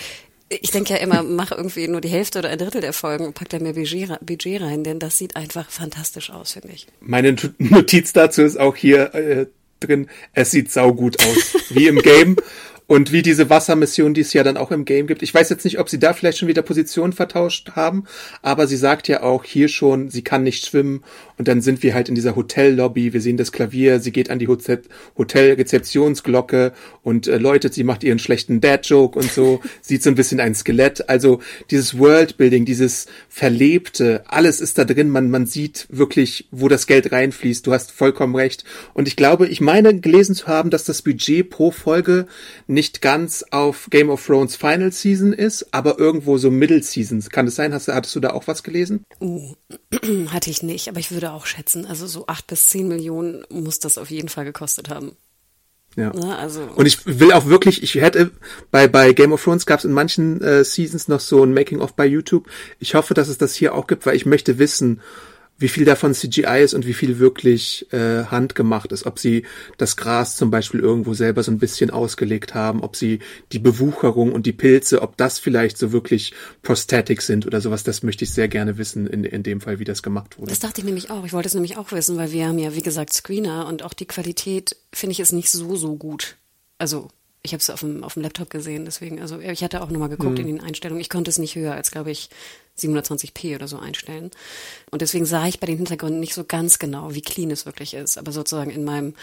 ich 0.61 0.71
denke 0.71 0.93
ja 0.93 0.99
immer, 0.99 1.23
mach 1.23 1.53
irgendwie 1.53 1.89
nur 1.89 2.03
die 2.03 2.09
Hälfte 2.09 2.41
oder 2.41 2.51
ein 2.51 2.59
Drittel 2.59 2.83
der 2.83 2.93
Folgen 2.93 3.25
und 3.25 3.35
pack 3.35 3.49
da 3.49 3.59
mehr 3.59 3.73
Budget 3.73 4.61
rein, 4.61 4.85
denn 4.85 4.99
das 4.99 5.17
sieht 5.17 5.37
einfach 5.37 5.71
fantastisch 5.71 6.31
aus, 6.31 6.53
finde 6.53 6.73
ich. 6.73 6.87
Meine 7.01 7.35
Notiz 7.59 8.13
dazu 8.13 8.43
ist 8.43 8.61
auch 8.61 8.77
hier 8.77 9.15
äh, 9.15 9.47
drin, 9.81 10.09
es 10.33 10.51
sieht 10.51 10.71
saugut 10.71 11.19
aus, 11.25 11.57
wie 11.71 11.87
im 11.87 11.99
Game. 11.99 12.37
Und 12.87 13.13
wie 13.13 13.23
diese 13.23 13.49
Wassermission, 13.49 14.13
die 14.13 14.21
es 14.21 14.33
ja 14.33 14.43
dann 14.43 14.57
auch 14.57 14.71
im 14.71 14.85
Game 14.85 15.07
gibt. 15.07 15.23
Ich 15.23 15.33
weiß 15.33 15.49
jetzt 15.51 15.65
nicht, 15.65 15.79
ob 15.79 15.89
sie 15.89 15.99
da 15.99 16.13
vielleicht 16.13 16.39
schon 16.39 16.49
wieder 16.49 16.63
Positionen 16.63 17.13
vertauscht 17.13 17.73
haben, 17.77 18.05
aber 18.43 18.67
sie 18.67 18.77
sagt 18.77 19.09
ja 19.09 19.23
auch 19.23 19.45
hier 19.45 19.69
schon, 19.69 20.11
sie 20.11 20.23
kann 20.23 20.43
nicht 20.43 20.67
schwimmen. 20.67 21.03
Und 21.43 21.49
dann 21.49 21.61
sind 21.61 21.83
wir 21.83 21.93
halt 21.93 22.09
in 22.09 22.15
dieser 22.15 22.37
Hotellobby. 22.37 23.13
Wir 23.13 23.21
sehen 23.21 23.37
das 23.37 23.51
Klavier. 23.51 23.99
Sie 23.99 24.13
geht 24.13 24.31
an 24.31 24.39
die 24.39 24.47
Hotelrezeptionsglocke 24.47 26.73
und 27.03 27.27
äh, 27.27 27.37
läutet. 27.37 27.75
Sie 27.75 27.83
macht 27.83 28.05
ihren 28.05 28.21
schlechten 28.21 28.61
Dad-Joke 28.61 29.19
und 29.19 29.29
so. 29.29 29.61
Sieht 29.81 30.05
so 30.05 30.11
ein 30.11 30.15
bisschen 30.15 30.39
ein 30.39 30.55
Skelett. 30.55 31.09
Also 31.09 31.41
dieses 31.73 31.99
Worldbuilding, 31.99 32.65
dieses 32.65 33.07
Verlebte, 33.29 34.23
alles 34.29 34.61
ist 34.61 34.79
da 34.79 34.85
drin. 34.85 35.11
Man, 35.11 35.31
man 35.31 35.47
sieht 35.47 35.89
wirklich, 35.91 36.47
wo 36.53 36.69
das 36.69 36.87
Geld 36.87 37.11
reinfließt. 37.11 37.67
Du 37.67 37.73
hast 37.73 37.91
vollkommen 37.91 38.37
recht. 38.37 38.63
Und 38.95 39.09
ich 39.09 39.17
glaube, 39.17 39.49
ich 39.49 39.61
meine 39.61 39.99
gelesen 39.99 40.37
zu 40.37 40.47
haben, 40.47 40.71
dass 40.71 40.85
das 40.85 41.03
Budget 41.03 41.51
pro 41.51 41.73
Folge 41.73 42.29
nicht 42.69 43.03
ganz 43.03 43.45
auf 43.51 43.89
Game 43.91 44.11
of 44.11 44.25
Thrones 44.25 44.55
Final 44.55 44.93
Season 44.93 45.33
ist, 45.33 45.75
aber 45.75 45.99
irgendwo 45.99 46.39
so 46.39 46.53
Middle 46.53 46.85
Seasons. 46.85 47.31
Kann 47.31 47.49
es 47.49 47.57
sein? 47.57 47.75
Hast, 47.75 47.89
hattest 47.89 48.15
du 48.15 48.21
da 48.21 48.31
auch 48.31 48.47
was 48.47 48.63
gelesen? 48.63 49.03
Uh, 49.21 49.57
hatte 50.29 50.49
ich 50.49 50.63
nicht, 50.63 50.89
aber 50.89 51.01
ich 51.01 51.11
würde 51.11 51.32
auch 51.33 51.47
schätzen, 51.47 51.87
also 51.87 52.07
so 52.07 52.27
acht 52.27 52.47
bis 52.47 52.67
zehn 52.67 52.89
Millionen 52.89 53.45
muss 53.51 53.79
das 53.79 53.99
auf 53.99 54.11
jeden 54.11 54.29
Fall 54.29 54.45
gekostet 54.45 54.89
haben. 54.89 55.17
Ja. 55.97 56.11
Na, 56.15 56.27
ne, 56.27 56.39
also. 56.39 56.63
Und 56.75 56.87
ich 56.87 57.05
will 57.05 57.33
auch 57.33 57.47
wirklich, 57.47 57.83
ich 57.83 57.95
hätte, 57.97 58.31
bei, 58.71 58.89
bei 58.89 59.13
Game 59.13 59.33
of 59.33 59.43
Thrones 59.43 59.67
gab 59.67 59.81
es 59.81 59.85
in 59.85 59.93
manchen 59.93 60.41
äh, 60.41 60.65
Seasons 60.65 61.09
noch 61.09 61.21
so 61.21 61.45
ein 61.45 61.53
Making-of 61.53 61.95
bei 61.95 62.07
YouTube. 62.07 62.49
Ich 62.79 62.95
hoffe, 62.95 63.15
dass 63.15 63.29
es 63.29 63.39
das 63.39 63.55
hier 63.55 63.75
auch 63.75 63.87
gibt, 63.87 64.07
weil 64.07 64.17
ich 64.17 64.25
möchte 64.25 64.59
wissen, 64.59 65.01
wie 65.63 65.69
viel 65.69 65.85
davon 65.85 66.13
CGI 66.13 66.63
ist 66.63 66.75
und 66.75 66.87
wie 66.87 66.93
viel 66.93 67.19
wirklich 67.19 67.91
äh, 67.93 68.25
handgemacht 68.25 68.93
ist. 68.93 69.07
Ob 69.07 69.19
sie 69.19 69.45
das 69.79 69.97
Gras 69.97 70.37
zum 70.37 70.51
Beispiel 70.51 70.81
irgendwo 70.81 71.15
selber 71.15 71.43
so 71.43 71.51
ein 71.51 71.59
bisschen 71.59 71.91
ausgelegt 71.91 72.55
haben, 72.55 72.83
ob 72.83 72.97
sie 72.97 73.21
die 73.53 73.59
Bewucherung 73.59 74.33
und 74.33 74.45
die 74.45 74.53
Pilze, 74.53 75.01
ob 75.01 75.17
das 75.17 75.39
vielleicht 75.39 75.79
so 75.79 75.93
wirklich 75.93 76.35
Prosthetics 76.63 77.27
sind 77.27 77.47
oder 77.47 77.61
sowas. 77.61 77.85
Das 77.85 78.03
möchte 78.03 78.25
ich 78.25 78.33
sehr 78.33 78.49
gerne 78.49 78.77
wissen, 78.77 79.07
in, 79.07 79.25
in 79.25 79.43
dem 79.43 79.61
Fall, 79.61 79.79
wie 79.79 79.85
das 79.85 80.03
gemacht 80.03 80.39
wurde. 80.39 80.51
Das 80.51 80.59
dachte 80.59 80.81
ich 80.81 80.85
nämlich 80.85 81.11
auch. 81.11 81.25
Ich 81.25 81.33
wollte 81.33 81.49
es 81.49 81.55
nämlich 81.55 81.77
auch 81.77 81.93
wissen, 81.93 82.17
weil 82.17 82.33
wir 82.33 82.49
haben 82.49 82.59
ja, 82.59 82.75
wie 82.75 82.83
gesagt, 82.83 83.13
Screener 83.13 83.67
und 83.67 83.83
auch 83.83 83.95
die 83.95 84.07
Qualität, 84.07 84.77
finde 84.93 85.13
ich, 85.13 85.21
ist 85.21 85.33
nicht 85.33 85.51
so, 85.51 85.77
so 85.77 85.97
gut. 85.97 86.37
Also 86.79 87.09
ich 87.43 87.53
habe 87.53 87.61
es 87.61 87.71
auf 87.71 87.81
dem, 87.81 88.05
auf 88.05 88.15
dem 88.15 88.23
Laptop 88.23 88.51
gesehen, 88.51 88.85
deswegen, 88.85 89.21
also 89.21 89.39
ich 89.41 89.63
hatte 89.65 89.83
auch 89.83 89.91
nochmal 89.91 90.09
geguckt 90.09 90.39
mhm. 90.39 90.47
in 90.49 90.57
den 90.57 90.61
Einstellungen. 90.61 91.01
Ich 91.01 91.11
konnte 91.11 91.31
es 91.31 91.39
nicht 91.39 91.57
höher 91.57 91.75
als, 91.75 91.91
glaube 91.91 92.11
ich, 92.11 92.31
720p 92.79 93.55
oder 93.55 93.69
so 93.69 93.79
einstellen. 93.79 94.31
Und 94.91 95.03
deswegen 95.03 95.27
sah 95.27 95.47
ich 95.47 95.61
bei 95.61 95.67
den 95.67 95.77
Hintergründen 95.77 96.21
nicht 96.21 96.35
so 96.35 96.45
ganz 96.45 96.79
genau, 96.79 97.15
wie 97.15 97.21
clean 97.21 97.51
es 97.51 97.67
wirklich 97.67 97.95
ist. 97.95 98.19
Aber 98.19 98.33
sozusagen 98.33 98.71
in 98.71 98.85
meinem, 98.85 99.15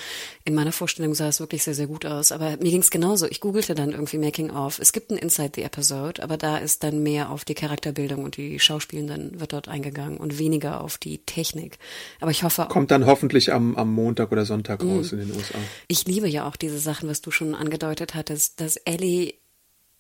in 0.46 0.54
meiner 0.54 0.72
Vorstellung 0.72 1.16
sah 1.16 1.28
es 1.28 1.40
wirklich 1.40 1.64
sehr, 1.64 1.74
sehr 1.74 1.88
gut 1.88 2.06
aus. 2.06 2.32
Aber 2.32 2.52
mir 2.58 2.70
ging 2.70 2.82
es 2.82 2.92
genauso. 2.92 3.26
Ich 3.28 3.42
googelte 3.42 3.74
dann 3.76 3.92
irgendwie 3.92 4.18
Making 4.18 4.52
of. 4.52 4.80
Es 4.80 4.94
gibt 4.94 5.12
ein 5.12 5.18
Inside 5.18 5.52
the 5.56 5.64
Episode, 5.64 6.22
aber 6.22 6.38
da 6.38 6.58
ist 6.58 6.84
dann 6.84 7.02
mehr 7.02 7.32
auf 7.32 7.44
die 7.44 7.56
Charakterbildung 7.56 8.24
und 8.24 8.38
die 8.38 8.60
Schauspielenden 8.60 9.40
wird 9.40 9.54
dort 9.54 9.68
eingegangen 9.68 10.18
und 10.18 10.38
weniger 10.38 10.82
auf 10.82 10.98
die 10.98 11.18
Technik. 11.20 11.80
Aber 12.20 12.32
ich 12.32 12.44
hoffe. 12.44 12.68
Kommt 12.70 12.92
dann 12.92 13.06
hoffentlich 13.06 13.52
am, 13.52 13.76
am 13.76 13.92
Montag 13.92 14.32
oder 14.32 14.46
Sonntag 14.46 14.84
mhm. 14.84 14.98
raus 14.98 15.12
in 15.12 15.20
den 15.20 15.32
USA. 15.32 15.58
Ich 15.88 16.06
liebe 16.06 16.28
ja 16.28 16.48
auch 16.48 16.56
diese 16.56 16.80
Sachen, 16.80 17.10
was 17.10 17.22
du 17.22 17.32
schon 17.32 17.56
angedeutet 17.56 18.14
hattest, 18.14 18.62
dass 18.62 18.78
Ellie 18.78 19.34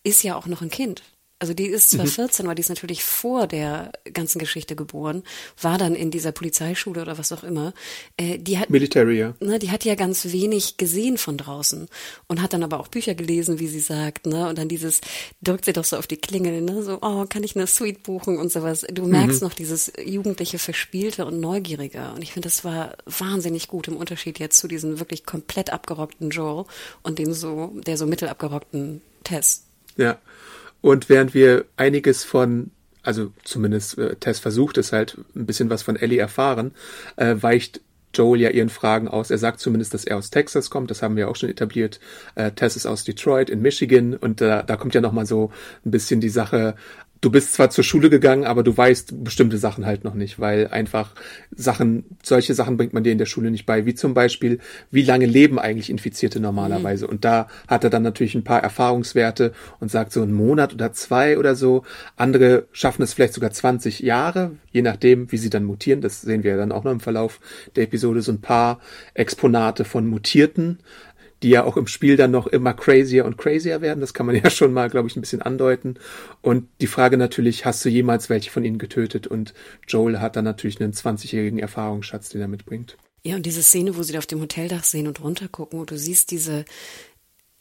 ist 0.03 0.23
ja 0.23 0.35
auch 0.35 0.45
noch 0.45 0.61
ein 0.61 0.69
Kind. 0.69 1.03
Also 1.39 1.53
die 1.53 1.67
ist 1.67 1.91
zwar 1.91 2.05
mhm. 2.05 2.09
14, 2.09 2.45
aber 2.45 2.53
die 2.53 2.59
ist 2.59 2.69
natürlich 2.69 3.01
vor 3.01 3.47
der 3.47 3.93
ganzen 4.13 4.39
Geschichte 4.39 4.75
geboren, 4.75 5.23
war 5.61 5.77
dann 5.77 5.95
in 5.95 6.11
dieser 6.11 6.33
Polizeischule 6.33 7.01
oder 7.01 7.17
was 7.17 7.31
auch 7.31 7.43
immer. 7.43 7.73
Äh, 8.17 8.37
die 8.39 8.59
hat, 8.59 8.69
Military, 8.69 9.19
ja. 9.19 9.33
Ne, 9.39 9.57
die 9.57 9.71
hat 9.71 9.85
ja 9.85 9.95
ganz 9.95 10.33
wenig 10.33 10.75
gesehen 10.75 11.17
von 11.17 11.37
draußen 11.37 11.87
und 12.27 12.41
hat 12.41 12.51
dann 12.51 12.63
aber 12.63 12.81
auch 12.81 12.89
Bücher 12.89 13.15
gelesen, 13.15 13.59
wie 13.59 13.67
sie 13.67 13.79
sagt, 13.79 14.25
ne? 14.25 14.49
Und 14.49 14.57
dann 14.57 14.67
dieses, 14.67 14.99
drückt 15.41 15.63
sie 15.63 15.71
doch 15.71 15.85
so 15.85 15.95
auf 15.95 16.07
die 16.07 16.17
Klingel, 16.17 16.59
ne? 16.61 16.83
So, 16.83 16.97
oh, 17.01 17.25
kann 17.29 17.43
ich 17.45 17.55
eine 17.55 17.67
Suite 17.67 18.03
buchen 18.03 18.37
und 18.37 18.51
sowas. 18.51 18.85
Du 18.91 19.07
merkst 19.07 19.41
mhm. 19.41 19.47
noch 19.47 19.53
dieses 19.53 19.93
jugendliche 20.03 20.59
Verspielte 20.59 21.25
und 21.25 21.39
Neugierige. 21.39 22.11
Und 22.13 22.21
ich 22.21 22.33
finde, 22.33 22.49
das 22.49 22.65
war 22.65 22.97
wahnsinnig 23.05 23.69
gut 23.69 23.87
im 23.87 23.95
Unterschied 23.95 24.39
jetzt 24.39 24.57
zu 24.57 24.67
diesem 24.67 24.99
wirklich 24.99 25.25
komplett 25.25 25.71
abgerockten 25.71 26.31
Joel 26.31 26.65
und 27.01 27.17
dem 27.17 27.31
so, 27.31 27.73
der 27.85 27.95
so 27.95 28.05
mittelabgerockten 28.05 29.01
Tess. 29.23 29.63
Ja. 29.95 30.19
Und 30.81 31.09
während 31.09 31.33
wir 31.33 31.65
einiges 31.77 32.23
von, 32.23 32.71
also 33.03 33.31
zumindest 33.43 33.97
äh, 33.97 34.15
Tess 34.15 34.39
versucht 34.39 34.77
es 34.77 34.91
halt, 34.91 35.17
ein 35.35 35.45
bisschen 35.45 35.69
was 35.69 35.83
von 35.83 35.95
Ellie 35.95 36.19
erfahren, 36.19 36.71
äh, 37.17 37.35
weicht 37.39 37.81
Joel 38.13 38.41
ja 38.41 38.49
ihren 38.49 38.69
Fragen 38.69 39.07
aus. 39.07 39.29
Er 39.29 39.37
sagt 39.37 39.59
zumindest, 39.59 39.93
dass 39.93 40.03
er 40.03 40.17
aus 40.17 40.31
Texas 40.31 40.69
kommt. 40.69 40.89
Das 40.89 41.01
haben 41.01 41.15
wir 41.15 41.29
auch 41.29 41.35
schon 41.35 41.49
etabliert. 41.49 41.99
Äh, 42.35 42.51
Tess 42.51 42.75
ist 42.75 42.85
aus 42.85 43.03
Detroit 43.03 43.49
in 43.49 43.61
Michigan 43.61 44.15
und 44.15 44.41
äh, 44.41 44.63
da 44.65 44.77
kommt 44.77 44.95
ja 44.95 45.01
noch 45.01 45.11
mal 45.11 45.25
so 45.25 45.51
ein 45.85 45.91
bisschen 45.91 46.19
die 46.19 46.29
Sache 46.29 46.75
du 47.21 47.29
bist 47.29 47.53
zwar 47.53 47.69
zur 47.69 47.83
Schule 47.83 48.09
gegangen, 48.09 48.45
aber 48.45 48.63
du 48.63 48.75
weißt 48.75 49.23
bestimmte 49.23 49.57
Sachen 49.57 49.85
halt 49.85 50.03
noch 50.03 50.13
nicht, 50.13 50.39
weil 50.39 50.67
einfach 50.67 51.13
Sachen, 51.55 52.05
solche 52.23 52.53
Sachen 52.53 52.77
bringt 52.77 52.93
man 52.93 53.03
dir 53.03 53.11
in 53.11 53.17
der 53.17 53.25
Schule 53.25 53.51
nicht 53.51 53.65
bei, 53.65 53.85
wie 53.85 53.93
zum 53.93 54.13
Beispiel, 54.13 54.59
wie 54.91 55.03
lange 55.03 55.25
leben 55.25 55.59
eigentlich 55.59 55.89
Infizierte 55.89 56.39
normalerweise. 56.39 57.05
Mhm. 57.05 57.11
Und 57.11 57.25
da 57.25 57.47
hat 57.67 57.83
er 57.83 57.89
dann 57.89 58.03
natürlich 58.03 58.35
ein 58.35 58.43
paar 58.43 58.63
Erfahrungswerte 58.63 59.53
und 59.79 59.91
sagt 59.91 60.13
so 60.13 60.21
einen 60.21 60.33
Monat 60.33 60.73
oder 60.73 60.93
zwei 60.93 61.37
oder 61.37 61.55
so. 61.55 61.83
Andere 62.15 62.67
schaffen 62.71 63.03
es 63.03 63.13
vielleicht 63.13 63.33
sogar 63.33 63.51
20 63.51 63.99
Jahre, 63.99 64.51
je 64.71 64.81
nachdem, 64.81 65.31
wie 65.31 65.37
sie 65.37 65.49
dann 65.49 65.65
mutieren. 65.65 66.01
Das 66.01 66.21
sehen 66.21 66.43
wir 66.43 66.57
dann 66.57 66.71
auch 66.71 66.83
noch 66.83 66.91
im 66.91 66.99
Verlauf 66.99 67.39
der 67.75 67.83
Episode, 67.83 68.21
so 68.21 68.31
ein 68.31 68.41
paar 68.41 68.79
Exponate 69.13 69.83
von 69.83 70.07
Mutierten 70.07 70.79
die 71.43 71.49
ja 71.49 71.63
auch 71.63 71.77
im 71.77 71.87
Spiel 71.87 72.17
dann 72.17 72.31
noch 72.31 72.47
immer 72.47 72.73
crazier 72.73 73.25
und 73.25 73.37
crazier 73.37 73.81
werden. 73.81 74.01
Das 74.01 74.13
kann 74.13 74.25
man 74.25 74.35
ja 74.43 74.49
schon 74.49 74.73
mal, 74.73 74.89
glaube 74.89 75.07
ich, 75.07 75.15
ein 75.15 75.21
bisschen 75.21 75.41
andeuten. 75.41 75.95
Und 76.41 76.67
die 76.81 76.87
Frage 76.87 77.17
natürlich, 77.17 77.65
hast 77.65 77.83
du 77.85 77.89
jemals 77.89 78.29
welche 78.29 78.51
von 78.51 78.63
ihnen 78.63 78.77
getötet? 78.77 79.27
Und 79.27 79.53
Joel 79.87 80.19
hat 80.19 80.35
dann 80.35 80.45
natürlich 80.45 80.81
einen 80.81 80.93
20-jährigen 80.93 81.59
Erfahrungsschatz, 81.59 82.29
den 82.29 82.41
er 82.41 82.47
mitbringt. 82.47 82.97
Ja, 83.23 83.35
und 83.35 83.45
diese 83.45 83.63
Szene, 83.63 83.97
wo 83.97 84.03
sie 84.03 84.13
da 84.13 84.19
auf 84.19 84.27
dem 84.27 84.39
Hoteldach 84.39 84.85
sehen 84.85 85.07
und 85.07 85.21
runtergucken, 85.21 85.79
wo 85.79 85.85
du 85.85 85.97
siehst 85.97 86.31
diese 86.31 86.63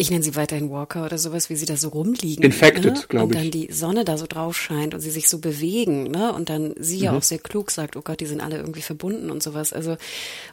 ich 0.01 0.13
nenne 0.13 0.23
sie 0.23 0.37
weiterhin 0.37 0.71
Walker 0.71 1.05
oder 1.05 1.19
sowas, 1.19 1.51
wie 1.51 1.57
sie 1.57 1.67
da 1.67 1.77
so 1.77 1.89
rumliegen. 1.89 2.45
Infected, 2.45 2.95
ne? 2.95 3.05
glaube 3.09 3.33
ich. 3.33 3.37
Und 3.37 3.45
dann 3.45 3.51
die 3.51 3.73
Sonne 3.73 4.05
da 4.05 4.17
so 4.17 4.27
drauf 4.29 4.57
scheint 4.57 4.95
und 4.95 5.01
sie 5.01 5.11
sich 5.11 5.29
so 5.29 5.41
bewegen, 5.41 6.05
ne? 6.05 6.33
Und 6.33 6.51
dann 6.51 6.75
sie 6.79 6.99
mhm. 6.99 7.03
ja 7.03 7.13
auch 7.17 7.23
sehr 7.25 7.41
klug 7.41 7.73
sagt, 7.73 7.97
oh 7.97 8.03
Gott, 8.03 8.21
die 8.21 8.27
sind 8.27 8.41
alle 8.41 8.59
irgendwie 8.59 8.81
verbunden 8.81 9.29
und 9.29 9.43
sowas. 9.43 9.73
Also, 9.73 9.97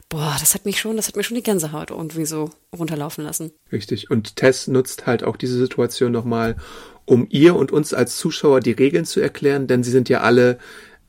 boah, 0.08 0.36
das 0.40 0.54
hat 0.54 0.64
mich 0.64 0.80
schon, 0.80 0.96
das 0.96 1.06
hat 1.06 1.14
mir 1.14 1.22
schon 1.22 1.36
die 1.36 1.44
Gänsehaut 1.44 1.92
irgendwie 1.92 2.26
so 2.26 2.50
runterlaufen 2.76 3.22
lassen. 3.22 3.52
Richtig. 3.70 4.10
Und 4.10 4.34
Tess 4.34 4.66
nutzt 4.66 5.06
halt 5.06 5.22
auch 5.22 5.36
diese 5.36 5.56
Situation 5.56 6.10
nochmal, 6.10 6.56
um 7.04 7.28
ihr 7.30 7.54
und 7.54 7.70
uns 7.70 7.94
als 7.94 8.16
Zuschauer 8.16 8.58
die 8.58 8.72
Regeln 8.72 9.04
zu 9.04 9.20
erklären, 9.20 9.68
denn 9.68 9.84
sie 9.84 9.92
sind 9.92 10.08
ja 10.08 10.22
alle 10.22 10.58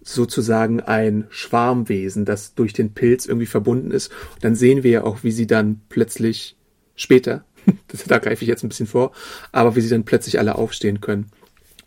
sozusagen 0.04 0.80
ein 0.80 1.26
Schwarmwesen, 1.32 2.24
das 2.24 2.54
durch 2.54 2.74
den 2.74 2.94
Pilz 2.94 3.26
irgendwie 3.26 3.48
verbunden 3.48 3.90
ist. 3.90 4.12
Und 4.36 4.44
dann 4.44 4.56
sehen 4.56 4.84
wir 4.84 4.92
ja 4.92 5.04
auch, 5.04 5.24
wie 5.24 5.32
sie 5.32 5.48
dann 5.48 5.82
plötzlich 5.90 6.56
später 6.96 7.47
da 8.08 8.18
greife 8.18 8.44
ich 8.44 8.50
jetzt 8.50 8.64
ein 8.64 8.70
bisschen 8.70 8.88
vor, 8.88 9.12
aber 9.52 9.76
wie 9.76 9.82
sie 9.82 9.90
dann 9.90 10.06
plötzlich 10.06 10.40
alle 10.40 10.56
aufstehen 10.56 11.02
können. 11.02 11.32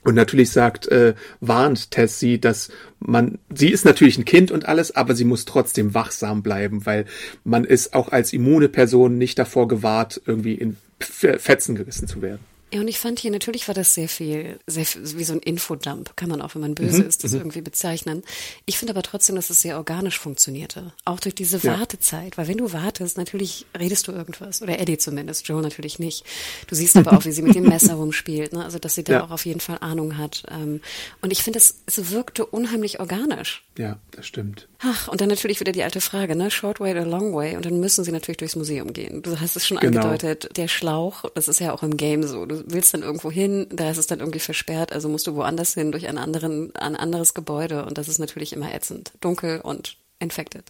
Und 0.02 0.14
natürlich 0.14 0.50
sagt, 0.50 0.88
äh, 0.88 1.14
warnt 1.40 1.90
Tess 1.90 2.18
sie, 2.18 2.40
dass 2.40 2.70
man, 3.00 3.38
sie 3.52 3.68
ist 3.68 3.84
natürlich 3.84 4.16
ein 4.16 4.24
Kind 4.24 4.50
und 4.50 4.66
alles, 4.66 4.96
aber 4.96 5.14
sie 5.14 5.24
muss 5.24 5.44
trotzdem 5.44 5.92
wachsam 5.92 6.42
bleiben, 6.42 6.86
weil 6.86 7.04
man 7.44 7.64
ist 7.64 7.92
auch 7.92 8.08
als 8.08 8.32
immune 8.32 8.70
Person 8.70 9.18
nicht 9.18 9.38
davor 9.38 9.68
gewahrt, 9.68 10.20
irgendwie 10.24 10.54
in 10.54 10.78
Fetzen 10.98 11.74
gerissen 11.74 12.08
zu 12.08 12.22
werden. 12.22 12.49
Ja, 12.72 12.80
und 12.80 12.88
ich 12.88 12.98
fand 13.00 13.18
hier, 13.18 13.32
natürlich 13.32 13.66
war 13.66 13.74
das 13.74 13.94
sehr 13.94 14.08
viel, 14.08 14.60
sehr 14.66 14.84
wie 14.84 15.24
so 15.24 15.32
ein 15.32 15.40
Infodump, 15.40 16.16
kann 16.16 16.28
man 16.28 16.40
auch, 16.40 16.54
wenn 16.54 16.62
man 16.62 16.74
böse 16.76 17.02
mhm, 17.02 17.08
ist, 17.08 17.24
das 17.24 17.32
mhm. 17.32 17.38
irgendwie 17.38 17.62
bezeichnen. 17.62 18.22
Ich 18.64 18.78
finde 18.78 18.92
aber 18.92 19.02
trotzdem, 19.02 19.34
dass 19.34 19.50
es 19.50 19.60
sehr 19.60 19.76
organisch 19.76 20.18
funktionierte. 20.20 20.92
Auch 21.04 21.18
durch 21.18 21.34
diese 21.34 21.58
ja. 21.58 21.78
Wartezeit. 21.78 22.38
Weil 22.38 22.46
wenn 22.46 22.58
du 22.58 22.72
wartest, 22.72 23.16
natürlich 23.16 23.66
redest 23.76 24.06
du 24.06 24.12
irgendwas. 24.12 24.62
Oder 24.62 24.78
Eddie 24.78 24.98
zumindest, 24.98 25.48
Joe 25.48 25.60
natürlich 25.62 25.98
nicht. 25.98 26.24
Du 26.68 26.76
siehst 26.76 26.96
aber 26.96 27.12
auch, 27.12 27.24
wie 27.24 27.32
sie 27.32 27.42
mit 27.42 27.56
dem 27.56 27.64
Messer 27.68 27.94
rumspielt, 27.94 28.52
ne? 28.52 28.64
Also, 28.64 28.78
dass 28.78 28.94
sie 28.94 29.02
da 29.02 29.12
ja. 29.14 29.24
auch 29.24 29.30
auf 29.30 29.46
jeden 29.46 29.60
Fall 29.60 29.78
Ahnung 29.80 30.16
hat. 30.16 30.44
Ähm, 30.48 30.80
und 31.22 31.32
ich 31.32 31.42
finde, 31.42 31.58
es, 31.58 31.80
es 31.86 32.10
wirkte 32.10 32.46
unheimlich 32.46 33.00
organisch. 33.00 33.64
Ja, 33.80 33.96
das 34.10 34.26
stimmt. 34.26 34.68
Ach, 34.80 35.08
und 35.08 35.22
dann 35.22 35.30
natürlich 35.30 35.58
wieder 35.58 35.72
die 35.72 35.82
alte 35.82 36.02
Frage, 36.02 36.36
ne? 36.36 36.50
Short 36.50 36.80
way 36.80 36.94
or 36.98 37.06
long 37.06 37.32
way? 37.34 37.56
Und 37.56 37.64
dann 37.64 37.80
müssen 37.80 38.04
sie 38.04 38.12
natürlich 38.12 38.36
durchs 38.36 38.54
Museum 38.54 38.92
gehen. 38.92 39.22
Du 39.22 39.40
hast 39.40 39.56
es 39.56 39.66
schon 39.66 39.78
genau. 39.78 40.02
angedeutet, 40.02 40.54
der 40.58 40.68
Schlauch, 40.68 41.24
das 41.34 41.48
ist 41.48 41.60
ja 41.60 41.72
auch 41.72 41.82
im 41.82 41.96
Game 41.96 42.22
so. 42.22 42.44
Du 42.44 42.62
willst 42.66 42.92
dann 42.92 43.02
irgendwo 43.02 43.30
hin, 43.30 43.68
da 43.70 43.90
ist 43.90 43.96
es 43.96 44.06
dann 44.06 44.20
irgendwie 44.20 44.38
versperrt, 44.38 44.92
also 44.92 45.08
musst 45.08 45.26
du 45.26 45.34
woanders 45.34 45.72
hin 45.72 45.92
durch 45.92 46.08
einen 46.08 46.18
anderen, 46.18 46.76
ein 46.76 46.94
anderes 46.94 47.32
Gebäude 47.32 47.86
und 47.86 47.96
das 47.96 48.08
ist 48.08 48.18
natürlich 48.18 48.52
immer 48.52 48.74
ätzend. 48.74 49.12
Dunkel 49.22 49.62
und 49.62 49.96
infected. 50.18 50.64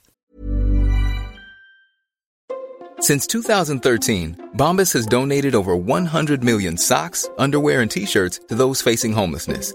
Since 3.01 3.27
2013, 3.27 4.51
Bombas 4.55 4.93
has 4.93 5.07
donated 5.07 5.57
over 5.57 5.75
100 5.75 6.45
million 6.45 6.77
socks, 6.77 7.29
underwear 7.39 7.81
and 7.81 7.91
t-shirts 7.91 8.39
to 8.47 8.55
those 8.55 8.83
facing 8.83 9.13
homelessness. 9.13 9.75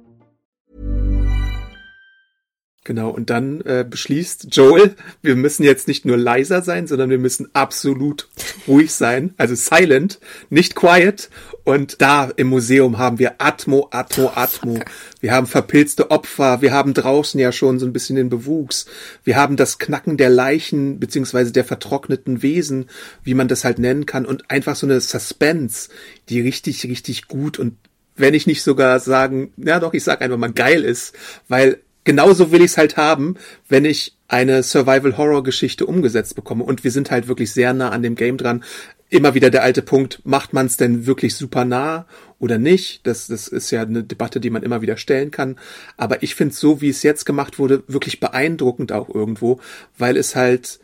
Genau, 2.83 3.11
und 3.11 3.29
dann 3.29 3.61
äh, 3.61 3.85
beschließt 3.87 4.47
Joel, 4.49 4.95
wir 5.21 5.35
müssen 5.35 5.63
jetzt 5.63 5.87
nicht 5.87 6.03
nur 6.03 6.17
leiser 6.17 6.63
sein, 6.63 6.87
sondern 6.87 7.11
wir 7.11 7.19
müssen 7.19 7.47
absolut 7.53 8.27
ruhig 8.67 8.91
sein, 8.91 9.35
also 9.37 9.53
silent, 9.53 10.19
nicht 10.49 10.73
quiet. 10.73 11.29
Und 11.63 12.01
da 12.01 12.31
im 12.37 12.47
Museum 12.47 12.97
haben 12.97 13.19
wir 13.19 13.35
Atmo, 13.37 13.87
Atmo, 13.91 14.31
Atmo. 14.33 14.79
Wir 15.19 15.31
haben 15.31 15.45
verpilzte 15.45 16.09
Opfer, 16.09 16.63
wir 16.63 16.73
haben 16.73 16.95
draußen 16.95 17.39
ja 17.39 17.51
schon 17.51 17.77
so 17.77 17.85
ein 17.85 17.93
bisschen 17.93 18.15
den 18.15 18.29
Bewuchs. 18.29 18.87
Wir 19.23 19.35
haben 19.35 19.57
das 19.57 19.77
Knacken 19.77 20.17
der 20.17 20.31
Leichen, 20.31 20.99
beziehungsweise 20.99 21.51
der 21.51 21.65
vertrockneten 21.65 22.41
Wesen, 22.41 22.89
wie 23.23 23.35
man 23.35 23.47
das 23.47 23.63
halt 23.63 23.77
nennen 23.77 24.07
kann. 24.07 24.25
Und 24.25 24.49
einfach 24.49 24.75
so 24.75 24.87
eine 24.87 24.99
Suspense, 25.01 25.89
die 26.29 26.41
richtig, 26.41 26.83
richtig 26.85 27.27
gut 27.27 27.59
und 27.59 27.77
wenn 28.15 28.33
ich 28.33 28.47
nicht 28.47 28.63
sogar 28.63 28.99
sagen, 28.99 29.53
ja 29.57 29.79
doch, 29.79 29.93
ich 29.93 30.03
sag 30.03 30.21
einfach 30.21 30.37
mal 30.37 30.51
geil 30.51 30.83
ist, 30.83 31.15
weil 31.47 31.79
genauso 32.03 32.51
will 32.51 32.61
ich 32.61 32.71
es 32.71 32.77
halt 32.77 32.97
haben, 32.97 33.35
wenn 33.69 33.85
ich 33.85 34.15
eine 34.27 34.63
Survival-Horror-Geschichte 34.63 35.85
umgesetzt 35.85 36.35
bekomme. 36.35 36.63
Und 36.63 36.83
wir 36.83 36.91
sind 36.91 37.11
halt 37.11 37.27
wirklich 37.27 37.51
sehr 37.51 37.73
nah 37.73 37.89
an 37.89 38.01
dem 38.01 38.15
Game 38.15 38.37
dran. 38.37 38.63
Immer 39.09 39.33
wieder 39.33 39.49
der 39.49 39.63
alte 39.63 39.81
Punkt, 39.81 40.21
macht 40.23 40.53
man 40.53 40.67
es 40.67 40.77
denn 40.77 41.05
wirklich 41.05 41.35
super 41.35 41.65
nah 41.65 42.05
oder 42.39 42.57
nicht? 42.57 43.05
Das, 43.05 43.27
das 43.27 43.49
ist 43.49 43.71
ja 43.71 43.81
eine 43.81 44.03
Debatte, 44.03 44.39
die 44.39 44.49
man 44.49 44.63
immer 44.63 44.81
wieder 44.81 44.95
stellen 44.95 45.31
kann. 45.31 45.57
Aber 45.97 46.23
ich 46.23 46.33
finde 46.35 46.55
so, 46.55 46.79
wie 46.79 46.89
es 46.89 47.03
jetzt 47.03 47.25
gemacht 47.25 47.59
wurde, 47.59 47.83
wirklich 47.87 48.21
beeindruckend 48.21 48.93
auch 48.93 49.13
irgendwo, 49.13 49.59
weil 49.97 50.15
es 50.15 50.35
halt 50.35 50.79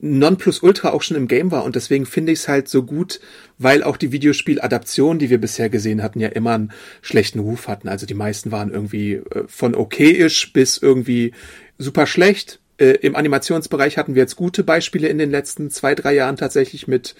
Nonplusultra 0.00 0.90
auch 0.90 1.02
schon 1.02 1.16
im 1.16 1.28
Game 1.28 1.50
war 1.50 1.64
und 1.64 1.76
deswegen 1.76 2.06
finde 2.06 2.32
ich 2.32 2.40
es 2.40 2.48
halt 2.48 2.68
so 2.68 2.82
gut, 2.82 3.20
weil 3.58 3.82
auch 3.82 3.96
die 3.96 4.12
Videospieladaptionen, 4.12 5.18
die 5.18 5.30
wir 5.30 5.38
bisher 5.38 5.68
gesehen 5.68 6.02
hatten, 6.02 6.20
ja 6.20 6.28
immer 6.28 6.54
einen 6.54 6.72
schlechten 7.02 7.38
Ruf 7.40 7.68
hatten. 7.68 7.88
Also 7.88 8.06
die 8.06 8.14
meisten 8.14 8.50
waren 8.50 8.70
irgendwie 8.70 9.14
äh, 9.14 9.44
von 9.46 9.74
okayisch 9.74 10.52
bis 10.52 10.78
irgendwie 10.78 11.32
super 11.78 12.06
schlecht. 12.06 12.60
Äh, 12.78 12.92
Im 13.02 13.14
Animationsbereich 13.14 13.98
hatten 13.98 14.14
wir 14.14 14.22
jetzt 14.22 14.36
gute 14.36 14.64
Beispiele 14.64 15.08
in 15.08 15.18
den 15.18 15.30
letzten 15.30 15.70
zwei, 15.70 15.94
drei 15.94 16.14
Jahren 16.14 16.36
tatsächlich 16.36 16.88
mit 16.88 17.14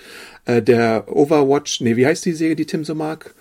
äh, 0.46 0.62
der 0.62 1.04
Overwatch, 1.08 1.82
nee, 1.82 1.96
wie 1.96 2.06
heißt 2.06 2.24
die 2.24 2.32
Serie, 2.32 2.56
die 2.56 2.66
Tim 2.66 2.84
so 2.84 2.94
mag? 2.94 3.34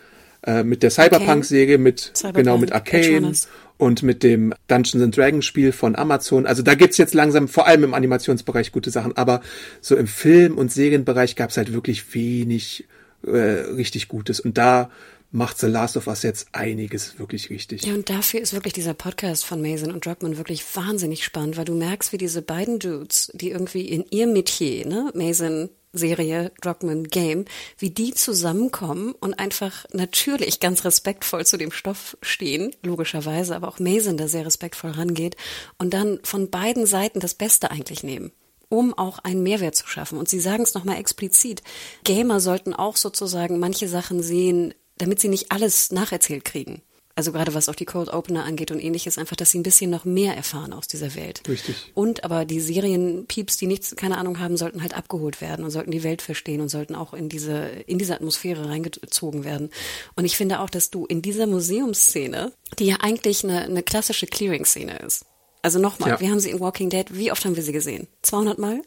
Äh, 0.43 0.63
mit 0.63 0.84
der 0.84 0.89
Cyberpunk-Serie, 0.89 1.78
mit 1.78 2.12
Cyberpunk, 2.15 2.36
genau 2.38 2.58
mit 2.58 2.71
Arcane 2.71 3.34
und 3.78 4.04
mit 4.04 4.23
dem 4.23 4.54
Dungeons 4.67 5.04
and 5.04 5.17
Dragons 5.17 5.45
Spiel 5.45 5.73
von 5.73 5.97
Amazon. 5.97 6.45
Also 6.45 6.63
da 6.63 6.75
gibt's 6.75 6.97
jetzt 6.97 7.13
langsam 7.13 7.49
vor 7.49 7.67
allem 7.67 7.84
im 7.84 7.93
Animationsbereich 7.93 8.71
gute 8.71 8.89
Sachen, 8.89 9.17
aber 9.17 9.41
so 9.82 9.97
im 9.97 10.08
Film- 10.08 10.58
und 10.58 10.71
Serienbereich 10.71 11.36
gab's 11.36 11.58
halt 11.58 11.73
wirklich 11.73 12.13
wenig 12.13 12.88
äh, 13.25 13.30
richtig 13.30 14.08
Gutes. 14.08 14.39
Und 14.39 14.58
da 14.58 14.89
macht 15.32 15.60
The 15.60 15.67
Last 15.67 15.97
of 15.97 16.08
Us 16.08 16.23
jetzt 16.23 16.47
einiges 16.54 17.19
wirklich 17.19 17.49
richtig. 17.49 17.86
Ja, 17.86 17.93
und 17.93 18.10
dafür 18.10 18.39
ist 18.39 18.54
wirklich 18.54 18.73
dieser 18.73 18.93
Podcast 18.93 19.45
von 19.45 19.62
Mason 19.62 19.91
und 19.91 20.06
Druckmann 20.06 20.38
wirklich 20.38 20.63
wahnsinnig 20.73 21.23
spannend, 21.23 21.58
weil 21.58 21.65
du 21.65 21.75
merkst, 21.75 22.13
wie 22.13 22.17
diese 22.17 22.41
beiden 22.41 22.80
Dudes, 22.80 23.30
die 23.34 23.52
irgendwie 23.52 23.88
in 23.89 24.06
ihrem 24.10 24.34
Metier, 24.34 24.88
ne, 24.88 25.12
Mason 25.13 25.69
Serie 25.93 26.52
Druckmann 26.62 27.06
Game, 27.06 27.45
wie 27.78 27.89
die 27.89 28.13
zusammenkommen 28.13 29.13
und 29.19 29.39
einfach 29.39 29.86
natürlich 29.91 30.60
ganz 30.60 30.86
respektvoll 30.86 31.45
zu 31.45 31.58
dem 31.58 31.71
Stoff 31.71 32.17
stehen, 32.21 32.75
logischerweise, 32.84 33.56
aber 33.56 33.67
auch 33.67 33.80
Mason 33.80 34.17
da 34.17 34.28
sehr 34.28 34.45
respektvoll 34.45 34.91
rangeht 34.91 35.36
und 35.78 35.93
dann 35.93 36.19
von 36.23 36.49
beiden 36.49 36.86
Seiten 36.86 37.19
das 37.19 37.34
Beste 37.34 37.71
eigentlich 37.71 38.04
nehmen 38.04 38.32
um 38.71 38.95
auch 38.95 39.17
einen 39.17 39.41
Mehrwert 39.41 39.75
zu 39.75 39.88
schaffen. 39.88 40.19
Und 40.19 40.30
Sie 40.30 40.39
sagen 40.39 40.62
es 40.62 40.75
nochmal 40.75 40.99
explizit. 40.99 41.63
Gamer 42.04 42.39
sollten 42.39 42.75
auch 42.75 42.97
sozusagen 42.97 43.58
manche 43.58 43.88
Sachen 43.88 44.21
sehen, 44.21 44.75
damit 44.99 45.19
sie 45.19 45.28
nicht 45.28 45.52
alles 45.52 45.91
nacherzählt 45.91 46.45
kriegen. 46.45 46.84
Also 47.19 47.34
gerade 47.34 47.53
was 47.53 47.67
auch 47.67 47.75
die 47.75 47.84
Cold 47.84 48.08
Opener 48.08 48.45
angeht 48.45 48.71
und 48.71 48.79
ähnliches, 48.79 49.17
einfach, 49.17 49.36
dass 49.36 49.51
sie 49.51 49.60
ein 49.60 49.63
bisschen 49.63 49.89
noch 49.89 50.05
mehr 50.05 50.38
erfahren 50.38 50.71
aus 50.71 50.88
dieser 50.88 51.15
Welt. 51.15 51.41
Richtig. 51.49 51.91
Und 51.93 52.23
aber 52.23 52.45
die 52.45 52.62
Serienpieps, 52.62 53.58
die 53.58 53.67
nichts, 53.67 53.93
keine 53.97 54.17
Ahnung 54.17 54.39
haben, 54.39 54.55
sollten 54.55 54.82
halt 54.82 54.93
abgeholt 54.93 55.41
werden 55.41 55.65
und 55.65 55.71
sollten 55.71 55.91
die 55.91 56.03
Welt 56.03 56.21
verstehen 56.21 56.62
und 56.62 56.69
sollten 56.69 56.95
auch 56.95 57.13
in 57.13 57.27
diese, 57.27 57.58
in 57.88 57.97
diese 57.97 58.15
Atmosphäre 58.15 58.69
reingezogen 58.69 59.43
werden. 59.43 59.69
Und 60.15 60.23
ich 60.23 60.38
finde 60.38 60.62
auch, 60.62 60.69
dass 60.69 60.91
du 60.91 61.05
in 61.08 61.21
dieser 61.21 61.45
Museumsszene, 61.45 62.53
die 62.79 62.86
ja 62.86 62.95
eigentlich 63.01 63.43
eine, 63.43 63.63
eine 63.63 63.84
klassische 63.84 64.25
Clearing-Szene 64.25 64.99
ist. 64.99 65.25
Also 65.62 65.77
nochmal, 65.77 66.12
ja. 66.12 66.19
wir 66.21 66.29
haben 66.29 66.39
sie 66.39 66.51
in 66.51 66.62
Walking 66.62 66.89
Dead, 66.89 67.05
wie 67.10 67.34
oft 67.34 67.43
haben 67.43 67.58
wir 67.58 67.63
sie 67.63 67.73
gesehen? 67.73 68.08
200 68.21 68.60
Mal? 68.60 68.82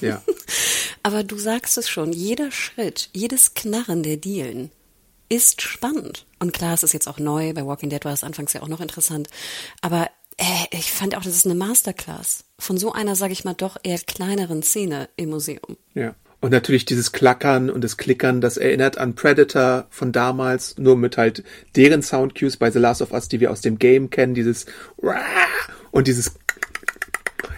Ja. 0.00 0.22
Aber 1.02 1.22
du 1.22 1.36
sagst 1.36 1.76
es 1.76 1.86
schon, 1.86 2.14
jeder 2.14 2.50
Schritt, 2.50 3.10
jedes 3.12 3.52
Knarren 3.52 4.02
der 4.02 4.16
Dielen 4.16 4.70
ist 5.28 5.60
spannend. 5.60 6.24
Und 6.38 6.52
klar, 6.52 6.74
es 6.74 6.82
ist 6.82 6.92
jetzt 6.92 7.08
auch 7.08 7.18
neu, 7.18 7.52
bei 7.52 7.66
Walking 7.66 7.90
Dead 7.90 8.04
war 8.04 8.12
es 8.12 8.24
anfangs 8.24 8.52
ja 8.52 8.62
auch 8.62 8.68
noch 8.68 8.80
interessant, 8.80 9.28
aber 9.80 10.08
äh, 10.36 10.44
ich 10.70 10.92
fand 10.92 11.16
auch, 11.16 11.22
das 11.22 11.34
ist 11.34 11.46
eine 11.46 11.54
Masterclass 11.54 12.44
von 12.58 12.78
so 12.78 12.92
einer, 12.92 13.16
sage 13.16 13.32
ich 13.32 13.44
mal, 13.44 13.54
doch 13.54 13.76
eher 13.82 13.98
kleineren 13.98 14.62
Szene 14.62 15.08
im 15.16 15.30
Museum. 15.30 15.76
Ja. 15.94 16.14
Und 16.40 16.52
natürlich 16.52 16.84
dieses 16.84 17.10
Klackern 17.10 17.68
und 17.68 17.82
das 17.82 17.96
Klickern, 17.96 18.40
das 18.40 18.56
erinnert 18.56 18.96
an 18.96 19.16
Predator 19.16 19.86
von 19.90 20.12
damals, 20.12 20.78
nur 20.78 20.96
mit 20.96 21.16
halt 21.16 21.42
deren 21.74 22.00
Soundcues 22.00 22.56
bei 22.56 22.70
The 22.70 22.78
Last 22.78 23.02
of 23.02 23.10
Us, 23.10 23.28
die 23.28 23.40
wir 23.40 23.50
aus 23.50 23.60
dem 23.60 23.80
Game 23.80 24.08
kennen, 24.10 24.34
dieses 24.34 24.66
und 25.90 26.06
dieses 26.06 26.36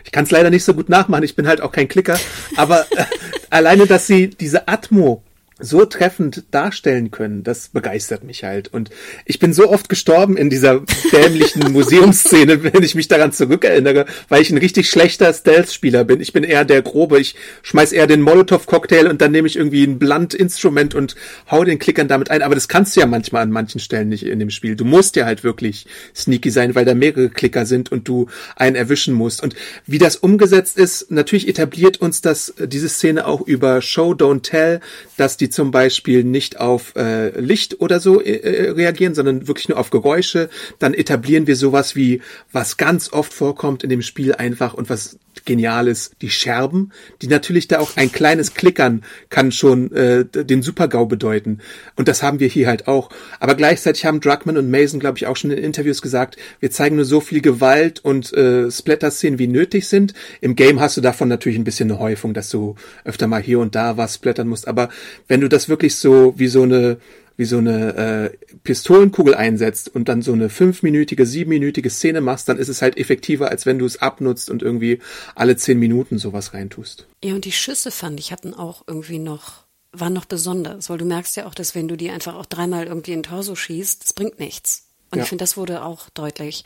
ich 0.02 0.12
kann 0.12 0.24
es 0.24 0.30
leider 0.30 0.50
nicht 0.50 0.64
so 0.64 0.72
gut 0.74 0.88
nachmachen, 0.88 1.22
ich 1.22 1.36
bin 1.36 1.46
halt 1.46 1.60
auch 1.60 1.72
kein 1.72 1.88
Klicker, 1.88 2.18
aber 2.56 2.86
äh, 2.96 3.04
alleine, 3.50 3.86
dass 3.86 4.06
sie 4.06 4.30
diese 4.30 4.66
Atmo 4.66 5.22
so 5.60 5.84
treffend 5.84 6.44
darstellen 6.50 7.10
können, 7.10 7.42
das 7.42 7.68
begeistert 7.68 8.24
mich 8.24 8.44
halt. 8.44 8.72
Und 8.72 8.90
ich 9.24 9.38
bin 9.38 9.52
so 9.52 9.70
oft 9.70 9.88
gestorben 9.88 10.36
in 10.36 10.50
dieser 10.50 10.82
dämlichen 11.12 11.72
Museumsszene, 11.72 12.62
wenn 12.62 12.82
ich 12.82 12.94
mich 12.94 13.08
daran 13.08 13.32
zurückerinnere, 13.32 14.06
weil 14.28 14.42
ich 14.42 14.50
ein 14.50 14.58
richtig 14.58 14.88
schlechter 14.88 15.32
Stealth-Spieler 15.32 16.04
bin. 16.04 16.20
Ich 16.20 16.32
bin 16.32 16.44
eher 16.44 16.64
der 16.64 16.82
Grobe. 16.82 17.20
Ich 17.20 17.34
schmeiß 17.62 17.92
eher 17.92 18.06
den 18.06 18.22
Molotow-Cocktail 18.22 19.08
und 19.08 19.20
dann 19.20 19.32
nehme 19.32 19.48
ich 19.48 19.56
irgendwie 19.56 19.84
ein 19.84 19.98
Blunt-Instrument 19.98 20.94
und 20.94 21.16
hau 21.50 21.64
den 21.64 21.78
Klickern 21.78 22.08
damit 22.08 22.30
ein. 22.30 22.42
Aber 22.42 22.54
das 22.54 22.68
kannst 22.68 22.96
du 22.96 23.00
ja 23.00 23.06
manchmal 23.06 23.42
an 23.42 23.50
manchen 23.50 23.80
Stellen 23.80 24.08
nicht 24.08 24.24
in 24.24 24.38
dem 24.38 24.50
Spiel. 24.50 24.76
Du 24.76 24.84
musst 24.84 25.16
ja 25.16 25.26
halt 25.26 25.44
wirklich 25.44 25.86
sneaky 26.14 26.50
sein, 26.50 26.74
weil 26.74 26.84
da 26.84 26.94
mehrere 26.94 27.28
Klicker 27.28 27.66
sind 27.66 27.92
und 27.92 28.08
du 28.08 28.28
einen 28.56 28.76
erwischen 28.76 29.14
musst. 29.14 29.42
Und 29.42 29.54
wie 29.86 29.98
das 29.98 30.16
umgesetzt 30.16 30.78
ist, 30.78 31.10
natürlich 31.10 31.48
etabliert 31.48 32.00
uns 32.00 32.20
das, 32.20 32.54
diese 32.58 32.88
Szene 32.88 33.26
auch 33.26 33.42
über 33.42 33.82
Show, 33.82 34.12
Don't 34.12 34.42
Tell, 34.42 34.80
dass 35.16 35.36
die 35.36 35.49
zum 35.50 35.70
Beispiel 35.70 36.24
nicht 36.24 36.58
auf 36.60 36.94
äh, 36.96 37.38
Licht 37.40 37.80
oder 37.80 38.00
so 38.00 38.20
äh, 38.20 38.36
äh, 38.36 38.70
reagieren, 38.70 39.14
sondern 39.14 39.48
wirklich 39.48 39.68
nur 39.68 39.78
auf 39.78 39.90
Geräusche, 39.90 40.48
dann 40.78 40.94
etablieren 40.94 41.46
wir 41.46 41.56
sowas 41.56 41.96
wie, 41.96 42.22
was 42.52 42.76
ganz 42.76 43.12
oft 43.12 43.32
vorkommt 43.32 43.84
in 43.84 43.90
dem 43.90 44.02
Spiel 44.02 44.34
einfach 44.34 44.74
und 44.74 44.90
was 44.90 45.18
genial 45.44 45.88
ist, 45.88 46.16
die 46.22 46.30
Scherben, 46.30 46.92
die 47.22 47.28
natürlich 47.28 47.68
da 47.68 47.78
auch 47.78 47.96
ein 47.96 48.12
kleines 48.12 48.54
Klickern 48.54 49.04
kann 49.30 49.52
schon 49.52 49.92
äh, 49.92 50.24
den 50.24 50.62
Supergau 50.62 51.06
bedeuten. 51.06 51.58
Und 51.96 52.08
das 52.08 52.22
haben 52.22 52.40
wir 52.40 52.48
hier 52.48 52.66
halt 52.66 52.88
auch. 52.88 53.10
Aber 53.38 53.54
gleichzeitig 53.54 54.04
haben 54.04 54.20
Druckmann 54.20 54.56
und 54.56 54.70
Mason, 54.70 55.00
glaube 55.00 55.18
ich, 55.18 55.26
auch 55.26 55.36
schon 55.36 55.50
in 55.50 55.58
Interviews 55.58 56.02
gesagt, 56.02 56.36
wir 56.60 56.70
zeigen 56.70 56.96
nur 56.96 57.04
so 57.04 57.20
viel 57.20 57.40
Gewalt 57.40 58.00
und 58.00 58.32
äh, 58.32 58.70
Splatter-Szenen, 58.70 59.38
wie 59.38 59.46
nötig 59.46 59.88
sind. 59.88 60.14
Im 60.40 60.56
Game 60.56 60.80
hast 60.80 60.96
du 60.96 61.00
davon 61.00 61.28
natürlich 61.28 61.58
ein 61.58 61.64
bisschen 61.64 61.90
eine 61.90 62.00
Häufung, 62.00 62.34
dass 62.34 62.50
du 62.50 62.74
öfter 63.04 63.26
mal 63.26 63.42
hier 63.42 63.60
und 63.60 63.74
da 63.74 63.96
was 63.96 64.16
splattern 64.16 64.48
musst. 64.48 64.68
Aber 64.68 64.88
wenn 65.28 65.39
du 65.40 65.48
das 65.48 65.68
wirklich 65.68 65.96
so 65.96 66.34
wie 66.36 66.48
so 66.48 66.62
eine 66.62 66.98
wie 67.36 67.46
so 67.46 67.56
eine 67.56 67.96
äh, 67.96 68.56
Pistolenkugel 68.64 69.34
einsetzt 69.34 69.88
und 69.88 70.10
dann 70.10 70.20
so 70.20 70.34
eine 70.34 70.50
fünfminütige, 70.50 71.24
siebenminütige 71.24 71.88
Szene 71.88 72.20
machst, 72.20 72.50
dann 72.50 72.58
ist 72.58 72.68
es 72.68 72.82
halt 72.82 72.98
effektiver, 72.98 73.50
als 73.50 73.64
wenn 73.64 73.78
du 73.78 73.86
es 73.86 74.02
abnutzt 74.02 74.50
und 74.50 74.60
irgendwie 74.60 74.98
alle 75.34 75.56
zehn 75.56 75.78
Minuten 75.78 76.18
sowas 76.18 76.52
reintust. 76.52 77.06
Ja, 77.24 77.34
und 77.34 77.46
die 77.46 77.52
Schüsse 77.52 77.90
fand 77.90 78.20
ich 78.20 78.30
hatten 78.30 78.52
auch 78.52 78.84
irgendwie 78.86 79.18
noch 79.18 79.64
waren 79.92 80.12
noch 80.12 80.26
besonders, 80.26 80.90
weil 80.90 80.98
du 80.98 81.04
merkst 81.04 81.36
ja 81.36 81.46
auch, 81.46 81.54
dass 81.54 81.74
wenn 81.74 81.88
du 81.88 81.96
die 81.96 82.10
einfach 82.10 82.34
auch 82.34 82.46
dreimal 82.46 82.86
irgendwie 82.86 83.12
in 83.12 83.20
den 83.20 83.30
Torso 83.30 83.56
schießt, 83.56 84.02
das 84.02 84.12
bringt 84.12 84.38
nichts. 84.38 84.89
Und 85.10 85.18
ja. 85.18 85.24
ich 85.24 85.28
finde, 85.28 85.42
das 85.42 85.56
wurde 85.56 85.82
auch 85.82 86.08
deutlich. 86.10 86.64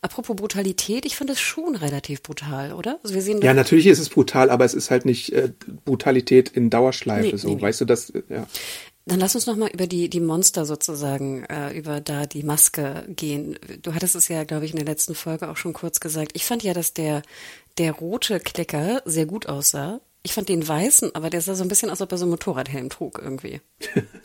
Apropos 0.00 0.34
Brutalität, 0.34 1.06
ich 1.06 1.16
finde 1.16 1.34
es 1.34 1.40
schon 1.40 1.76
relativ 1.76 2.22
brutal, 2.22 2.72
oder? 2.72 2.98
Also 3.02 3.14
wir 3.14 3.22
sehen 3.22 3.40
ja, 3.40 3.54
natürlich 3.54 3.86
ist 3.86 4.00
es 4.00 4.08
brutal, 4.08 4.50
aber 4.50 4.64
es 4.64 4.74
ist 4.74 4.90
halt 4.90 5.04
nicht 5.04 5.32
äh, 5.32 5.50
Brutalität 5.84 6.48
in 6.48 6.70
Dauerschleife. 6.70 7.28
Nee, 7.28 7.36
so, 7.36 7.48
nee, 7.48 7.54
nee. 7.54 7.62
weißt 7.62 7.82
du 7.82 7.84
das? 7.84 8.12
Ja. 8.28 8.46
Dann 9.06 9.20
lass 9.20 9.34
uns 9.34 9.46
nochmal 9.46 9.70
über 9.72 9.86
die, 9.86 10.08
die 10.08 10.20
Monster 10.20 10.64
sozusagen, 10.64 11.44
äh, 11.44 11.76
über 11.76 12.00
da 12.00 12.24
die 12.24 12.42
Maske 12.42 13.04
gehen. 13.08 13.58
Du 13.82 13.94
hattest 13.94 14.16
es 14.16 14.28
ja, 14.28 14.44
glaube 14.44 14.64
ich, 14.64 14.72
in 14.72 14.78
der 14.78 14.86
letzten 14.86 15.14
Folge 15.14 15.50
auch 15.50 15.58
schon 15.58 15.74
kurz 15.74 16.00
gesagt. 16.00 16.32
Ich 16.34 16.46
fand 16.46 16.62
ja, 16.62 16.72
dass 16.72 16.94
der, 16.94 17.22
der 17.76 17.92
rote 17.92 18.40
Klicker 18.40 19.02
sehr 19.04 19.26
gut 19.26 19.46
aussah. 19.46 20.00
Ich 20.26 20.32
fand 20.32 20.48
den 20.48 20.66
weißen, 20.66 21.14
aber 21.14 21.28
der 21.28 21.42
sah 21.42 21.54
so 21.54 21.62
ein 21.62 21.68
bisschen 21.68 21.90
aus, 21.90 22.00
als 22.00 22.02
ob 22.02 22.12
er 22.12 22.18
so 22.18 22.24
einen 22.24 22.30
Motorradhelm 22.30 22.88
trug 22.88 23.20
irgendwie. 23.22 23.60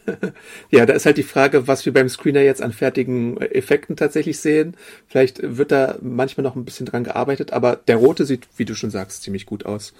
ja, 0.71 0.85
da 0.85 0.93
ist 0.93 1.05
halt 1.05 1.17
die 1.17 1.23
Frage, 1.23 1.67
was 1.67 1.85
wir 1.85 1.93
beim 1.93 2.07
Screener 2.07 2.41
jetzt 2.41 2.61
an 2.61 2.71
fertigen 2.71 3.35
Effekten 3.41 3.97
tatsächlich 3.97 4.39
sehen. 4.39 4.77
Vielleicht 5.07 5.41
wird 5.43 5.73
da 5.73 5.97
manchmal 6.01 6.45
noch 6.45 6.55
ein 6.55 6.63
bisschen 6.63 6.85
dran 6.85 7.03
gearbeitet, 7.03 7.51
aber 7.51 7.75
der 7.75 7.97
rote 7.97 8.25
sieht, 8.25 8.47
wie 8.55 8.63
du 8.65 8.75
schon 8.75 8.91
sagst, 8.91 9.23
ziemlich 9.23 9.45
gut 9.45 9.65
aus 9.65 9.93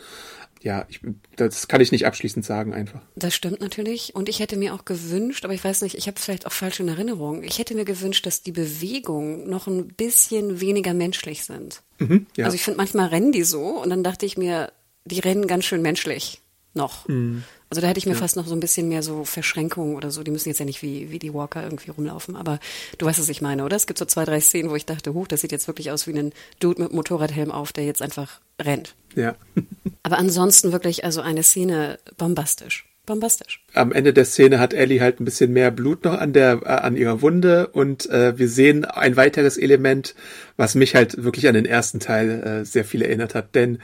ja, 0.62 0.86
ich, 0.90 1.00
das 1.36 1.68
kann 1.68 1.80
ich 1.82 1.92
nicht 1.92 2.06
abschließend 2.06 2.46
sagen 2.46 2.74
einfach. 2.74 3.02
Das 3.16 3.34
stimmt 3.34 3.62
natürlich. 3.62 4.16
Und 4.16 4.28
ich 4.28 4.40
hätte 4.40 4.58
mir 4.58 4.74
auch 4.74 4.86
gewünscht, 4.86 5.46
aber 5.46 5.54
ich 5.54 5.64
weiß 5.64 5.82
nicht, 5.82 5.98
ich 5.98 6.08
habe 6.08 6.20
vielleicht 6.20 6.46
auch 6.46 6.52
falsche 6.52 6.86
Erinnerungen. 6.86 7.44
Ich 7.44 7.60
hätte 7.60 7.76
mir 7.76 7.86
gewünscht, 7.86 8.26
dass 8.26 8.42
die 8.42 8.52
Bewegungen 8.52 9.50
noch 9.50 9.68
ein 9.68 9.88
bisschen 9.88 10.60
weniger 10.60 10.94
menschlich 10.94 11.46
sind. 11.46 11.82
Mhm, 12.00 12.28
ja. 12.36 12.46
Also 12.46 12.56
ich 12.56 12.64
finde, 12.64 12.78
manchmal 12.78 13.08
rennen 13.08 13.32
die 13.32 13.44
so 13.44 13.82
und 13.82 13.90
dann 13.90 14.04
dachte 14.04 14.26
ich 14.26 14.38
mir, 14.38 14.72
die 15.10 15.19
rennen 15.19 15.48
ganz 15.48 15.65
schön 15.65 15.82
menschlich 15.82 16.41
noch. 16.74 17.08
Mhm. 17.08 17.43
Also 17.69 17.82
da 17.82 17.88
hätte 17.88 18.00
ich 18.00 18.08
mir 18.08 18.13
ja. 18.13 18.17
fast 18.17 18.36
noch 18.36 18.48
so 18.48 18.56
ein 18.56 18.60
bisschen 18.60 18.89
mehr 18.89 19.04
so 19.04 19.24
Verschränkungen 19.26 19.95
oder 19.95 20.10
so. 20.10 20.24
Die 20.24 20.32
müssen 20.32 20.50
jetzt 20.50 20.60
ja 20.60 20.65
nicht 20.65 20.82
wie, 20.82 21.12
wie 21.12 21.19
die 21.19 21.34
Walker 21.34 21.63
irgendwie 21.63 21.91
rumlaufen. 21.91 22.36
Aber 22.36 22.60
du 22.98 23.06
weißt, 23.06 23.19
was 23.19 23.30
ich 23.30 23.41
meine, 23.41 23.63
oder? 23.63 23.76
Es 23.76 23.86
gibt 23.86 24.00
so 24.00 24.06
zwei, 24.06 24.26
drei 24.26 24.39
Szenen, 24.39 24.72
wo 24.72 24.76
ich 24.76 24.88
dachte, 24.88 25.13
huch, 25.13 25.28
das 25.28 25.41
sieht 25.41 25.52
jetzt 25.52 25.67
wirklich 25.67 25.91
aus 25.91 26.08
wie 26.08 26.17
ein 26.17 26.34
Dude 26.60 26.82
mit 26.82 26.93
Motorradhelm 26.93 27.52
auf, 27.52 27.72
der 27.72 27.86
jetzt 27.86 28.02
einfach 28.02 28.39
rennt. 28.60 28.95
Ja. 29.15 29.36
Aber 30.04 30.17
ansonsten 30.17 30.72
wirklich, 30.72 31.06
also 31.06 31.22
eine 31.22 31.43
Szene 31.43 32.00
bombastisch. 32.17 32.86
Bombastisch. 33.06 33.63
Am 33.74 33.91
Ende 33.91 34.13
der 34.13 34.26
Szene 34.26 34.60
hat 34.60 34.72
Ellie 34.72 35.02
halt 35.02 35.19
ein 35.19 35.26
bisschen 35.26 35.52
mehr 35.52 35.72
Blut 35.72 36.04
noch 36.04 36.13
an 36.13 36.32
der 36.32 36.62
äh, 36.63 36.67
an 36.67 36.95
ihrer 36.95 37.24
Wunde 37.24 37.67
und 37.67 38.08
äh, 38.10 38.38
wir 38.38 38.48
sehen 38.48 38.86
ein 38.86 39.15
weiteres 39.15 39.58
Element, 39.58 40.13
was 40.58 40.76
mich 40.76 40.93
halt 40.93 41.24
wirklich 41.24 41.48
an 41.48 41.56
den 41.56 41.65
ersten 41.65 42.00
Teil 42.00 42.30
äh, 42.43 42.65
sehr 42.65 42.86
viel 42.86 43.02
erinnert 43.02 43.34
hat, 43.34 43.56
denn 43.56 43.80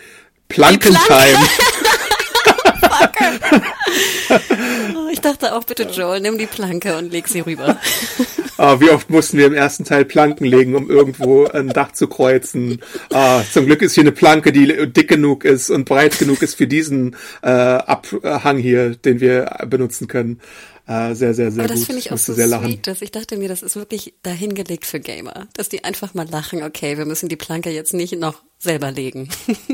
Plankentime. 0.47 1.39
oh, 4.95 5.09
ich 5.11 5.21
dachte 5.21 5.53
auch, 5.53 5.63
bitte 5.63 5.83
Joel, 5.83 6.21
nimm 6.21 6.37
die 6.37 6.45
Planke 6.45 6.97
und 6.97 7.11
leg 7.11 7.27
sie 7.27 7.41
rüber. 7.41 7.77
Oh, 8.57 8.75
wie 8.79 8.89
oft 8.89 9.09
mussten 9.09 9.37
wir 9.37 9.47
im 9.47 9.53
ersten 9.53 9.83
Teil 9.83 10.05
Planken 10.05 10.45
legen, 10.45 10.75
um 10.75 10.89
irgendwo 10.89 11.45
ein 11.45 11.69
Dach 11.69 11.91
zu 11.91 12.07
kreuzen. 12.07 12.81
Oh, 13.13 13.41
zum 13.51 13.65
Glück 13.65 13.81
ist 13.81 13.95
hier 13.95 14.03
eine 14.03 14.11
Planke, 14.11 14.51
die 14.51 14.91
dick 14.91 15.07
genug 15.07 15.45
ist 15.45 15.69
und 15.69 15.85
breit 15.85 16.17
genug 16.19 16.41
ist 16.41 16.55
für 16.55 16.67
diesen 16.67 17.15
äh, 17.41 17.49
Abhang 17.49 18.57
hier, 18.57 18.95
den 18.95 19.19
wir 19.19 19.65
benutzen 19.67 20.07
können. 20.07 20.41
Äh, 20.87 21.15
sehr, 21.15 21.33
sehr, 21.33 21.51
sehr 21.51 21.63
Aber 21.63 21.73
das 21.73 21.85
finde 21.85 21.99
ich 21.99 22.11
auch 22.11 22.17
so 22.17 22.33
sehr 22.33 22.47
sweet, 22.47 22.85
dass 22.85 23.01
ich 23.01 23.09
dachte 23.09 23.37
mir, 23.37 23.49
das 23.49 23.63
ist 23.63 23.75
wirklich 23.75 24.13
dahingelegt 24.21 24.85
für 24.85 24.99
Gamer, 24.99 25.47
dass 25.53 25.67
die 25.67 25.83
einfach 25.83 26.13
mal 26.13 26.29
lachen, 26.29 26.61
okay, 26.61 26.99
wir 26.99 27.05
müssen 27.05 27.27
die 27.27 27.35
Planke 27.35 27.71
jetzt 27.71 27.95
nicht 27.95 28.19
noch 28.19 28.43
selber 28.59 28.91
legen. 28.91 29.29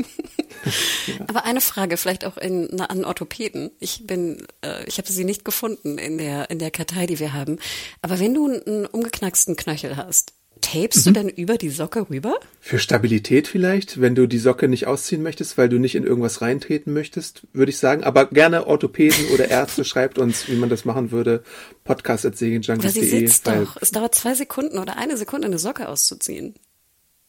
Aber 1.26 1.44
eine 1.44 1.60
Frage, 1.60 1.96
vielleicht 1.96 2.24
auch 2.24 2.36
in, 2.36 2.80
an 2.80 3.04
Orthopäden. 3.04 3.70
Ich 3.80 4.06
bin, 4.06 4.46
äh, 4.64 4.84
ich 4.86 4.98
habe 4.98 5.10
sie 5.10 5.24
nicht 5.24 5.44
gefunden 5.44 5.98
in 5.98 6.18
der 6.18 6.50
in 6.50 6.58
der 6.58 6.70
Kartei, 6.70 7.06
die 7.06 7.18
wir 7.18 7.32
haben. 7.32 7.58
Aber 8.00 8.20
wenn 8.20 8.34
du 8.34 8.46
einen 8.46 8.86
umgeknacksten 8.86 9.56
Knöchel 9.56 9.96
hast, 9.96 10.32
tapest 10.62 11.06
mhm. 11.06 11.14
du 11.14 11.20
dann 11.20 11.28
über 11.28 11.58
die 11.58 11.68
Socke 11.68 12.08
rüber? 12.08 12.38
Für 12.60 12.78
Stabilität 12.78 13.48
vielleicht, 13.48 14.00
wenn 14.00 14.14
du 14.14 14.26
die 14.26 14.38
Socke 14.38 14.68
nicht 14.68 14.86
ausziehen 14.86 15.22
möchtest, 15.22 15.58
weil 15.58 15.68
du 15.68 15.78
nicht 15.78 15.94
in 15.94 16.04
irgendwas 16.04 16.40
reintreten 16.40 16.92
möchtest, 16.92 17.46
würde 17.52 17.70
ich 17.70 17.78
sagen. 17.78 18.04
Aber 18.04 18.26
gerne 18.26 18.66
Orthopäden 18.66 19.26
oder 19.34 19.48
Ärzte 19.48 19.84
schreibt 19.84 20.18
uns, 20.18 20.48
wie 20.48 20.56
man 20.56 20.70
das 20.70 20.84
machen 20.84 21.10
würde. 21.10 21.42
Podcast.segenjunkies.de. 21.84 23.00
Aber 23.00 23.06
sie 23.06 23.08
sitzt 23.08 23.46
doch. 23.46 23.76
Es 23.80 23.90
dauert 23.90 24.14
zwei 24.14 24.34
Sekunden 24.34 24.78
oder 24.78 24.96
eine 24.96 25.16
Sekunde, 25.16 25.46
eine 25.46 25.58
Socke 25.58 25.88
auszuziehen. 25.88 26.54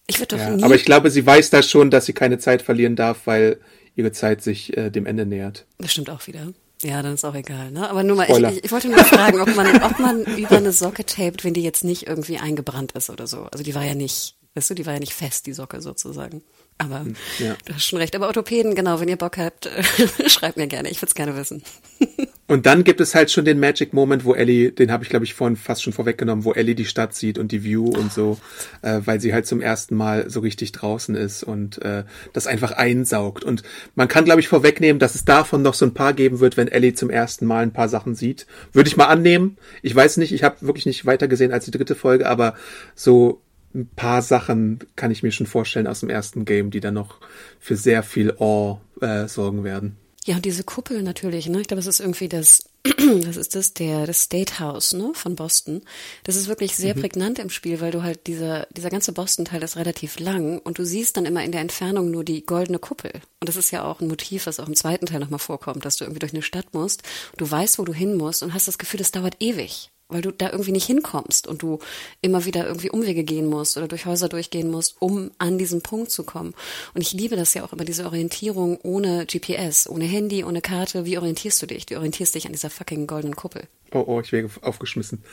Ich 0.07 0.19
würde 0.19 0.35
doch 0.35 0.43
ja, 0.43 0.49
nie. 0.49 0.63
Aber 0.63 0.75
ich 0.75 0.85
glaube, 0.85 1.09
sie 1.09 1.25
weiß 1.25 1.49
da 1.49 1.63
schon, 1.63 1.89
dass 1.89 2.05
sie 2.05 2.13
keine 2.13 2.37
Zeit 2.37 2.61
verlieren 2.61 2.95
darf, 2.95 3.21
weil 3.25 3.59
ihre 3.95 4.11
Zeit 4.11 4.41
sich 4.41 4.75
äh, 4.75 4.89
dem 4.89 5.05
Ende 5.05 5.25
nähert. 5.25 5.65
Das 5.77 5.91
stimmt 5.91 6.09
auch 6.09 6.27
wieder. 6.27 6.53
Ja, 6.81 7.01
dann 7.01 7.13
ist 7.13 7.23
auch 7.23 7.35
egal. 7.35 7.71
Ne? 7.71 7.89
Aber 7.89 8.03
nur 8.03 8.17
mal, 8.17 8.29
ich, 8.29 8.57
ich, 8.57 8.65
ich, 8.65 8.71
wollte 8.71 8.89
nur 8.89 9.03
fragen, 9.05 9.39
ob 9.39 9.55
man, 9.55 9.81
ob 9.83 9.99
man 9.99 10.23
über 10.37 10.57
eine 10.57 10.73
Socke 10.73 11.05
tapet, 11.05 11.45
wenn 11.45 11.53
die 11.53 11.63
jetzt 11.63 11.83
nicht 11.83 12.07
irgendwie 12.07 12.37
eingebrannt 12.37 12.91
ist 12.93 13.09
oder 13.09 13.25
so. 13.25 13.43
Also 13.51 13.63
die 13.63 13.73
war 13.73 13.85
ja 13.85 13.95
nicht, 13.95 14.35
weißt 14.55 14.71
du, 14.71 14.73
die 14.73 14.85
war 14.85 14.93
ja 14.93 14.99
nicht 14.99 15.13
fest, 15.13 15.45
die 15.45 15.53
Socke 15.53 15.81
sozusagen. 15.81 16.43
Aber 16.77 17.01
hm, 17.01 17.15
ja. 17.39 17.55
du 17.65 17.73
hast 17.73 17.85
schon 17.85 17.99
recht. 17.99 18.15
Aber 18.15 18.27
Orthopäden, 18.27 18.75
genau, 18.75 18.99
wenn 18.99 19.07
ihr 19.07 19.17
Bock 19.17 19.37
habt, 19.37 19.69
schreibt 20.27 20.57
mir 20.57 20.67
gerne. 20.67 20.89
Ich 20.89 20.97
würde 20.97 21.09
es 21.09 21.15
gerne 21.15 21.37
wissen. 21.37 21.63
und 22.45 22.65
dann 22.65 22.83
gibt 22.83 22.99
es 22.99 23.15
halt 23.15 23.31
schon 23.31 23.45
den 23.45 23.59
Magic 23.59 23.93
Moment, 23.93 24.25
wo 24.25 24.33
Ellie, 24.33 24.71
den 24.71 24.91
habe 24.91 25.03
ich 25.03 25.09
glaube 25.09 25.23
ich 25.23 25.33
vorhin 25.33 25.55
fast 25.55 25.81
schon 25.81 25.93
vorweggenommen, 25.93 26.43
wo 26.43 26.51
Ellie 26.51 26.75
die 26.75 26.85
Stadt 26.85 27.15
sieht 27.15 27.37
und 27.37 27.53
die 27.53 27.63
View 27.63 27.85
und 27.85 28.11
so, 28.11 28.37
äh, 28.81 28.99
weil 29.05 29.21
sie 29.21 29.33
halt 29.33 29.47
zum 29.47 29.61
ersten 29.61 29.95
Mal 29.95 30.29
so 30.29 30.41
richtig 30.41 30.73
draußen 30.73 31.15
ist 31.15 31.43
und 31.43 31.81
äh, 31.81 32.03
das 32.33 32.45
einfach 32.47 32.73
einsaugt. 32.73 33.45
Und 33.45 33.63
man 33.95 34.09
kann 34.09 34.25
glaube 34.25 34.41
ich 34.41 34.49
vorwegnehmen, 34.49 34.99
dass 34.99 35.15
es 35.15 35.23
davon 35.23 35.61
noch 35.61 35.73
so 35.73 35.85
ein 35.85 35.93
paar 35.93 36.13
geben 36.13 36.41
wird, 36.41 36.57
wenn 36.57 36.67
Ellie 36.67 36.93
zum 36.93 37.09
ersten 37.09 37.45
Mal 37.45 37.63
ein 37.63 37.73
paar 37.73 37.87
Sachen 37.87 38.13
sieht. 38.13 38.45
Würde 38.73 38.89
ich 38.89 38.97
mal 38.97 39.07
annehmen. 39.07 39.57
Ich 39.81 39.95
weiß 39.95 40.17
nicht, 40.17 40.33
ich 40.33 40.43
habe 40.43 40.57
wirklich 40.61 40.85
nicht 40.85 41.05
weiter 41.05 41.29
gesehen 41.29 41.53
als 41.53 41.65
die 41.65 41.71
dritte 41.71 41.95
Folge, 41.95 42.27
aber 42.27 42.55
so 42.93 43.41
ein 43.73 43.87
paar 43.95 44.21
Sachen 44.21 44.79
kann 44.97 45.11
ich 45.11 45.23
mir 45.23 45.31
schon 45.31 45.47
vorstellen 45.47 45.87
aus 45.87 46.01
dem 46.01 46.09
ersten 46.09 46.43
Game, 46.43 46.71
die 46.71 46.81
dann 46.81 46.93
noch 46.93 47.19
für 47.59 47.77
sehr 47.77 48.03
viel 48.03 48.33
Awe 48.37 48.81
äh, 49.01 49.27
sorgen 49.27 49.63
werden. 49.63 49.97
Ja, 50.25 50.37
und 50.37 50.45
diese 50.45 50.63
Kuppel 50.63 51.03
natürlich, 51.03 51.47
ne? 51.47 51.59
Ich 51.59 51.67
glaube, 51.67 51.81
es 51.81 51.87
ist 51.87 51.99
irgendwie 51.99 52.29
das, 52.29 52.63
das 52.83 53.35
ist 53.35 53.55
das, 53.55 53.73
der, 53.73 54.05
das 54.07 54.21
State 54.21 54.59
House, 54.59 54.93
ne, 54.93 55.11
von 55.13 55.35
Boston. 55.35 55.81
Das 56.23 56.37
ist 56.37 56.47
wirklich 56.47 56.77
sehr 56.77 56.95
mhm. 56.95 57.01
prägnant 57.01 57.39
im 57.39 57.49
Spiel, 57.49 57.81
weil 57.81 57.91
du 57.91 58.03
halt 58.03 58.25
dieser, 58.27 58.65
dieser 58.71 58.89
ganze 58.89 59.11
Boston-Teil 59.11 59.61
ist 59.63 59.75
relativ 59.75 60.19
lang 60.19 60.59
und 60.59 60.77
du 60.77 60.85
siehst 60.85 61.17
dann 61.17 61.25
immer 61.25 61.43
in 61.43 61.51
der 61.51 61.59
Entfernung 61.59 62.09
nur 62.09 62.23
die 62.23 62.45
goldene 62.45 62.79
Kuppel. 62.79 63.11
Und 63.41 63.49
das 63.49 63.57
ist 63.57 63.71
ja 63.71 63.83
auch 63.83 63.99
ein 63.99 64.07
Motiv, 64.07 64.45
was 64.45 64.61
auch 64.61 64.67
im 64.67 64.75
zweiten 64.75 65.07
Teil 65.07 65.19
nochmal 65.19 65.39
vorkommt, 65.39 65.83
dass 65.83 65.97
du 65.97 66.05
irgendwie 66.05 66.19
durch 66.19 66.33
eine 66.33 66.41
Stadt 66.41 66.73
musst, 66.73 67.03
du 67.37 67.49
weißt, 67.49 67.77
wo 67.77 67.83
du 67.83 67.93
hin 67.93 68.15
musst 68.15 68.43
und 68.43 68.53
hast 68.53 68.69
das 68.69 68.77
Gefühl, 68.77 68.99
das 68.99 69.11
dauert 69.11 69.35
ewig 69.41 69.92
weil 70.13 70.21
du 70.21 70.31
da 70.31 70.51
irgendwie 70.51 70.71
nicht 70.71 70.85
hinkommst 70.85 71.47
und 71.47 71.61
du 71.61 71.79
immer 72.21 72.45
wieder 72.45 72.65
irgendwie 72.67 72.89
Umwege 72.89 73.23
gehen 73.23 73.47
musst 73.47 73.77
oder 73.77 73.87
durch 73.87 74.05
Häuser 74.05 74.29
durchgehen 74.29 74.71
musst, 74.71 74.95
um 74.99 75.31
an 75.37 75.57
diesen 75.57 75.81
Punkt 75.81 76.11
zu 76.11 76.23
kommen. 76.23 76.53
Und 76.93 77.01
ich 77.01 77.13
liebe 77.13 77.35
das 77.35 77.53
ja 77.53 77.63
auch 77.63 77.73
immer, 77.73 77.85
diese 77.85 78.05
Orientierung 78.05 78.79
ohne 78.83 79.25
GPS, 79.25 79.87
ohne 79.87 80.05
Handy, 80.05 80.43
ohne 80.43 80.61
Karte. 80.61 81.05
Wie 81.05 81.17
orientierst 81.17 81.61
du 81.61 81.65
dich? 81.65 81.85
Du 81.85 81.95
orientierst 81.95 82.35
dich 82.35 82.45
an 82.45 82.53
dieser 82.53 82.69
fucking 82.69 83.07
goldenen 83.07 83.35
Kuppel. 83.35 83.67
Oh, 83.91 84.03
oh, 84.07 84.21
ich 84.21 84.31
wäre 84.31 84.49
aufgeschmissen. 84.61 85.23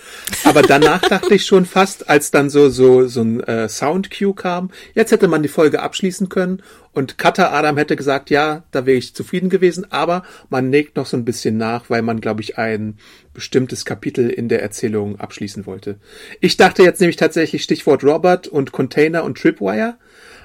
Aber 0.44 0.62
danach 0.62 1.00
dachte 1.08 1.34
ich 1.34 1.46
schon 1.46 1.64
fast, 1.64 2.08
als 2.08 2.30
dann 2.30 2.50
so 2.50 2.68
so 2.68 3.06
so 3.06 3.22
ein 3.22 3.40
äh, 3.44 3.68
Sound 3.68 4.10
Cue 4.10 4.34
kam, 4.34 4.70
jetzt 4.94 5.12
hätte 5.12 5.28
man 5.28 5.42
die 5.42 5.48
Folge 5.48 5.80
abschließen 5.80 6.28
können 6.28 6.62
und 6.92 7.18
Cutter 7.18 7.52
Adam 7.52 7.76
hätte 7.76 7.94
gesagt, 7.94 8.30
ja, 8.30 8.64
da 8.72 8.84
wäre 8.84 8.98
ich 8.98 9.14
zufrieden 9.14 9.48
gewesen, 9.48 9.86
aber 9.90 10.24
man 10.48 10.72
legt 10.72 10.96
noch 10.96 11.06
so 11.06 11.16
ein 11.16 11.24
bisschen 11.24 11.56
nach, 11.56 11.88
weil 11.88 12.02
man, 12.02 12.20
glaube 12.20 12.40
ich, 12.40 12.58
ein 12.58 12.98
bestimmtes 13.32 13.84
Kapitel 13.84 14.28
in 14.28 14.48
der 14.48 14.60
Erzählung 14.60 15.20
abschließen 15.20 15.66
wollte. 15.66 16.00
Ich 16.40 16.56
dachte 16.56 16.82
jetzt 16.82 17.00
nämlich 17.00 17.16
tatsächlich 17.16 17.62
Stichwort 17.62 18.02
Robert 18.02 18.48
und 18.48 18.72
Container 18.72 19.22
und 19.22 19.38
Tripwire. 19.38 19.98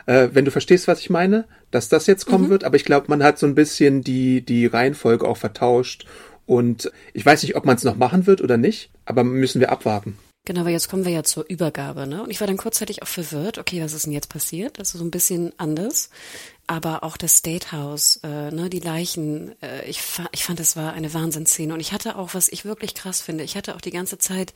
Äh, 0.06 0.30
wenn 0.34 0.46
du 0.46 0.52
verstehst, 0.52 0.88
was 0.88 1.00
ich 1.00 1.10
meine, 1.10 1.46
dass 1.72 1.90
das 1.90 2.06
jetzt 2.06 2.26
kommen 2.26 2.46
mhm. 2.46 2.50
wird, 2.52 2.64
aber 2.64 2.76
ich 2.76 2.86
glaube, 2.86 3.08
man 3.10 3.24
hat 3.24 3.40
so 3.40 3.48
ein 3.48 3.56
bisschen 3.56 4.02
die, 4.02 4.42
die 4.42 4.68
Reihenfolge 4.68 5.28
auch 5.28 5.38
vertauscht 5.38 6.06
und 6.46 6.92
ich 7.14 7.26
weiß 7.26 7.42
nicht, 7.42 7.56
ob 7.56 7.66
man 7.66 7.76
es 7.76 7.84
noch 7.84 7.98
machen 7.98 8.28
wird 8.28 8.42
oder 8.42 8.58
nicht, 8.58 8.92
aber 9.06 9.24
müssen 9.24 9.60
wir 9.60 9.72
abwarten. 9.72 10.18
Genau, 10.46 10.62
aber 10.62 10.70
jetzt 10.70 10.90
kommen 10.90 11.06
wir 11.06 11.12
ja 11.12 11.24
zur 11.24 11.44
Übergabe, 11.50 12.06
ne? 12.06 12.22
Und 12.22 12.30
ich 12.30 12.40
war 12.40 12.46
dann 12.46 12.58
kurzzeitig 12.58 13.02
auch 13.02 13.08
verwirrt, 13.08 13.58
okay, 13.58 13.82
was 13.82 13.94
ist 13.94 14.06
denn 14.06 14.14
jetzt 14.14 14.30
passiert? 14.30 14.78
Das 14.78 14.94
ist 14.94 15.00
so 15.00 15.04
ein 15.04 15.10
bisschen 15.10 15.52
anders. 15.58 16.12
Aber 16.68 17.04
auch 17.04 17.18
das 17.18 17.38
State 17.38 17.72
House, 17.72 18.20
äh, 18.24 18.52
ne, 18.52 18.70
die 18.70 18.80
Leichen, 18.80 19.60
äh, 19.64 19.88
ich, 19.90 20.02
fa 20.02 20.28
ich 20.32 20.44
fand, 20.44 20.60
das 20.60 20.76
war 20.76 20.94
eine 20.94 21.14
Wahnsinnsszene. 21.14 21.74
Und 21.74 21.80
ich 21.80 21.94
hatte 21.94 22.16
auch, 22.16 22.36
was 22.36 22.50
ich 22.50 22.64
wirklich 22.64 22.94
krass 22.94 23.22
finde, 23.22 23.44
ich 23.44 23.58
hatte 23.58 23.76
auch 23.76 23.82
die 23.82 23.92
ganze 23.92 24.20
Zeit 24.20 24.54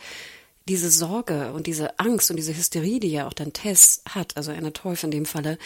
diese 0.70 0.90
Sorge 0.90 1.52
und 1.54 1.68
diese 1.68 2.00
Angst 2.00 2.30
und 2.30 2.38
diese 2.38 2.56
Hysterie, 2.56 3.00
die 3.00 3.12
ja 3.12 3.28
auch 3.28 3.34
dann 3.34 3.54
Tess 3.54 4.04
hat, 4.08 4.38
also 4.38 4.52
Anna 4.52 4.70
Teuf 4.70 5.04
in 5.04 5.12
dem 5.12 5.26
Falle, 5.26 5.58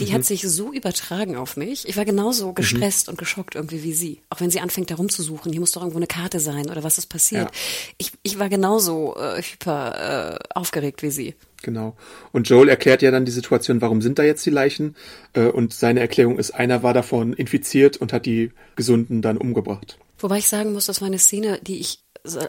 die 0.00 0.06
mhm. 0.06 0.12
hat 0.12 0.24
sich 0.24 0.42
so 0.42 0.72
übertragen 0.72 1.36
auf 1.36 1.56
mich. 1.56 1.88
Ich 1.88 1.96
war 1.96 2.04
genauso 2.04 2.50
mhm. 2.50 2.54
gestresst 2.54 3.06
mhm. 3.06 3.12
und 3.12 3.18
geschockt 3.18 3.56
irgendwie 3.56 3.82
wie 3.82 3.92
sie. 3.92 4.22
Auch 4.30 4.40
wenn 4.40 4.50
sie 4.50 4.60
anfängt, 4.60 4.90
da 4.90 4.94
rumzusuchen, 4.94 5.52
hier 5.52 5.60
muss 5.60 5.72
doch 5.72 5.82
irgendwo 5.82 5.98
eine 5.98 6.06
Karte 6.06 6.40
sein 6.40 6.70
oder 6.70 6.84
was 6.84 6.96
ist 6.96 7.06
passiert. 7.06 7.50
Ja. 7.50 7.60
Ich, 7.98 8.12
ich 8.22 8.38
war 8.38 8.48
genauso 8.48 9.16
äh, 9.16 9.42
hyper 9.42 10.36
äh, 10.36 10.38
aufgeregt 10.54 11.02
wie 11.02 11.10
sie. 11.10 11.34
Genau. 11.62 11.96
Und 12.32 12.48
Joel 12.48 12.68
erklärt 12.68 13.02
ja 13.02 13.10
dann 13.10 13.24
die 13.24 13.32
Situation, 13.32 13.80
warum 13.80 14.02
sind 14.02 14.18
da 14.18 14.22
jetzt 14.22 14.44
die 14.46 14.50
Leichen? 14.50 14.96
Äh, 15.32 15.46
und 15.46 15.74
seine 15.74 16.00
Erklärung 16.00 16.38
ist, 16.38 16.52
einer 16.52 16.82
war 16.82 16.94
davon 16.94 17.32
infiziert 17.32 17.96
und 17.96 18.12
hat 18.12 18.26
die 18.26 18.52
Gesunden 18.76 19.22
dann 19.22 19.36
umgebracht. 19.36 19.98
Wobei 20.18 20.38
ich 20.38 20.46
sagen 20.46 20.72
muss, 20.72 20.86
das 20.86 21.00
war 21.00 21.08
eine 21.08 21.18
Szene, 21.18 21.58
die 21.62 21.80
ich 21.80 22.01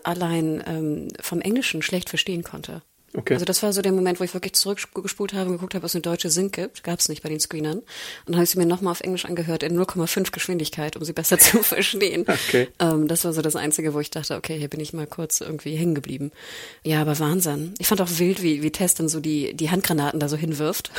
allein 0.03 0.63
ähm, 0.65 1.07
vom 1.19 1.41
Englischen 1.41 1.81
schlecht 1.81 2.09
verstehen 2.09 2.43
konnte. 2.43 2.81
Okay. 3.15 3.35
Also 3.35 3.45
das 3.45 3.61
war 3.61 3.71
so 3.73 3.81
der 3.81 3.91
Moment, 3.91 4.19
wo 4.19 4.23
ich 4.23 4.33
wirklich 4.33 4.53
zurückgespult 4.53 5.33
habe 5.33 5.45
und 5.45 5.53
geguckt 5.53 5.75
habe, 5.75 5.83
was 5.83 5.93
eine 5.93 6.01
deutsche 6.01 6.31
Sync 6.31 6.53
gibt. 6.55 6.83
Gab 6.83 6.99
es 6.99 7.09
nicht 7.09 7.21
bei 7.21 7.29
den 7.29 7.39
Screenern. 7.39 7.77
Und 7.77 7.85
dann 8.25 8.35
habe 8.35 8.43
ich 8.43 8.49
sie 8.49 8.57
mir 8.57 8.65
nochmal 8.65 8.91
auf 8.91 9.01
Englisch 9.01 9.25
angehört 9.25 9.61
in 9.61 9.79
0,5 9.79 10.31
Geschwindigkeit, 10.31 10.97
um 10.97 11.03
sie 11.03 11.13
besser 11.13 11.37
zu 11.39 11.61
verstehen. 11.61 12.25
Okay. 12.27 12.69
Ähm, 12.79 13.07
das 13.07 13.23
war 13.23 13.33
so 13.33 13.41
das 13.41 13.55
Einzige, 13.55 13.93
wo 13.93 13.99
ich 13.99 14.09
dachte, 14.09 14.35
okay, 14.35 14.57
hier 14.57 14.67
bin 14.67 14.79
ich 14.79 14.93
mal 14.93 15.05
kurz 15.05 15.41
irgendwie 15.41 15.75
hängen 15.75 15.93
geblieben. 15.93 16.31
Ja, 16.83 17.01
aber 17.01 17.19
Wahnsinn. 17.19 17.75
Ich 17.77 17.87
fand 17.87 18.01
auch 18.01 18.09
wild, 18.17 18.41
wie, 18.41 18.63
wie 18.63 18.71
Tess 18.71 18.95
dann 18.95 19.09
so 19.09 19.19
die, 19.19 19.53
die 19.53 19.69
Handgranaten 19.69 20.19
da 20.19 20.27
so 20.27 20.37
hinwirft. 20.37 20.91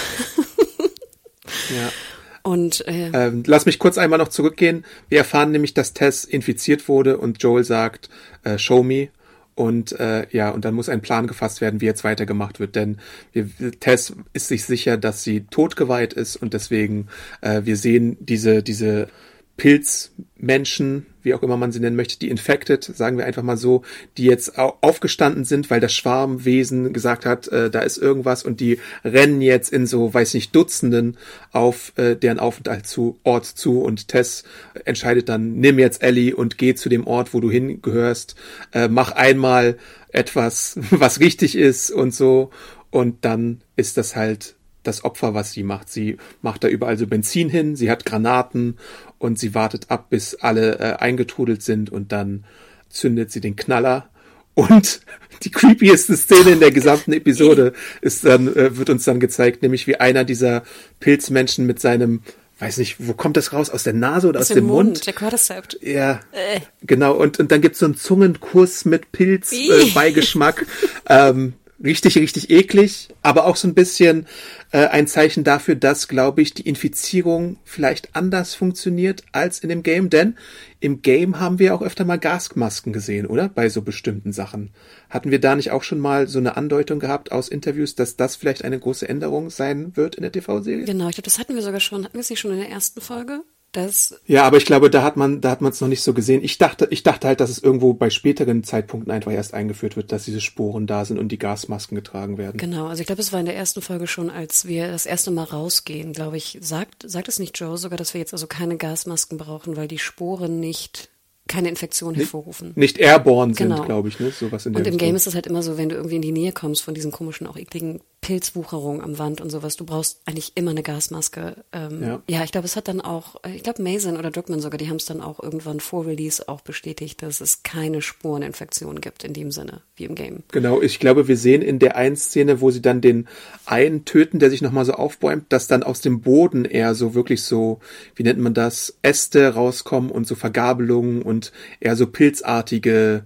ja. 1.74 1.90
Und 2.46 2.86
äh, 2.86 3.08
ähm, 3.14 3.42
lass 3.46 3.64
mich 3.64 3.78
kurz 3.78 3.96
einmal 3.96 4.18
noch 4.18 4.28
zurückgehen. 4.28 4.84
Wir 5.08 5.18
erfahren 5.18 5.50
nämlich, 5.50 5.72
dass 5.72 5.94
Tess 5.94 6.24
infiziert 6.24 6.88
wurde 6.88 7.16
und 7.16 7.42
Joel 7.42 7.64
sagt, 7.64 8.10
äh, 8.44 8.58
show 8.58 8.82
me. 8.82 9.08
Und 9.54 9.98
äh, 9.98 10.26
ja, 10.30 10.50
und 10.50 10.64
dann 10.66 10.74
muss 10.74 10.90
ein 10.90 11.00
Plan 11.00 11.26
gefasst 11.26 11.62
werden, 11.62 11.80
wie 11.80 11.86
jetzt 11.86 12.04
weitergemacht 12.04 12.60
wird. 12.60 12.76
Denn 12.76 12.98
wir, 13.32 13.48
Tess 13.80 14.14
ist 14.34 14.48
sich 14.48 14.64
sicher, 14.64 14.98
dass 14.98 15.24
sie 15.24 15.46
totgeweiht 15.46 16.12
ist 16.12 16.36
und 16.36 16.52
deswegen 16.52 17.08
äh, 17.40 17.62
wir 17.64 17.76
sehen 17.76 18.18
diese 18.20 18.62
diese 18.62 19.08
Pilzmenschen, 19.56 21.06
wie 21.24 21.34
auch 21.34 21.42
immer 21.42 21.56
man 21.56 21.72
sie 21.72 21.80
nennen 21.80 21.96
möchte, 21.96 22.18
die 22.18 22.28
infected, 22.28 22.84
sagen 22.84 23.18
wir 23.18 23.24
einfach 23.24 23.42
mal 23.42 23.56
so, 23.56 23.82
die 24.16 24.24
jetzt 24.24 24.58
aufgestanden 24.58 25.44
sind, 25.44 25.70
weil 25.70 25.80
das 25.80 25.92
Schwarmwesen 25.92 26.92
gesagt 26.92 27.26
hat, 27.26 27.48
äh, 27.48 27.70
da 27.70 27.80
ist 27.80 27.98
irgendwas 27.98 28.44
und 28.44 28.60
die 28.60 28.78
rennen 29.04 29.40
jetzt 29.40 29.72
in 29.72 29.86
so, 29.86 30.12
weiß 30.12 30.34
nicht, 30.34 30.54
Dutzenden 30.54 31.16
auf 31.50 31.92
äh, 31.96 32.14
deren 32.14 32.38
Aufenthalt 32.38 32.86
zu, 32.86 33.18
Ort 33.24 33.46
zu 33.46 33.80
und 33.80 34.08
Tess 34.08 34.44
entscheidet 34.84 35.28
dann, 35.28 35.54
nimm 35.54 35.78
jetzt 35.78 36.02
Ellie 36.02 36.36
und 36.36 36.58
geh 36.58 36.74
zu 36.74 36.88
dem 36.88 37.06
Ort, 37.06 37.34
wo 37.34 37.40
du 37.40 37.50
hingehörst, 37.50 38.36
äh, 38.72 38.88
mach 38.88 39.12
einmal 39.12 39.78
etwas, 40.08 40.78
was 40.90 41.20
richtig 41.20 41.56
ist 41.56 41.90
und 41.90 42.14
so 42.14 42.50
und 42.90 43.24
dann 43.24 43.62
ist 43.76 43.96
das 43.96 44.14
halt 44.14 44.56
das 44.84 45.02
Opfer, 45.04 45.34
was 45.34 45.52
sie 45.52 45.62
macht. 45.62 45.90
Sie 45.90 46.18
macht 46.42 46.62
da 46.62 46.68
überall 46.68 46.96
so 46.96 47.06
Benzin 47.06 47.48
hin, 47.48 47.74
sie 47.74 47.90
hat 47.90 48.04
Granaten 48.04 48.76
und 49.24 49.38
sie 49.38 49.54
wartet 49.54 49.90
ab, 49.90 50.10
bis 50.10 50.34
alle 50.34 50.78
äh, 50.78 50.96
eingetrudelt 50.96 51.62
sind 51.62 51.90
und 51.90 52.12
dann 52.12 52.44
zündet 52.90 53.32
sie 53.32 53.40
den 53.40 53.56
Knaller. 53.56 54.10
Und 54.52 55.00
die 55.42 55.50
creepieste 55.50 56.16
Szene 56.16 56.50
in 56.50 56.60
der 56.60 56.70
gesamten 56.70 57.12
Episode 57.12 57.72
ist 58.02 58.26
dann, 58.26 58.54
äh, 58.54 58.76
wird 58.76 58.90
uns 58.90 59.04
dann 59.04 59.20
gezeigt, 59.20 59.62
nämlich 59.62 59.86
wie 59.86 59.96
einer 59.96 60.24
dieser 60.24 60.62
Pilzmenschen 61.00 61.64
mit 61.66 61.80
seinem 61.80 62.20
weiß 62.58 62.78
nicht, 62.78 62.96
wo 62.98 63.14
kommt 63.14 63.36
das 63.36 63.52
raus? 63.52 63.68
Aus 63.68 63.82
der 63.82 63.94
Nase 63.94 64.28
oder 64.28 64.38
aus, 64.38 64.50
aus 64.50 64.54
dem 64.54 64.66
Mund? 64.66 64.90
Mund? 64.90 65.06
Der 65.06 65.12
Cordyceps. 65.12 65.76
Ja, 65.80 66.20
äh. 66.30 66.60
genau. 66.82 67.14
Und, 67.14 67.40
und 67.40 67.50
dann 67.50 67.60
gibt's 67.60 67.80
so 67.80 67.86
einen 67.86 67.96
Zungenkuss 67.96 68.84
mit 68.84 69.10
Pilzbeigeschmack. 69.10 70.64
Äh, 71.06 71.30
ähm, 71.30 71.54
richtig, 71.84 72.16
richtig 72.18 72.50
eklig, 72.50 73.08
aber 73.22 73.44
auch 73.44 73.56
so 73.56 73.68
ein 73.68 73.74
bisschen 73.74 74.26
äh, 74.72 74.86
ein 74.86 75.06
Zeichen 75.06 75.44
dafür, 75.44 75.76
dass, 75.76 76.08
glaube 76.08 76.42
ich, 76.42 76.54
die 76.54 76.66
Infizierung 76.66 77.58
vielleicht 77.64 78.16
anders 78.16 78.54
funktioniert 78.54 79.22
als 79.32 79.60
in 79.60 79.68
dem 79.68 79.82
Game, 79.82 80.10
denn 80.10 80.36
im 80.80 81.02
Game 81.02 81.38
haben 81.38 81.58
wir 81.58 81.74
auch 81.74 81.82
öfter 81.82 82.04
mal 82.04 82.18
Gasmasken 82.18 82.92
gesehen, 82.92 83.26
oder? 83.26 83.48
Bei 83.48 83.68
so 83.68 83.82
bestimmten 83.82 84.32
Sachen. 84.32 84.70
Hatten 85.08 85.30
wir 85.30 85.40
da 85.40 85.54
nicht 85.54 85.70
auch 85.70 85.82
schon 85.82 86.00
mal 86.00 86.26
so 86.26 86.38
eine 86.38 86.56
Andeutung 86.56 86.98
gehabt 86.98 87.32
aus 87.32 87.48
Interviews, 87.48 87.94
dass 87.94 88.16
das 88.16 88.36
vielleicht 88.36 88.64
eine 88.64 88.78
große 88.78 89.08
Änderung 89.08 89.50
sein 89.50 89.96
wird 89.96 90.16
in 90.16 90.22
der 90.22 90.32
TV-Serie? 90.32 90.86
Genau, 90.86 91.08
ich 91.08 91.14
glaube, 91.14 91.26
das 91.26 91.38
hatten 91.38 91.54
wir 91.54 91.62
sogar 91.62 91.80
schon. 91.80 92.04
Hatten 92.04 92.14
wir 92.14 92.20
es 92.20 92.30
nicht 92.30 92.40
schon 92.40 92.52
in 92.52 92.58
der 92.58 92.70
ersten 92.70 93.00
Folge? 93.00 93.42
Das 93.74 94.14
ja, 94.24 94.44
aber 94.44 94.56
ich 94.56 94.66
glaube, 94.66 94.88
da 94.88 95.02
hat 95.02 95.16
man, 95.16 95.40
da 95.40 95.50
hat 95.50 95.60
man 95.60 95.72
es 95.72 95.80
noch 95.80 95.88
nicht 95.88 96.02
so 96.02 96.14
gesehen. 96.14 96.44
Ich 96.44 96.58
dachte, 96.58 96.86
ich 96.90 97.02
dachte 97.02 97.26
halt, 97.26 97.40
dass 97.40 97.50
es 97.50 97.58
irgendwo 97.58 97.92
bei 97.92 98.08
späteren 98.08 98.62
Zeitpunkten 98.62 99.10
einfach 99.10 99.32
erst 99.32 99.52
eingeführt 99.52 99.96
wird, 99.96 100.12
dass 100.12 100.24
diese 100.24 100.40
Sporen 100.40 100.86
da 100.86 101.04
sind 101.04 101.18
und 101.18 101.30
die 101.30 101.40
Gasmasken 101.40 101.96
getragen 101.96 102.38
werden. 102.38 102.56
Genau, 102.56 102.86
also 102.86 103.00
ich 103.00 103.06
glaube, 103.08 103.20
es 103.20 103.32
war 103.32 103.40
in 103.40 103.46
der 103.46 103.56
ersten 103.56 103.82
Folge 103.82 104.06
schon, 104.06 104.30
als 104.30 104.68
wir 104.68 104.86
das 104.86 105.06
erste 105.06 105.32
Mal 105.32 105.42
rausgehen, 105.42 106.12
glaube 106.12 106.36
ich, 106.36 106.58
sagt, 106.60 107.02
sagt 107.04 107.26
es 107.26 107.40
nicht 107.40 107.58
Joe 107.58 107.76
sogar, 107.76 107.98
dass 107.98 108.14
wir 108.14 108.20
jetzt 108.20 108.32
also 108.32 108.46
keine 108.46 108.76
Gasmasken 108.76 109.38
brauchen, 109.38 109.76
weil 109.76 109.88
die 109.88 109.98
Sporen 109.98 110.60
nicht 110.60 111.10
keine 111.48 111.68
Infektion 111.68 112.14
hervorrufen. 112.14 112.72
Nicht 112.74 112.98
airborne 112.98 113.54
sind, 113.54 113.68
genau. 113.68 113.84
glaube 113.84 114.08
ich, 114.08 114.18
ne? 114.18 114.30
Sowas 114.30 114.64
in 114.66 114.72
der 114.72 114.80
Und 114.80 114.86
im 114.86 114.98
Game 114.98 115.14
ist 115.14 115.26
es 115.26 115.34
halt 115.34 115.46
immer 115.46 115.62
so, 115.62 115.76
wenn 115.76 115.88
du 115.88 115.96
irgendwie 115.96 116.16
in 116.16 116.22
die 116.22 116.32
Nähe 116.32 116.52
kommst 116.52 116.82
von 116.82 116.94
diesen 116.94 117.10
komischen, 117.10 117.46
auch 117.46 117.56
ekligen 117.56 118.00
Pilzwucherungen 118.24 119.02
am 119.02 119.18
Wand 119.18 119.42
und 119.42 119.50
sowas, 119.50 119.76
du 119.76 119.84
brauchst 119.84 120.20
eigentlich 120.24 120.52
immer 120.54 120.70
eine 120.70 120.82
Gasmaske. 120.82 121.56
Ähm, 121.72 122.02
ja. 122.02 122.22
ja, 122.28 122.44
ich 122.44 122.52
glaube, 122.52 122.64
es 122.64 122.74
hat 122.74 122.88
dann 122.88 123.02
auch, 123.02 123.36
ich 123.54 123.62
glaube, 123.62 123.82
Mason 123.82 124.16
oder 124.16 124.30
Druckmann 124.30 124.60
sogar, 124.60 124.78
die 124.78 124.88
haben 124.88 124.96
es 124.96 125.04
dann 125.04 125.20
auch 125.20 125.42
irgendwann 125.42 125.78
vor 125.78 126.06
Release 126.06 126.48
auch 126.48 126.62
bestätigt, 126.62 127.22
dass 127.22 127.40
es 127.40 127.62
keine 127.62 128.00
Spureninfektion 128.00 129.00
gibt 129.02 129.24
in 129.24 129.34
dem 129.34 129.50
Sinne, 129.50 129.82
wie 129.96 130.04
im 130.04 130.14
Game. 130.14 130.42
Genau, 130.52 130.80
ich 130.80 130.98
glaube, 130.98 131.28
wir 131.28 131.36
sehen 131.36 131.60
in 131.60 131.78
der 131.78 131.96
einen 131.96 132.16
Szene, 132.16 132.62
wo 132.62 132.70
sie 132.70 132.80
dann 132.80 133.02
den 133.02 133.28
einen 133.66 134.06
töten, 134.06 134.38
der 134.38 134.48
sich 134.50 134.62
nochmal 134.62 134.86
so 134.86 134.94
aufbäumt, 134.94 135.44
dass 135.50 135.66
dann 135.66 135.82
aus 135.82 136.00
dem 136.00 136.22
Boden 136.22 136.64
eher 136.64 136.94
so 136.94 137.14
wirklich 137.14 137.42
so, 137.42 137.80
wie 138.16 138.22
nennt 138.22 138.40
man 138.40 138.54
das, 138.54 138.96
Äste 139.02 139.54
rauskommen 139.54 140.10
und 140.10 140.26
so 140.26 140.34
Vergabelungen 140.34 141.20
und 141.22 141.34
und 141.34 141.52
eher 141.80 141.96
so 141.96 142.06
pilzartige 142.06 143.24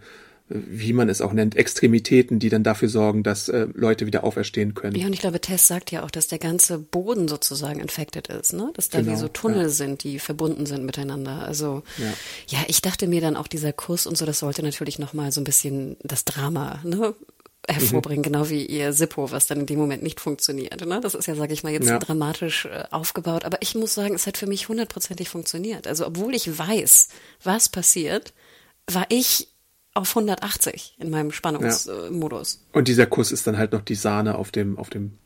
wie 0.49 0.93
man 0.93 1.09
es 1.09 1.21
auch 1.21 1.33
nennt, 1.33 1.57
Extremitäten, 1.57 2.39
die 2.39 2.49
dann 2.49 2.63
dafür 2.63 2.89
sorgen, 2.89 3.23
dass 3.23 3.49
äh, 3.49 3.67
Leute 3.75 4.07
wieder 4.07 4.25
auferstehen 4.25 4.75
können. 4.75 4.97
Ja, 4.97 5.07
und 5.07 5.13
ich 5.13 5.21
glaube, 5.21 5.41
Tess 5.41 5.67
sagt 5.67 5.91
ja 5.91 6.05
auch, 6.05 6.11
dass 6.11 6.29
der 6.29 6.39
ganze 6.39 6.79
Boden 6.79 7.29
sozusagen 7.29 7.81
infected 7.81 8.29
ist, 8.29 8.55
ne? 8.55 8.71
Dass 8.75 8.89
da 8.89 9.01
genau, 9.01 9.13
wie 9.13 9.17
so 9.17 9.29
Tunnel 9.29 9.63
ja. 9.63 9.69
sind, 9.69 10.05
die 10.05 10.19
verbunden 10.19 10.67
sind 10.67 10.85
miteinander. 10.85 11.43
Also 11.47 11.83
ja. 11.99 12.13
ja, 12.49 12.65
ich 12.69 12.81
dachte 12.81 13.07
mir 13.07 13.21
dann 13.21 13.37
auch 13.37 13.47
dieser 13.47 13.73
Kuss 13.73 14.07
und 14.07 14.17
so, 14.17 14.25
das 14.25 14.39
sollte 14.39 14.63
natürlich 14.63 14.99
nochmal 14.99 15.33
so 15.33 15.41
ein 15.41 15.45
bisschen 15.45 15.97
das 16.03 16.25
Drama, 16.25 16.81
ne? 16.85 17.15
hervorbringen, 17.69 18.21
mhm. 18.21 18.33
genau 18.33 18.49
wie 18.49 18.65
ihr 18.65 18.93
Sippo, 18.93 19.31
was 19.31 19.47
dann 19.47 19.61
in 19.61 19.67
dem 19.67 19.79
Moment 19.79 20.03
nicht 20.03 20.21
funktioniert. 20.21 20.85
Ne? 20.87 21.01
Das 21.03 21.15
ist 21.15 21.27
ja, 21.27 21.35
sage 21.35 21.53
ich 21.53 21.63
mal, 21.63 21.73
jetzt 21.73 21.89
ja. 21.89 21.99
dramatisch 21.99 22.65
äh, 22.65 22.85
aufgebaut. 22.91 23.45
Aber 23.45 23.59
ich 23.61 23.75
muss 23.75 23.95
sagen, 23.95 24.15
es 24.15 24.27
hat 24.27 24.39
für 24.39 24.47
mich 24.47 24.69
hundertprozentig 24.69 25.29
funktioniert. 25.29 25.87
Also 25.87 26.07
obwohl 26.07 26.35
ich 26.35 26.59
weiß, 26.59 27.09
was 27.45 27.69
passiert, 27.69 28.33
war 28.87 29.05
ich 29.11 29.49
auf 29.99 30.11
180 30.11 30.97
in 30.99 31.11
meinem 31.11 31.33
Spannungsmodus. 31.33 32.61
Ja. 32.73 32.79
Und 32.79 32.89
dieser 32.89 33.07
Kuss 33.07 33.33
ist 33.33 33.47
dann 33.47 33.59
halt 33.59 33.73
noch 33.73 33.83
die 33.83 33.97
Sahne 33.97 34.37
auf 34.37 34.51
dem, 34.51 34.79
auf 34.79 34.91
dem, 34.91 35.19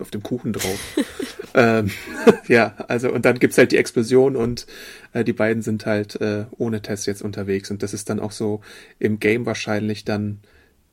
auf 0.00 0.10
dem 0.10 0.22
Kuchen 0.22 0.52
drauf. 0.52 0.78
ähm, 1.54 1.90
ja, 2.48 2.74
also 2.88 3.12
und 3.12 3.24
dann 3.24 3.38
gibt's 3.38 3.58
halt 3.58 3.72
die 3.72 3.76
Explosion 3.76 4.34
und 4.34 4.66
äh, 5.12 5.24
die 5.24 5.32
beiden 5.32 5.62
sind 5.62 5.86
halt 5.86 6.20
äh, 6.20 6.46
ohne 6.56 6.80
Test 6.80 7.06
jetzt 7.06 7.22
unterwegs. 7.22 7.70
Und 7.70 7.82
das 7.82 7.92
ist 7.92 8.08
dann 8.08 8.18
auch 8.18 8.32
so 8.32 8.62
im 8.98 9.20
Game 9.20 9.46
wahrscheinlich 9.46 10.04
dann 10.04 10.40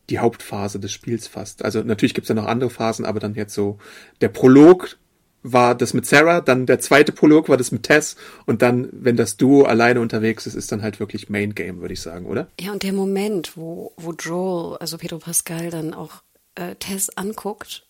die 0.10 0.20
Hauptphase 0.20 0.80
des 0.80 0.92
Spiels 0.92 1.28
fast. 1.28 1.64
Also 1.64 1.82
natürlich 1.84 2.14
gibt's 2.14 2.28
ja 2.28 2.36
noch 2.36 2.46
andere 2.46 2.70
Phasen, 2.70 3.06
aber 3.06 3.22
dann 3.22 3.36
jetzt 3.36 3.54
so 3.54 3.80
der 4.20 4.30
Prolog 4.30 4.98
war 5.44 5.76
das 5.76 5.94
mit 5.94 6.06
Sarah, 6.06 6.42
dann 6.42 6.66
der 6.66 6.80
zweite 6.80 7.12
Prolog 7.12 7.50
war 7.50 7.58
das 7.58 7.72
mit 7.72 7.84
Tess 7.84 8.16
und 8.46 8.62
dann, 8.62 8.90
wenn 8.92 9.18
das 9.18 9.38
Duo 9.38 9.64
alleine 9.64 10.02
unterwegs 10.02 10.46
ist, 10.46 10.56
ist 10.56 10.72
dann 10.72 10.82
halt 10.82 11.00
wirklich 11.00 11.30
Main 11.30 11.56
Game, 11.56 11.82
würde 11.82 11.94
ich 11.94 12.02
sagen, 12.02 12.26
oder? 12.26 12.48
Ja, 12.60 12.72
und 12.72 12.84
der 12.84 12.94
Moment, 12.94 13.58
wo, 13.58 13.94
wo 13.98 14.14
Joel, 14.14 14.78
also 14.78 14.98
Pedro 14.98 15.18
Pascal, 15.18 15.70
dann 15.70 15.94
auch 15.94 16.22
äh, 16.56 16.76
Tess 16.76 17.10
anguckt 17.10 17.88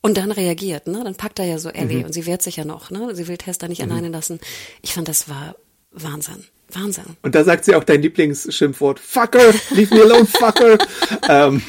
und 0.00 0.16
dann 0.16 0.30
reagiert, 0.30 0.86
ne? 0.86 1.02
Dann 1.04 1.16
packt 1.16 1.38
er 1.38 1.46
ja 1.46 1.58
so 1.58 1.68
Ellie 1.68 1.98
mhm. 1.98 2.04
und 2.06 2.12
sie 2.12 2.26
wehrt 2.26 2.42
sich 2.42 2.56
ja 2.56 2.64
noch, 2.64 2.90
ne? 2.90 3.14
Sie 3.14 3.28
will 3.28 3.36
Tess 3.36 3.58
da 3.58 3.68
nicht 3.68 3.84
mhm. 3.84 3.90
alleine 3.90 4.08
lassen. 4.08 4.40
Ich 4.82 4.94
fand, 4.94 5.08
das 5.08 5.28
war 5.28 5.56
Wahnsinn. 5.90 6.44
Wahnsinn. 6.72 7.16
Und 7.22 7.34
da 7.34 7.44
sagt 7.44 7.64
sie 7.64 7.74
auch 7.74 7.84
dein 7.84 8.02
Lieblingsschimpfwort, 8.02 8.98
Fucker, 8.98 9.52
leave 9.70 9.94
me 9.94 10.02
alone, 10.02 10.26
Fucker. 10.26 10.78
ähm, 11.28 11.62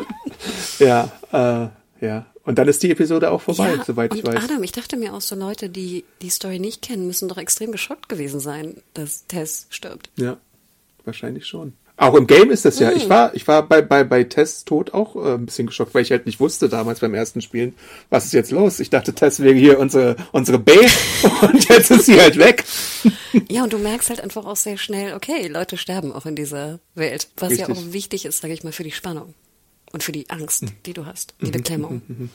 ja, 0.78 1.10
äh, 1.32 2.04
ja. 2.04 2.26
Und 2.50 2.56
dann 2.56 2.66
ist 2.66 2.82
die 2.82 2.90
Episode 2.90 3.30
auch 3.30 3.42
vorbei, 3.42 3.74
ja, 3.76 3.84
soweit 3.84 4.12
ich 4.12 4.26
weiß. 4.26 4.42
Adam, 4.42 4.60
ich 4.64 4.72
dachte 4.72 4.96
mir 4.96 5.14
auch 5.14 5.20
so 5.20 5.36
Leute, 5.36 5.68
die 5.68 6.02
die 6.20 6.30
Story 6.30 6.58
nicht 6.58 6.82
kennen, 6.82 7.06
müssen 7.06 7.28
doch 7.28 7.38
extrem 7.38 7.70
geschockt 7.70 8.08
gewesen 8.08 8.40
sein, 8.40 8.82
dass 8.92 9.24
Tess 9.28 9.68
stirbt. 9.70 10.10
Ja, 10.16 10.36
wahrscheinlich 11.04 11.46
schon. 11.46 11.74
Auch 11.96 12.16
im 12.16 12.26
Game 12.26 12.50
ist 12.50 12.64
das 12.64 12.80
ja. 12.80 12.90
Ich 12.90 13.04
hm. 13.04 13.08
war, 13.08 13.34
ich 13.36 13.46
war 13.46 13.68
bei, 13.68 13.82
bei, 13.82 14.02
bei 14.02 14.24
Tess 14.24 14.64
Tod 14.64 14.94
auch 14.94 15.14
äh, 15.14 15.34
ein 15.34 15.46
bisschen 15.46 15.68
geschockt, 15.68 15.94
weil 15.94 16.02
ich 16.02 16.10
halt 16.10 16.26
nicht 16.26 16.40
wusste 16.40 16.68
damals 16.68 16.98
beim 16.98 17.14
ersten 17.14 17.40
Spielen, 17.40 17.72
was 18.08 18.24
ist 18.24 18.32
jetzt 18.32 18.50
los. 18.50 18.80
Ich 18.80 18.90
dachte, 18.90 19.14
Tess 19.14 19.38
wäre 19.38 19.54
hier 19.54 19.78
unsere, 19.78 20.16
unsere 20.32 20.58
Babe 20.58 20.88
und 21.42 21.68
jetzt 21.68 21.92
ist 21.92 22.06
sie 22.06 22.20
halt 22.20 22.36
weg. 22.36 22.64
Ja, 23.48 23.62
und 23.62 23.72
du 23.72 23.78
merkst 23.78 24.08
halt 24.08 24.20
einfach 24.20 24.44
auch 24.44 24.56
sehr 24.56 24.76
schnell, 24.76 25.14
okay, 25.14 25.46
Leute 25.46 25.76
sterben 25.76 26.10
auch 26.10 26.26
in 26.26 26.34
dieser 26.34 26.80
Welt. 26.96 27.28
Was 27.36 27.50
Richtig. 27.50 27.68
ja 27.68 27.72
auch 27.72 27.92
wichtig 27.92 28.24
ist, 28.24 28.40
sage 28.40 28.54
ich 28.54 28.64
mal, 28.64 28.72
für 28.72 28.82
die 28.82 28.90
Spannung 28.90 29.34
und 29.92 30.02
für 30.02 30.12
die 30.12 30.28
Angst, 30.30 30.62
hm. 30.62 30.70
die 30.86 30.92
du 30.92 31.06
hast, 31.06 31.34
die 31.40 31.46
mhm, 31.46 31.52
Beklemmung. 31.52 32.02
Mhm, 32.06 32.16
mhm, 32.16 32.30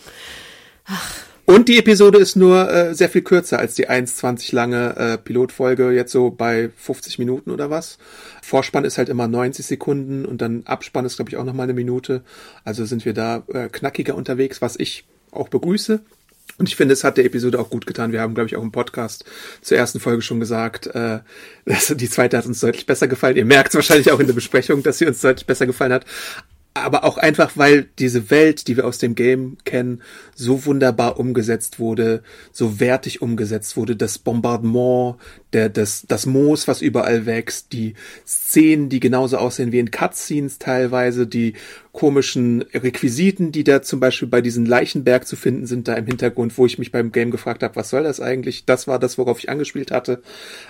Ach. 0.85 1.13
Und 1.47 1.69
die 1.69 1.77
Episode 1.77 2.17
ist 2.17 2.35
nur 2.35 2.71
äh, 2.71 2.95
sehr 2.95 3.07
viel 3.07 3.21
kürzer 3.21 3.59
als 3.59 3.75
die 3.75 3.87
1,20 3.87 4.53
lange 4.55 4.95
äh, 4.95 5.17
Pilotfolge, 5.19 5.91
jetzt 5.91 6.11
so 6.11 6.31
bei 6.31 6.71
50 6.75 7.19
Minuten 7.19 7.51
oder 7.51 7.69
was. 7.69 7.99
Vorspann 8.41 8.83
ist 8.83 8.97
halt 8.97 9.09
immer 9.09 9.27
90 9.27 9.63
Sekunden 9.63 10.25
und 10.25 10.41
dann 10.41 10.63
Abspann 10.65 11.05
ist, 11.05 11.17
glaube 11.17 11.29
ich, 11.29 11.37
auch 11.37 11.43
nochmal 11.43 11.65
eine 11.65 11.75
Minute. 11.75 12.23
Also 12.63 12.85
sind 12.85 13.05
wir 13.05 13.13
da 13.13 13.43
äh, 13.53 13.69
knackiger 13.69 14.15
unterwegs, 14.15 14.59
was 14.61 14.75
ich 14.75 15.05
auch 15.29 15.49
begrüße. 15.49 16.01
Und 16.57 16.69
ich 16.69 16.75
finde, 16.75 16.93
es 16.93 17.03
hat 17.03 17.17
der 17.17 17.25
Episode 17.25 17.59
auch 17.59 17.69
gut 17.69 17.85
getan. 17.85 18.11
Wir 18.11 18.21
haben, 18.21 18.33
glaube 18.33 18.47
ich, 18.47 18.55
auch 18.55 18.63
im 18.63 18.71
Podcast 18.71 19.25
zur 19.61 19.77
ersten 19.77 19.99
Folge 19.99 20.23
schon 20.23 20.39
gesagt, 20.39 20.87
äh, 20.87 21.19
dass 21.65 21.87
die 21.95 22.09
zweite 22.09 22.37
hat 22.39 22.47
uns 22.47 22.59
deutlich 22.59 22.87
besser 22.87 23.07
gefallen. 23.07 23.37
Ihr 23.37 23.45
merkt 23.45 23.69
es 23.69 23.75
wahrscheinlich 23.75 24.11
auch 24.11 24.19
in 24.19 24.25
der 24.27 24.33
Besprechung, 24.33 24.81
dass 24.81 24.97
sie 24.97 25.05
uns 25.05 25.21
deutlich 25.21 25.45
besser 25.45 25.67
gefallen 25.67 25.93
hat 25.93 26.05
aber 26.75 27.05
auch 27.05 27.17
einfach, 27.17 27.53
weil 27.55 27.87
diese 27.99 28.29
Welt, 28.29 28.67
die 28.67 28.75
wir 28.75 28.85
aus 28.85 28.97
dem 28.97 29.15
Game 29.15 29.57
kennen, 29.63 30.01
so 30.35 30.65
wunderbar 30.65 31.17
umgesetzt 31.17 31.79
wurde, 31.79 32.21
so 32.51 32.81
wertig 32.81 33.21
umgesetzt 33.21 33.77
wurde, 33.77 33.95
das 33.95 34.17
Bombardement, 34.17 35.15
der, 35.53 35.69
das, 35.69 36.03
das 36.05 36.25
Moos, 36.25 36.67
was 36.67 36.81
überall 36.81 37.25
wächst, 37.25 37.71
die 37.71 37.93
Szenen, 38.27 38.89
die 38.89 38.99
genauso 38.99 39.37
aussehen 39.37 39.71
wie 39.71 39.79
in 39.79 39.89
Cutscenes 39.89 40.59
teilweise, 40.59 41.27
die 41.27 41.53
komischen 41.95 42.61
Requisiten, 42.73 43.53
die 43.53 43.63
da 43.63 43.81
zum 43.81 44.01
Beispiel 44.01 44.27
bei 44.27 44.41
diesem 44.41 44.65
Leichenberg 44.65 45.25
zu 45.25 45.37
finden 45.37 45.65
sind, 45.65 45.87
da 45.87 45.93
im 45.93 46.05
Hintergrund, 46.05 46.55
wo 46.57 46.65
ich 46.65 46.77
mich 46.77 46.91
beim 46.91 47.13
Game 47.13 47.31
gefragt 47.31 47.63
habe, 47.63 47.77
was 47.77 47.89
soll 47.89 48.03
das 48.03 48.19
eigentlich? 48.19 48.65
Das 48.65 48.85
war 48.85 48.99
das, 48.99 49.17
worauf 49.17 49.39
ich 49.39 49.49
angespielt 49.49 49.91
hatte. 49.91 50.21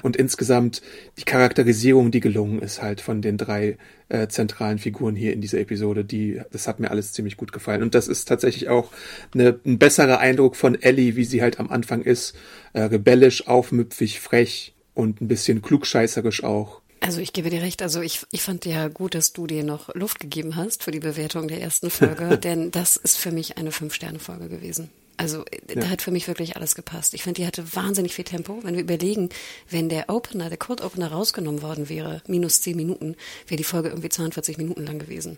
Und 0.03 0.15
insgesamt 0.15 0.83
die 1.17 1.23
Charakterisierung, 1.23 2.11
die 2.11 2.19
gelungen 2.19 2.59
ist 2.59 2.83
halt 2.83 3.01
von 3.01 3.23
den 3.23 3.37
drei 3.37 3.77
äh, 4.07 4.27
zentralen 4.27 4.77
Figuren 4.77 5.15
hier 5.15 5.33
in 5.33 5.41
dieser 5.41 5.59
Episode, 5.59 6.05
die, 6.05 6.39
das 6.51 6.67
hat 6.67 6.79
mir 6.79 6.91
alles 6.91 7.11
ziemlich 7.11 7.37
gut 7.37 7.51
gefallen. 7.51 7.81
Und 7.81 7.95
das 7.95 8.07
ist 8.07 8.25
tatsächlich 8.25 8.69
auch 8.69 8.91
eine, 9.33 9.59
ein 9.65 9.79
besserer 9.79 10.19
Eindruck 10.19 10.55
von 10.55 10.79
Ellie, 10.79 11.15
wie 11.15 11.25
sie 11.25 11.41
halt 11.41 11.59
am 11.59 11.71
Anfang 11.71 12.03
ist. 12.03 12.35
Äh, 12.73 12.83
rebellisch, 12.83 13.47
aufmüpfig, 13.47 14.19
frech 14.19 14.75
und 14.93 15.21
ein 15.21 15.27
bisschen 15.27 15.63
klugscheißerisch 15.63 16.43
auch. 16.43 16.81
Also 17.05 17.19
ich 17.19 17.33
gebe 17.33 17.51
dir 17.51 17.61
recht, 17.61 17.83
also 17.83 18.01
ich, 18.01 18.25
ich 18.31 18.41
fand 18.41 18.65
ja 18.65 18.87
gut, 18.87 19.13
dass 19.13 19.31
du 19.31 19.45
dir 19.45 19.63
noch 19.63 19.93
Luft 19.93 20.19
gegeben 20.19 20.55
hast 20.55 20.81
für 20.81 20.89
die 20.89 20.99
Bewertung 20.99 21.47
der 21.47 21.61
ersten 21.61 21.91
Folge, 21.91 22.37
denn 22.43 22.71
das 22.71 22.97
ist 22.97 23.17
für 23.17 23.31
mich 23.31 23.59
eine 23.59 23.71
Fünf-Sterne-Folge 23.71 24.49
gewesen. 24.49 24.89
Also 25.15 25.45
äh, 25.45 25.75
ja. 25.75 25.81
da 25.81 25.89
hat 25.89 26.01
für 26.01 26.09
mich 26.09 26.27
wirklich 26.27 26.55
alles 26.55 26.73
gepasst. 26.73 27.13
Ich 27.13 27.21
finde, 27.21 27.41
die 27.41 27.47
hatte 27.47 27.75
wahnsinnig 27.75 28.15
viel 28.15 28.25
Tempo. 28.25 28.59
Wenn 28.63 28.73
wir 28.73 28.81
überlegen, 28.81 29.29
wenn 29.69 29.87
der 29.87 30.09
Opener, 30.09 30.49
der 30.49 30.57
Code 30.57 30.83
Opener 30.83 31.11
rausgenommen 31.11 31.61
worden 31.61 31.89
wäre, 31.89 32.23
minus 32.25 32.61
zehn 32.61 32.75
Minuten, 32.75 33.15
wäre 33.45 33.57
die 33.57 33.63
Folge 33.63 33.89
irgendwie 33.89 34.09
42 34.09 34.57
Minuten 34.57 34.83
lang 34.83 34.97
gewesen. 34.97 35.37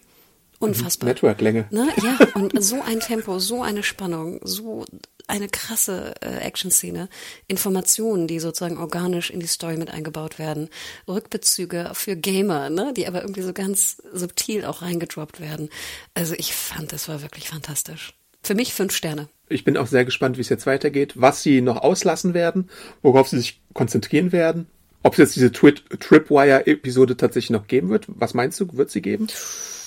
Unfassbar. 0.59 1.09
Networklänge. 1.09 1.67
Ne? 1.69 1.89
Ja, 2.01 2.17
und 2.33 2.63
so 2.63 2.81
ein 2.81 3.01
Tempo, 3.01 3.39
so 3.39 3.61
eine 3.61 3.83
Spannung, 3.83 4.39
so 4.41 4.85
eine 5.27 5.49
krasse 5.49 6.15
äh, 6.21 6.39
Action-Szene, 6.39 7.09
Informationen, 7.47 8.27
die 8.27 8.39
sozusagen 8.39 8.77
organisch 8.77 9.29
in 9.29 9.39
die 9.39 9.47
Story 9.47 9.77
mit 9.77 9.91
eingebaut 9.91 10.39
werden, 10.39 10.69
Rückbezüge 11.07 11.91
für 11.93 12.15
Gamer, 12.15 12.69
ne, 12.69 12.93
die 12.95 13.07
aber 13.07 13.21
irgendwie 13.21 13.41
so 13.41 13.53
ganz 13.53 14.01
subtil 14.13 14.65
auch 14.65 14.81
reingedroppt 14.81 15.39
werden. 15.39 15.69
Also 16.13 16.33
ich 16.37 16.53
fand, 16.53 16.93
das 16.93 17.07
war 17.07 17.21
wirklich 17.21 17.49
fantastisch. 17.49 18.13
Für 18.41 18.55
mich 18.55 18.73
fünf 18.73 18.95
Sterne. 18.95 19.27
Ich 19.49 19.63
bin 19.63 19.77
auch 19.77 19.87
sehr 19.87 20.05
gespannt, 20.05 20.37
wie 20.37 20.41
es 20.41 20.49
jetzt 20.49 20.65
weitergeht, 20.65 21.13
was 21.15 21.43
sie 21.43 21.61
noch 21.61 21.77
auslassen 21.77 22.33
werden, 22.33 22.69
worauf 23.01 23.27
sie 23.27 23.37
sich 23.37 23.61
konzentrieren 23.73 24.31
werden. 24.31 24.67
Ob 25.03 25.13
es 25.13 25.19
jetzt 25.19 25.35
diese 25.35 25.51
Tripwire-Episode 25.51 27.17
tatsächlich 27.17 27.51
noch 27.51 27.67
geben 27.67 27.89
wird. 27.89 28.05
Was 28.07 28.33
meinst 28.33 28.59
du, 28.59 28.67
wird 28.73 28.89
sie 28.89 29.01
geben? 29.01 29.27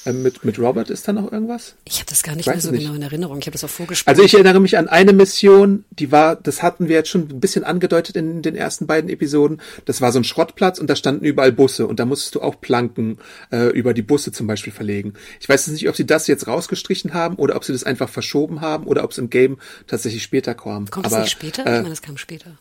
Ähm, 0.07 0.23
mit, 0.23 0.45
mit 0.45 0.59
Robert 0.59 0.89
ist 0.89 1.07
da 1.07 1.13
noch 1.13 1.31
irgendwas? 1.31 1.75
Ich 1.85 1.97
habe 1.97 2.07
das 2.09 2.23
gar 2.23 2.35
nicht 2.35 2.47
mehr 2.47 2.61
so 2.61 2.71
nicht. 2.71 2.83
genau 2.83 2.95
in 2.95 3.03
Erinnerung. 3.03 3.39
Ich 3.39 3.47
habe 3.47 3.53
das 3.53 3.65
auch 3.65 3.71
vorgespielt. 3.71 4.09
Also 4.09 4.23
ich 4.23 4.33
erinnere 4.33 4.61
mich 4.61 4.79
an 4.79 4.89
eine 4.89 5.13
Mission, 5.13 5.85
die 5.91 6.11
war, 6.11 6.37
das 6.37 6.63
hatten 6.63 6.89
wir 6.89 6.97
jetzt 6.97 7.11
schon 7.11 7.29
ein 7.29 7.41
bisschen 7.41 7.65
angedeutet 7.65 8.17
in 8.17 8.41
den 8.43 8.57
ersten 8.57 8.87
beiden 8.87 9.11
Episoden. 9.11 9.61
Das 9.85 10.01
war 10.01 10.13
so 10.13 10.19
ein 10.19 10.25
Schrottplatz 10.25 10.79
und 10.79 10.89
da 10.89 10.97
standen 10.97 11.25
überall 11.25 11.53
Busse 11.53 11.87
und 11.87 12.01
da 12.01 12.07
musstest 12.07 12.35
du 12.35 12.41
auch 12.41 12.61
Planken 12.61 13.19
äh, 13.53 13.69
über 13.69 13.93
die 13.93 14.03
Busse 14.03 14.33
zum 14.33 14.47
Beispiel 14.47 14.73
verlegen. 14.73 15.15
Ich 15.39 15.49
weiß 15.49 15.69
nicht, 15.69 15.89
ob 15.89 15.97
sie 15.97 16.07
das 16.07 16.27
jetzt 16.27 16.47
rausgestrichen 16.47 17.13
haben 17.13 17.37
oder 17.37 17.57
ob 17.57 17.65
sie 17.65 17.73
das 17.73 17.85
einfach 17.85 18.09
verschoben 18.09 18.63
haben 18.63 18.85
oder 18.85 19.05
ob 19.05 19.11
es 19.11 19.19
im 19.19 19.29
Game 19.29 19.59
tatsächlich 19.87 20.23
später 20.23 20.55
kam. 20.55 20.89
Kommt 20.91 21.07
es 21.07 21.13
nicht 21.17 21.31
später? 21.31 21.67
Äh, 21.67 21.77
ich 21.77 21.83
meine, 21.83 21.93
es 21.93 22.03
kam 22.03 22.17
später. 22.17 22.57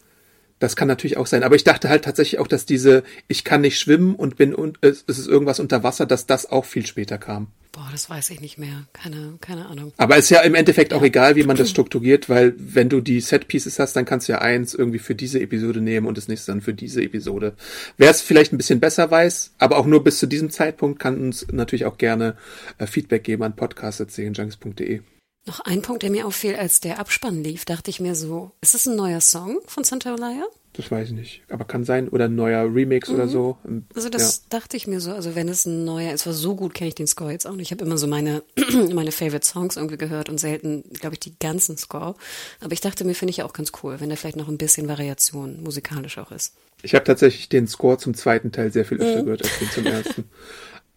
Das 0.60 0.76
kann 0.76 0.88
natürlich 0.88 1.18
auch 1.18 1.28
sein. 1.28 1.44
Aber 1.44 1.56
ich 1.56 1.64
dachte 1.64 1.90
halt 1.90 2.04
tatsächlich 2.04 2.40
auch, 2.40 2.48
dass 2.48 2.66
diese 2.66 3.04
Ich 3.28 3.44
kann 3.44 3.62
nicht 3.62 3.80
schwimmen 3.80 4.16
und 4.16 4.36
bin 4.36 4.54
und 4.54 4.78
es 4.82 5.02
ist 5.02 5.28
irgendwas 5.28 5.60
unter 5.60 5.84
Wasser, 5.84 6.06
dass 6.06 6.26
das 6.26 6.52
auch 6.52 6.66
viel 6.66 6.86
später 6.86 7.18
kam. 7.18 7.48
Boah, 7.72 7.88
das 7.92 8.10
weiß 8.10 8.32
ich 8.32 8.42
nicht 8.42 8.58
mehr. 8.58 8.88
Keine, 8.94 9.38
keine 9.42 9.68
Ahnung. 9.68 9.94
Aber 9.98 10.18
ist 10.18 10.30
ja 10.30 10.42
im 10.42 10.56
Endeffekt 10.56 10.92
auch 10.92 11.04
egal, 11.04 11.36
wie 11.36 11.44
man 11.44 11.56
das 11.56 11.70
strukturiert, 11.72 12.28
weil 12.28 12.54
wenn 12.58 12.90
du 12.90 13.00
die 13.00 13.22
Set 13.22 13.48
Pieces 13.48 13.80
hast, 13.80 13.96
dann 13.96 14.06
kannst 14.06 14.28
du 14.28 14.34
ja 14.34 14.40
eins 14.40 14.74
irgendwie 14.74 15.00
für 15.00 15.16
diese 15.16 15.40
Episode 15.40 15.80
nehmen 15.80 16.08
und 16.08 16.18
das 16.18 16.28
nächste 16.28 16.52
dann 16.52 16.62
für 16.62 16.74
diese 16.74 17.04
Episode. 17.04 17.54
Wer 17.98 18.10
es 18.10 18.22
vielleicht 18.22 18.54
ein 18.54 18.58
bisschen 18.58 18.80
besser 18.80 19.10
weiß, 19.12 19.54
aber 19.60 19.78
auch 19.78 19.86
nur 19.86 20.04
bis 20.04 20.18
zu 20.18 20.26
diesem 20.26 20.50
Zeitpunkt, 20.50 21.00
kann 21.00 21.22
uns 21.22 21.48
natürlich 21.52 21.86
auch 21.86 21.98
gerne 21.98 22.36
äh, 22.80 22.88
Feedback 22.88 23.24
geben 23.24 23.44
an 23.44 23.56
podcast.serienjunkies.de. 23.56 25.02
Noch 25.46 25.62
ein 25.62 25.82
Punkt, 25.82 26.04
der 26.04 26.12
mir 26.12 26.28
auffiel, 26.28 26.56
als 26.56 26.80
der 26.80 27.00
Abspann 27.00 27.44
lief, 27.44 27.66
dachte 27.66 27.90
ich 27.90 28.00
mir 28.00 28.16
so, 28.16 28.52
ist 28.62 28.76
es 28.76 28.86
ein 28.86 28.96
neuer 28.96 29.22
Song 29.22 29.60
von 29.66 29.84
Santa 29.84 30.14
Olaya? 30.14 30.46
Das 30.74 30.92
weiß 30.92 31.10
ich 31.10 31.14
nicht. 31.14 31.42
Aber 31.50 31.66
kann 31.66 31.84
sein. 31.84 32.08
Oder 32.08 32.26
ein 32.26 32.36
neuer 32.36 32.74
Remix 32.74 33.10
mhm. 33.10 33.16
oder 33.16 33.28
so. 33.28 33.58
Also 33.96 34.10
das 34.10 34.38
ja. 34.38 34.60
dachte 34.60 34.78
ich 34.78 34.88
mir 34.88 35.02
so. 35.02 35.12
Also 35.12 35.36
wenn 35.36 35.50
es 35.50 35.66
ein 35.66 35.84
neuer 35.84 36.14
ist, 36.14 36.26
war 36.26 36.34
so 36.34 36.56
gut, 36.56 36.74
kenne 36.74 36.90
ich 36.90 36.96
den 36.96 37.08
Score 37.08 37.32
jetzt 37.32 37.48
auch 37.48 37.56
nicht. 37.56 37.68
Ich 37.68 37.72
habe 37.72 37.84
immer 37.84 37.98
so 37.98 38.08
meine, 38.08 38.44
meine 38.94 39.12
Favorite 39.12 39.46
Songs 39.46 39.76
irgendwie 39.76 39.98
gehört 39.98 40.30
und 40.30 40.40
selten, 40.40 40.84
glaube 40.94 41.16
ich, 41.16 41.20
die 41.20 41.38
ganzen 41.38 41.78
Score. 41.78 42.16
Aber 42.62 42.72
ich 42.72 42.82
dachte 42.82 43.04
mir, 43.04 43.16
finde 43.16 43.32
ich 43.32 43.44
auch 43.44 43.54
ganz 43.54 43.72
cool, 43.84 44.00
wenn 44.00 44.10
da 44.10 44.16
vielleicht 44.16 44.38
noch 44.38 44.48
ein 44.48 44.58
bisschen 44.58 44.88
Variation 44.88 45.62
musikalisch 45.64 46.18
auch 46.18 46.32
ist. 46.32 46.56
Ich 46.82 46.96
habe 46.96 47.04
tatsächlich 47.04 47.50
den 47.50 47.68
Score 47.68 47.98
zum 47.98 48.14
zweiten 48.14 48.52
Teil 48.52 48.72
sehr 48.72 48.86
viel 48.86 49.00
öfter 49.02 49.22
mhm. 49.22 49.26
gehört 49.26 49.44
als 49.44 49.60
den 49.60 49.70
zum 49.72 49.86
ersten. 49.86 50.30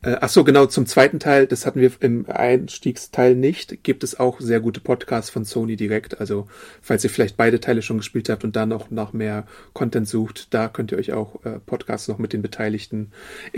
Äh, 0.04 0.16
ach 0.20 0.28
so, 0.28 0.42
genau, 0.42 0.66
zum 0.66 0.86
zweiten 0.86 1.20
Teil, 1.20 1.46
das 1.46 1.64
hatten 1.64 1.80
wir 1.80 1.92
im 2.00 2.26
Einstiegsteil 2.28 3.36
nicht, 3.36 3.84
gibt 3.84 4.02
es 4.02 4.18
auch 4.18 4.40
sehr 4.40 4.58
gute 4.58 4.80
Podcasts 4.80 5.30
von 5.30 5.44
Sony 5.44 5.76
direkt. 5.76 6.18
Also, 6.20 6.48
falls 6.80 7.04
ihr 7.04 7.10
vielleicht 7.10 7.36
beide 7.36 7.60
Teile 7.60 7.82
schon 7.82 7.98
gespielt 7.98 8.28
habt 8.28 8.42
und 8.42 8.56
dann 8.56 8.68
noch 8.70 8.90
nach 8.90 9.12
mehr 9.12 9.46
Content 9.74 10.08
sucht, 10.08 10.52
da 10.52 10.66
könnt 10.66 10.90
ihr 10.90 10.98
euch 10.98 11.12
auch 11.12 11.44
äh, 11.44 11.60
Podcasts 11.60 12.08
noch 12.08 12.18
mit 12.18 12.32
den 12.32 12.42
Beteiligten, 12.42 13.12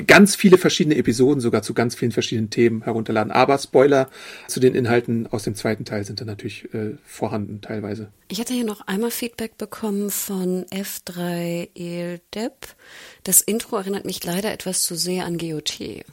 ganz 0.07 0.37
viele 0.37 0.59
verschiedene 0.59 0.97
Episoden 0.97 1.41
sogar 1.41 1.63
zu 1.63 1.73
ganz 1.73 1.95
vielen 1.95 2.13
verschiedenen 2.13 2.51
Themen 2.51 2.83
herunterladen. 2.83 3.33
Aber 3.33 3.57
Spoiler 3.57 4.11
zu 4.47 4.61
den 4.61 4.75
Inhalten 4.75 5.27
aus 5.27 5.45
dem 5.45 5.55
zweiten 5.55 5.87
Teil 5.87 6.05
sind 6.05 6.21
dann 6.21 6.27
natürlich 6.27 6.73
äh, 6.75 6.97
vorhanden 7.07 7.63
teilweise. 7.63 8.09
Ich 8.29 8.39
hatte 8.39 8.53
hier 8.53 8.65
noch 8.65 8.87
einmal 8.87 9.11
Feedback 9.11 9.57
bekommen 9.57 10.11
von 10.11 10.67
F3 10.67 11.71
Eldep. 11.75 12.75
Das 13.23 13.41
Intro 13.41 13.77
erinnert 13.77 14.05
mich 14.05 14.23
leider 14.25 14.53
etwas 14.53 14.83
zu 14.83 14.95
sehr 14.95 15.25
an 15.25 15.39
GOT. 15.39 16.05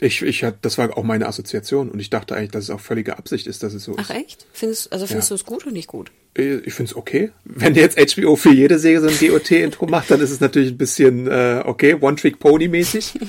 Ich, 0.00 0.22
ich, 0.22 0.46
das 0.62 0.78
war 0.78 0.96
auch 0.96 1.02
meine 1.02 1.26
Assoziation 1.26 1.90
und 1.90 2.00
ich 2.00 2.08
dachte 2.08 2.34
eigentlich, 2.34 2.52
dass 2.52 2.64
es 2.64 2.70
auch 2.70 2.80
völlige 2.80 3.18
Absicht 3.18 3.46
ist, 3.46 3.62
dass 3.62 3.74
es 3.74 3.84
so 3.84 3.94
Ach 3.96 4.02
ist. 4.02 4.10
Ach 4.10 4.16
echt? 4.16 4.46
Findest, 4.52 4.92
also 4.92 5.06
findest 5.06 5.30
ja. 5.30 5.36
du 5.36 5.42
es 5.42 5.46
gut 5.46 5.64
oder 5.64 5.72
nicht 5.72 5.88
gut? 5.88 6.10
Äh, 6.36 6.56
ich 6.58 6.72
finde 6.72 6.90
es 6.90 6.96
okay. 6.96 7.32
Wenn 7.44 7.74
jetzt 7.74 7.98
HBO 7.98 8.36
für 8.36 8.52
jede 8.52 8.78
Serie 8.78 9.00
so 9.00 9.08
ein 9.08 9.18
GOT-Intro 9.18 9.86
macht, 9.86 10.10
dann 10.10 10.20
ist 10.20 10.30
es 10.30 10.40
natürlich 10.40 10.70
ein 10.70 10.78
bisschen 10.78 11.26
äh, 11.26 11.62
okay, 11.64 11.94
One-Trick-Pony-mäßig. 11.94 13.20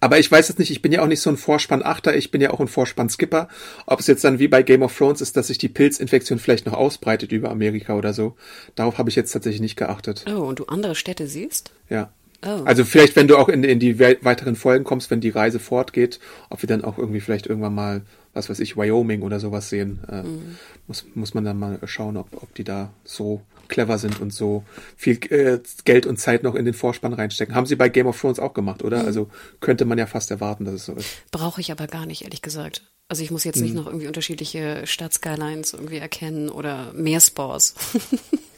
Aber 0.00 0.18
ich 0.18 0.30
weiß 0.30 0.48
jetzt 0.48 0.58
nicht, 0.58 0.70
ich 0.70 0.82
bin 0.82 0.92
ja 0.92 1.02
auch 1.02 1.06
nicht 1.06 1.20
so 1.20 1.30
ein 1.30 1.36
Vorspann-Achter, 1.36 2.16
ich 2.16 2.30
bin 2.30 2.40
ja 2.40 2.50
auch 2.50 2.60
ein 2.60 2.68
Vorspann-Skipper. 2.68 3.48
Ob 3.86 4.00
es 4.00 4.06
jetzt 4.06 4.24
dann 4.24 4.38
wie 4.38 4.48
bei 4.48 4.62
Game 4.62 4.82
of 4.82 4.96
Thrones 4.96 5.20
ist, 5.20 5.36
dass 5.36 5.46
sich 5.46 5.58
die 5.58 5.68
Pilzinfektion 5.68 6.38
vielleicht 6.38 6.66
noch 6.66 6.74
ausbreitet 6.74 7.32
über 7.32 7.50
Amerika 7.50 7.96
oder 7.96 8.12
so. 8.12 8.36
Darauf 8.74 8.98
habe 8.98 9.10
ich 9.10 9.16
jetzt 9.16 9.32
tatsächlich 9.32 9.60
nicht 9.60 9.76
geachtet. 9.76 10.24
Oh, 10.28 10.40
und 10.40 10.58
du 10.58 10.64
andere 10.64 10.94
Städte 10.94 11.26
siehst? 11.26 11.70
Ja. 11.88 12.12
Oh. 12.44 12.62
Also 12.64 12.84
vielleicht, 12.84 13.14
wenn 13.14 13.28
du 13.28 13.36
auch 13.36 13.48
in, 13.48 13.62
in 13.62 13.78
die 13.78 13.98
weiteren 13.98 14.56
Folgen 14.56 14.84
kommst, 14.84 15.10
wenn 15.10 15.20
die 15.20 15.30
Reise 15.30 15.60
fortgeht, 15.60 16.18
ob 16.50 16.62
wir 16.62 16.66
dann 16.66 16.82
auch 16.82 16.98
irgendwie 16.98 17.20
vielleicht 17.20 17.46
irgendwann 17.46 17.74
mal, 17.74 18.02
was 18.34 18.50
weiß 18.50 18.58
ich, 18.60 18.76
Wyoming 18.76 19.22
oder 19.22 19.38
sowas 19.38 19.68
sehen, 19.68 20.00
äh, 20.08 20.22
mhm. 20.22 20.56
muss, 20.86 21.04
muss 21.14 21.34
man 21.34 21.44
dann 21.44 21.58
mal 21.58 21.78
schauen, 21.84 22.16
ob, 22.16 22.42
ob 22.42 22.52
die 22.54 22.64
da 22.64 22.92
so 23.04 23.42
clever 23.68 23.98
sind 23.98 24.20
und 24.20 24.32
so 24.32 24.64
viel 24.96 25.18
äh, 25.30 25.60
Geld 25.84 26.06
und 26.06 26.18
Zeit 26.18 26.42
noch 26.42 26.54
in 26.54 26.64
den 26.64 26.74
Vorspann 26.74 27.12
reinstecken. 27.12 27.54
Haben 27.54 27.66
sie 27.66 27.76
bei 27.76 27.88
Game 27.88 28.06
of 28.06 28.20
Thrones 28.20 28.40
auch 28.40 28.54
gemacht, 28.54 28.82
oder? 28.82 29.00
Mhm. 29.00 29.06
Also 29.06 29.30
könnte 29.60 29.84
man 29.84 29.98
ja 29.98 30.06
fast 30.06 30.30
erwarten, 30.30 30.64
dass 30.64 30.74
es 30.74 30.84
so 30.86 30.94
ist. 30.94 31.08
Brauche 31.30 31.60
ich 31.60 31.70
aber 31.70 31.86
gar 31.86 32.06
nicht, 32.06 32.22
ehrlich 32.22 32.42
gesagt. 32.42 32.82
Also 33.08 33.22
ich 33.22 33.30
muss 33.30 33.44
jetzt 33.44 33.60
nicht 33.60 33.70
mhm. 33.70 33.76
noch 33.76 33.86
irgendwie 33.86 34.08
unterschiedliche 34.08 34.86
Stadtskylines 34.86 35.74
irgendwie 35.74 35.98
erkennen 35.98 36.48
oder 36.48 36.92
Meerspores. 36.94 37.74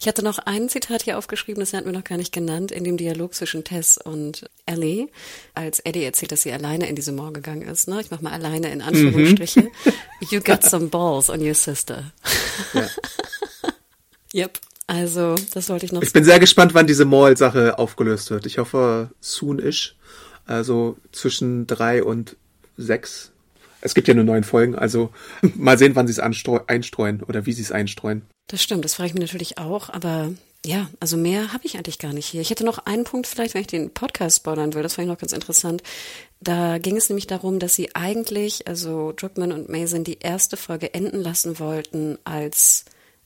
Ich 0.00 0.08
hatte 0.08 0.22
noch 0.22 0.38
ein 0.38 0.68
Zitat 0.68 1.02
hier 1.02 1.18
aufgeschrieben, 1.18 1.60
das 1.60 1.72
hatten 1.72 1.86
wir 1.86 1.92
noch 1.92 2.04
gar 2.04 2.18
nicht 2.18 2.32
genannt, 2.32 2.70
in 2.70 2.84
dem 2.84 2.96
Dialog 2.96 3.34
zwischen 3.34 3.64
Tess 3.64 3.98
und 3.98 4.48
Ellie, 4.66 5.08
als 5.54 5.80
Eddie 5.80 6.04
erzählt, 6.04 6.32
dass 6.32 6.42
sie 6.42 6.52
alleine 6.52 6.88
in 6.88 6.96
diese 6.96 7.12
Mall 7.12 7.32
gegangen 7.32 7.62
ist. 7.62 7.88
Ne? 7.88 8.00
Ich 8.00 8.10
mach 8.10 8.20
mal 8.20 8.32
alleine 8.32 8.70
in 8.72 8.82
Anführungsstriche. 8.82 9.62
Mhm. 9.62 9.70
You 10.30 10.40
got 10.40 10.62
some 10.62 10.86
balls 10.86 11.30
on 11.30 11.40
your 11.40 11.54
sister. 11.54 12.12
Ja. 12.74 12.88
yep. 14.34 14.58
Also, 14.86 15.36
das 15.54 15.68
wollte 15.68 15.86
ich 15.86 15.92
noch. 15.92 16.02
Ich 16.02 16.12
bin 16.12 16.24
sehr 16.24 16.38
gespannt, 16.38 16.74
wann 16.74 16.86
diese 16.86 17.04
Mall-Sache 17.04 17.78
aufgelöst 17.78 18.30
wird. 18.30 18.46
Ich 18.46 18.58
hoffe, 18.58 19.10
soon-ish. 19.20 19.96
Also 20.44 20.96
zwischen 21.12 21.66
drei 21.66 22.02
und 22.02 22.36
sechs. 22.76 23.31
Es 23.82 23.94
gibt 23.94 24.08
ja 24.08 24.14
nur 24.14 24.24
neun 24.24 24.44
Folgen, 24.44 24.74
also 24.74 25.10
mal 25.54 25.78
sehen, 25.78 25.94
wann 25.94 26.06
sie 26.06 26.12
es 26.12 26.18
einstreuen 26.18 27.22
oder 27.22 27.46
wie 27.46 27.52
sie 27.52 27.62
es 27.62 27.72
einstreuen. 27.72 28.22
Das 28.48 28.62
stimmt, 28.62 28.84
das 28.84 28.94
frage 28.94 29.08
ich 29.08 29.14
mich 29.14 29.22
natürlich 29.22 29.58
auch, 29.58 29.90
aber 29.90 30.32
ja, 30.64 30.88
also 31.00 31.16
mehr 31.16 31.52
habe 31.52 31.64
ich 31.64 31.76
eigentlich 31.76 31.98
gar 31.98 32.12
nicht 32.12 32.26
hier. 32.26 32.40
Ich 32.40 32.50
hätte 32.50 32.64
noch 32.64 32.78
einen 32.86 33.04
Punkt 33.04 33.26
vielleicht, 33.26 33.54
wenn 33.54 33.62
ich 33.62 33.66
den 33.66 33.92
Podcast 33.92 34.38
spoilern 34.38 34.74
will, 34.74 34.82
das 34.82 34.94
fand 34.94 35.06
ich 35.06 35.12
noch 35.12 35.18
ganz 35.18 35.32
interessant. 35.32 35.82
Da 36.40 36.78
ging 36.78 36.96
es 36.96 37.08
nämlich 37.08 37.26
darum, 37.26 37.58
dass 37.58 37.74
sie 37.74 37.94
eigentlich, 37.94 38.68
also 38.68 39.12
Druckmann 39.12 39.52
und 39.52 39.68
Mason, 39.68 40.04
die 40.04 40.20
erste 40.20 40.56
Folge 40.56 40.94
enden 40.94 41.20
lassen 41.20 41.58
wollten, 41.58 42.18
als 42.24 42.84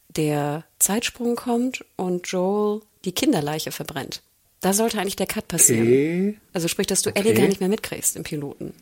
der 0.09 0.65
Zeitsprung 0.79 1.37
kommt 1.37 1.85
und 1.97 2.27
Joel 2.27 2.81
die 3.05 3.13
Kinderleiche 3.13 3.71
verbrennt. 3.71 4.23
Da 4.61 4.73
sollte 4.73 4.99
eigentlich 4.99 5.17
der 5.17 5.27
Cut 5.27 5.49
passieren. 5.49 5.83
Okay. 5.83 6.39
Also 6.53 6.69
sprich, 6.69 6.87
dass 6.87 7.03
du 7.03 7.11
okay. 7.11 7.21
Ellie 7.21 7.35
gar 7.35 7.47
nicht 7.47 7.61
mehr 7.61 7.69
mitkriegst 7.69 8.17
im 8.17 8.23
Piloten. 8.23 8.73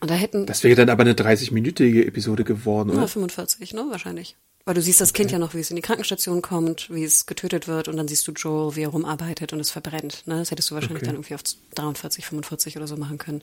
Und 0.00 0.10
da 0.10 0.14
hätten. 0.14 0.46
Das 0.46 0.64
wäre 0.64 0.76
dann 0.76 0.88
aber 0.88 1.02
eine 1.02 1.14
30-minütige 1.14 2.06
Episode 2.06 2.44
geworden, 2.44 2.90
oder? 2.90 3.00
Ja, 3.00 3.06
45, 3.06 3.74
ne? 3.74 3.86
Wahrscheinlich. 3.90 4.36
Weil 4.64 4.74
du 4.74 4.82
siehst 4.82 5.00
das 5.00 5.10
okay. 5.10 5.22
Kind 5.22 5.32
ja 5.32 5.38
noch, 5.38 5.54
wie 5.54 5.60
es 5.60 5.70
in 5.70 5.76
die 5.76 5.82
Krankenstation 5.82 6.42
kommt, 6.42 6.90
wie 6.90 7.02
es 7.02 7.26
getötet 7.26 7.66
wird 7.66 7.88
und 7.88 7.96
dann 7.96 8.08
siehst 8.08 8.28
du 8.28 8.32
Joel, 8.32 8.76
wie 8.76 8.82
er 8.82 8.88
rumarbeitet 8.88 9.52
und 9.52 9.60
es 9.60 9.70
verbrennt. 9.70 10.26
Ne? 10.26 10.38
Das 10.38 10.50
hättest 10.50 10.70
du 10.70 10.74
wahrscheinlich 10.74 11.02
okay. 11.02 11.06
dann 11.06 11.16
irgendwie 11.16 11.34
auf 11.34 11.42
43, 11.74 12.26
45 12.26 12.76
oder 12.76 12.86
so 12.86 12.96
machen 12.96 13.18
können. 13.18 13.42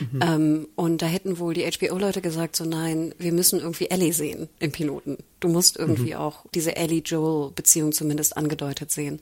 Mhm. 0.00 0.20
Ähm, 0.22 0.68
und 0.74 1.02
da 1.02 1.06
hätten 1.06 1.38
wohl 1.38 1.54
die 1.54 1.70
HBO-Leute 1.70 2.22
gesagt, 2.22 2.56
so 2.56 2.64
nein, 2.64 3.14
wir 3.18 3.32
müssen 3.32 3.60
irgendwie 3.60 3.90
Ellie 3.90 4.12
sehen 4.12 4.48
im 4.58 4.72
Piloten. 4.72 5.18
Du 5.40 5.48
musst 5.48 5.76
irgendwie 5.76 6.14
mhm. 6.14 6.20
auch 6.20 6.46
diese 6.54 6.76
Ellie-Joel-Beziehung 6.76 7.92
zumindest 7.92 8.36
angedeutet 8.36 8.90
sehen. 8.90 9.20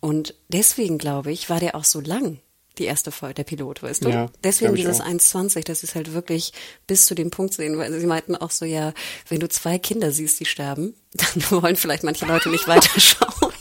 Und 0.00 0.34
deswegen, 0.48 0.98
glaube 0.98 1.32
ich, 1.32 1.48
war 1.48 1.60
der 1.60 1.76
auch 1.76 1.84
so 1.84 2.00
lang 2.00 2.40
die 2.78 2.84
erste 2.84 3.10
Folge, 3.12 3.34
der 3.34 3.44
Pilot, 3.44 3.82
weißt 3.82 4.04
du? 4.04 4.08
Ja, 4.08 4.30
Deswegen 4.42 4.74
dieses 4.74 5.00
1,20, 5.00 5.64
das 5.64 5.82
ist 5.82 5.94
halt 5.94 6.12
wirklich 6.12 6.52
bis 6.86 7.06
zu 7.06 7.14
dem 7.14 7.30
Punkt 7.30 7.54
sehen, 7.54 7.78
weil 7.78 7.92
sie 7.98 8.06
meinten 8.06 8.36
auch 8.36 8.50
so, 8.50 8.64
ja, 8.64 8.92
wenn 9.28 9.40
du 9.40 9.48
zwei 9.48 9.78
Kinder 9.78 10.10
siehst, 10.10 10.40
die 10.40 10.44
sterben, 10.44 10.94
dann 11.12 11.62
wollen 11.62 11.76
vielleicht 11.76 12.04
manche 12.04 12.26
Leute 12.26 12.48
nicht 12.48 12.66
weiterschauen. 12.66 13.52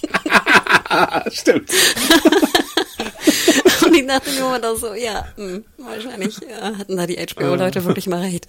Stimmt. 1.32 1.70
Und 3.86 3.94
ich 3.96 4.08
dachte 4.08 4.32
mir 4.32 4.56
immer 4.56 4.76
so, 4.76 4.94
ja, 4.94 5.28
mh, 5.38 5.46
hm, 5.46 5.66
wahrscheinlich 5.78 6.38
ja, 6.50 6.78
hatten 6.78 6.98
da 6.98 7.06
die 7.06 7.18
HBO-Leute 7.18 7.84
wirklich 7.86 8.08
mal 8.08 8.22
recht. 8.22 8.48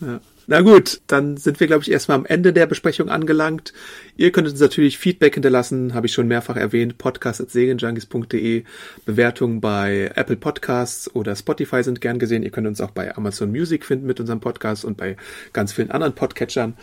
ja. 0.00 0.20
Na 0.46 0.60
gut, 0.60 1.00
dann 1.06 1.36
sind 1.36 1.58
wir, 1.60 1.66
glaube 1.66 1.82
ich, 1.82 1.90
erstmal 1.90 2.18
am 2.18 2.26
Ende 2.26 2.52
der 2.52 2.66
Besprechung 2.66 3.08
angelangt. 3.08 3.72
Ihr 4.16 4.30
könnt 4.30 4.46
uns 4.46 4.60
natürlich 4.60 4.98
Feedback 4.98 5.34
hinterlassen, 5.34 5.94
habe 5.94 6.06
ich 6.06 6.12
schon 6.12 6.28
mehrfach 6.28 6.56
erwähnt, 6.56 6.98
podcast.segenjunkies.de, 6.98 8.64
Bewertungen 9.06 9.60
bei 9.60 10.12
Apple 10.14 10.36
Podcasts 10.36 11.14
oder 11.14 11.34
Spotify 11.34 11.82
sind 11.82 12.00
gern 12.00 12.18
gesehen. 12.18 12.42
Ihr 12.42 12.50
könnt 12.50 12.66
uns 12.66 12.80
auch 12.80 12.90
bei 12.90 13.16
Amazon 13.16 13.50
Music 13.50 13.86
finden 13.86 14.06
mit 14.06 14.20
unserem 14.20 14.40
Podcast 14.40 14.84
und 14.84 14.96
bei 14.96 15.16
ganz 15.52 15.72
vielen 15.72 15.90
anderen 15.90 16.14
Podcatchern. 16.14 16.74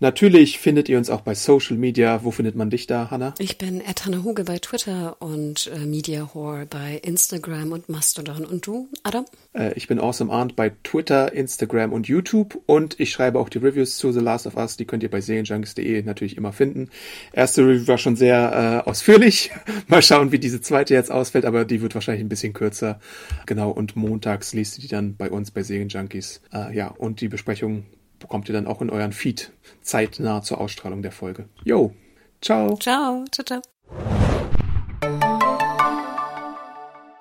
Natürlich 0.00 0.58
findet 0.58 0.88
ihr 0.88 0.98
uns 0.98 1.10
auch 1.10 1.20
bei 1.20 1.34
Social 1.34 1.76
Media. 1.76 2.24
Wo 2.24 2.30
findet 2.30 2.56
man 2.56 2.70
dich 2.70 2.86
da, 2.86 3.10
Hanna? 3.10 3.34
Ich 3.38 3.58
bin 3.58 3.82
Hanna 3.82 4.22
Huge 4.22 4.44
bei 4.44 4.58
Twitter 4.58 5.16
und 5.20 5.70
äh, 5.74 5.86
Media 5.86 6.28
Whore 6.32 6.66
bei 6.66 7.00
Instagram 7.02 7.72
und 7.72 7.88
Mastodon. 7.88 8.44
Und 8.44 8.66
du, 8.66 8.88
Adam? 9.02 9.24
Äh, 9.54 9.72
ich 9.74 9.86
bin 9.86 9.98
Awesome 9.98 10.32
Arndt 10.32 10.56
bei 10.56 10.72
Twitter, 10.82 11.32
Instagram 11.32 11.92
und 11.92 12.08
YouTube. 12.08 12.60
Und 12.66 12.98
ich 13.00 13.10
schreibe 13.10 13.38
auch 13.38 13.48
die 13.48 13.58
Reviews 13.58 13.96
zu 13.96 14.12
The 14.12 14.20
Last 14.20 14.46
of 14.46 14.56
Us. 14.56 14.76
Die 14.76 14.84
könnt 14.84 15.02
ihr 15.02 15.10
bei 15.10 15.20
serienjunkies.de 15.20 16.02
natürlich 16.02 16.36
immer 16.36 16.52
finden. 16.52 16.90
Erste 17.32 17.62
Review 17.62 17.86
war 17.86 17.98
schon 17.98 18.16
sehr 18.16 18.82
äh, 18.84 18.88
ausführlich. 18.88 19.50
Mal 19.86 20.02
schauen, 20.02 20.32
wie 20.32 20.38
diese 20.38 20.60
zweite 20.60 20.94
jetzt 20.94 21.10
ausfällt, 21.10 21.44
aber 21.44 21.64
die 21.64 21.80
wird 21.80 21.94
wahrscheinlich 21.94 22.24
ein 22.24 22.28
bisschen 22.28 22.52
kürzer. 22.52 23.00
Genau, 23.46 23.70
und 23.70 23.96
montags 23.96 24.52
liest 24.52 24.78
ihr 24.78 24.82
die 24.82 24.88
dann 24.88 25.16
bei 25.16 25.30
uns 25.30 25.50
bei 25.50 25.62
Serienjunkies. 25.62 26.42
Äh, 26.52 26.76
ja, 26.76 26.88
und 26.88 27.20
die 27.20 27.28
Besprechung 27.28 27.84
bekommt 28.24 28.48
ihr 28.48 28.54
dann 28.54 28.66
auch 28.66 28.80
in 28.80 28.88
euren 28.88 29.12
Feed 29.12 29.52
zeitnah 29.82 30.40
zur 30.40 30.58
Ausstrahlung 30.58 31.02
der 31.02 31.12
Folge. 31.12 31.46
Jo, 31.62 31.94
ciao. 32.40 32.74
Ciao, 32.78 33.22
ciao, 33.30 33.44
ciao. 33.44 33.62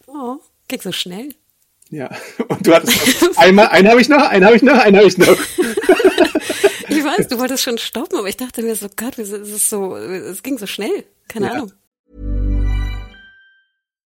Oh, 0.08 0.40
geht 0.70 0.82
so 0.82 0.94
schnell. 0.94 1.36
Ja, 1.90 2.10
und 2.48 2.66
du 2.66 2.74
hattest 2.74 3.38
einmal, 3.38 3.68
einen 3.68 3.90
habe 3.90 4.00
ich 4.00 4.08
noch, 4.08 4.24
einen 4.30 4.46
habe 4.46 4.56
ich 4.56 4.62
noch, 4.62 4.78
einen 4.78 4.96
habe 4.96 5.08
ich 5.08 5.18
noch. 5.18 5.28
ich 6.88 7.04
weiß, 7.04 7.28
du 7.28 7.38
wolltest 7.38 7.64
schon 7.64 7.78
stoppen, 7.78 8.18
aber 8.18 8.30
ich 8.30 8.38
dachte 8.38 8.64
mir 8.64 8.74
so, 8.76 8.88
Gott, 8.96 9.20
es 9.20 9.30
ist 9.32 9.70
so, 9.70 9.98
es 9.98 10.42
ging 10.42 10.58
so 10.58 10.68
schnell. 10.68 11.04
Keine 11.28 11.48
ja. 11.48 11.52
Ahnung. 11.52 11.74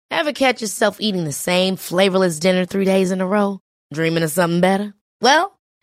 Ever 0.09 0.31
catch 0.31 0.61
yourself 0.61 1.01
eating 1.01 1.25
the 1.25 1.33
same 1.33 1.75
flavorless 1.75 2.39
dinner 2.39 2.65
three 2.65 2.85
days 2.85 3.11
in 3.11 3.19
a 3.19 3.25
row? 3.25 3.59
Dreaming 3.93 4.23
of 4.23 4.31
something 4.31 4.61
better? 4.61 4.93
Well, 5.19 5.56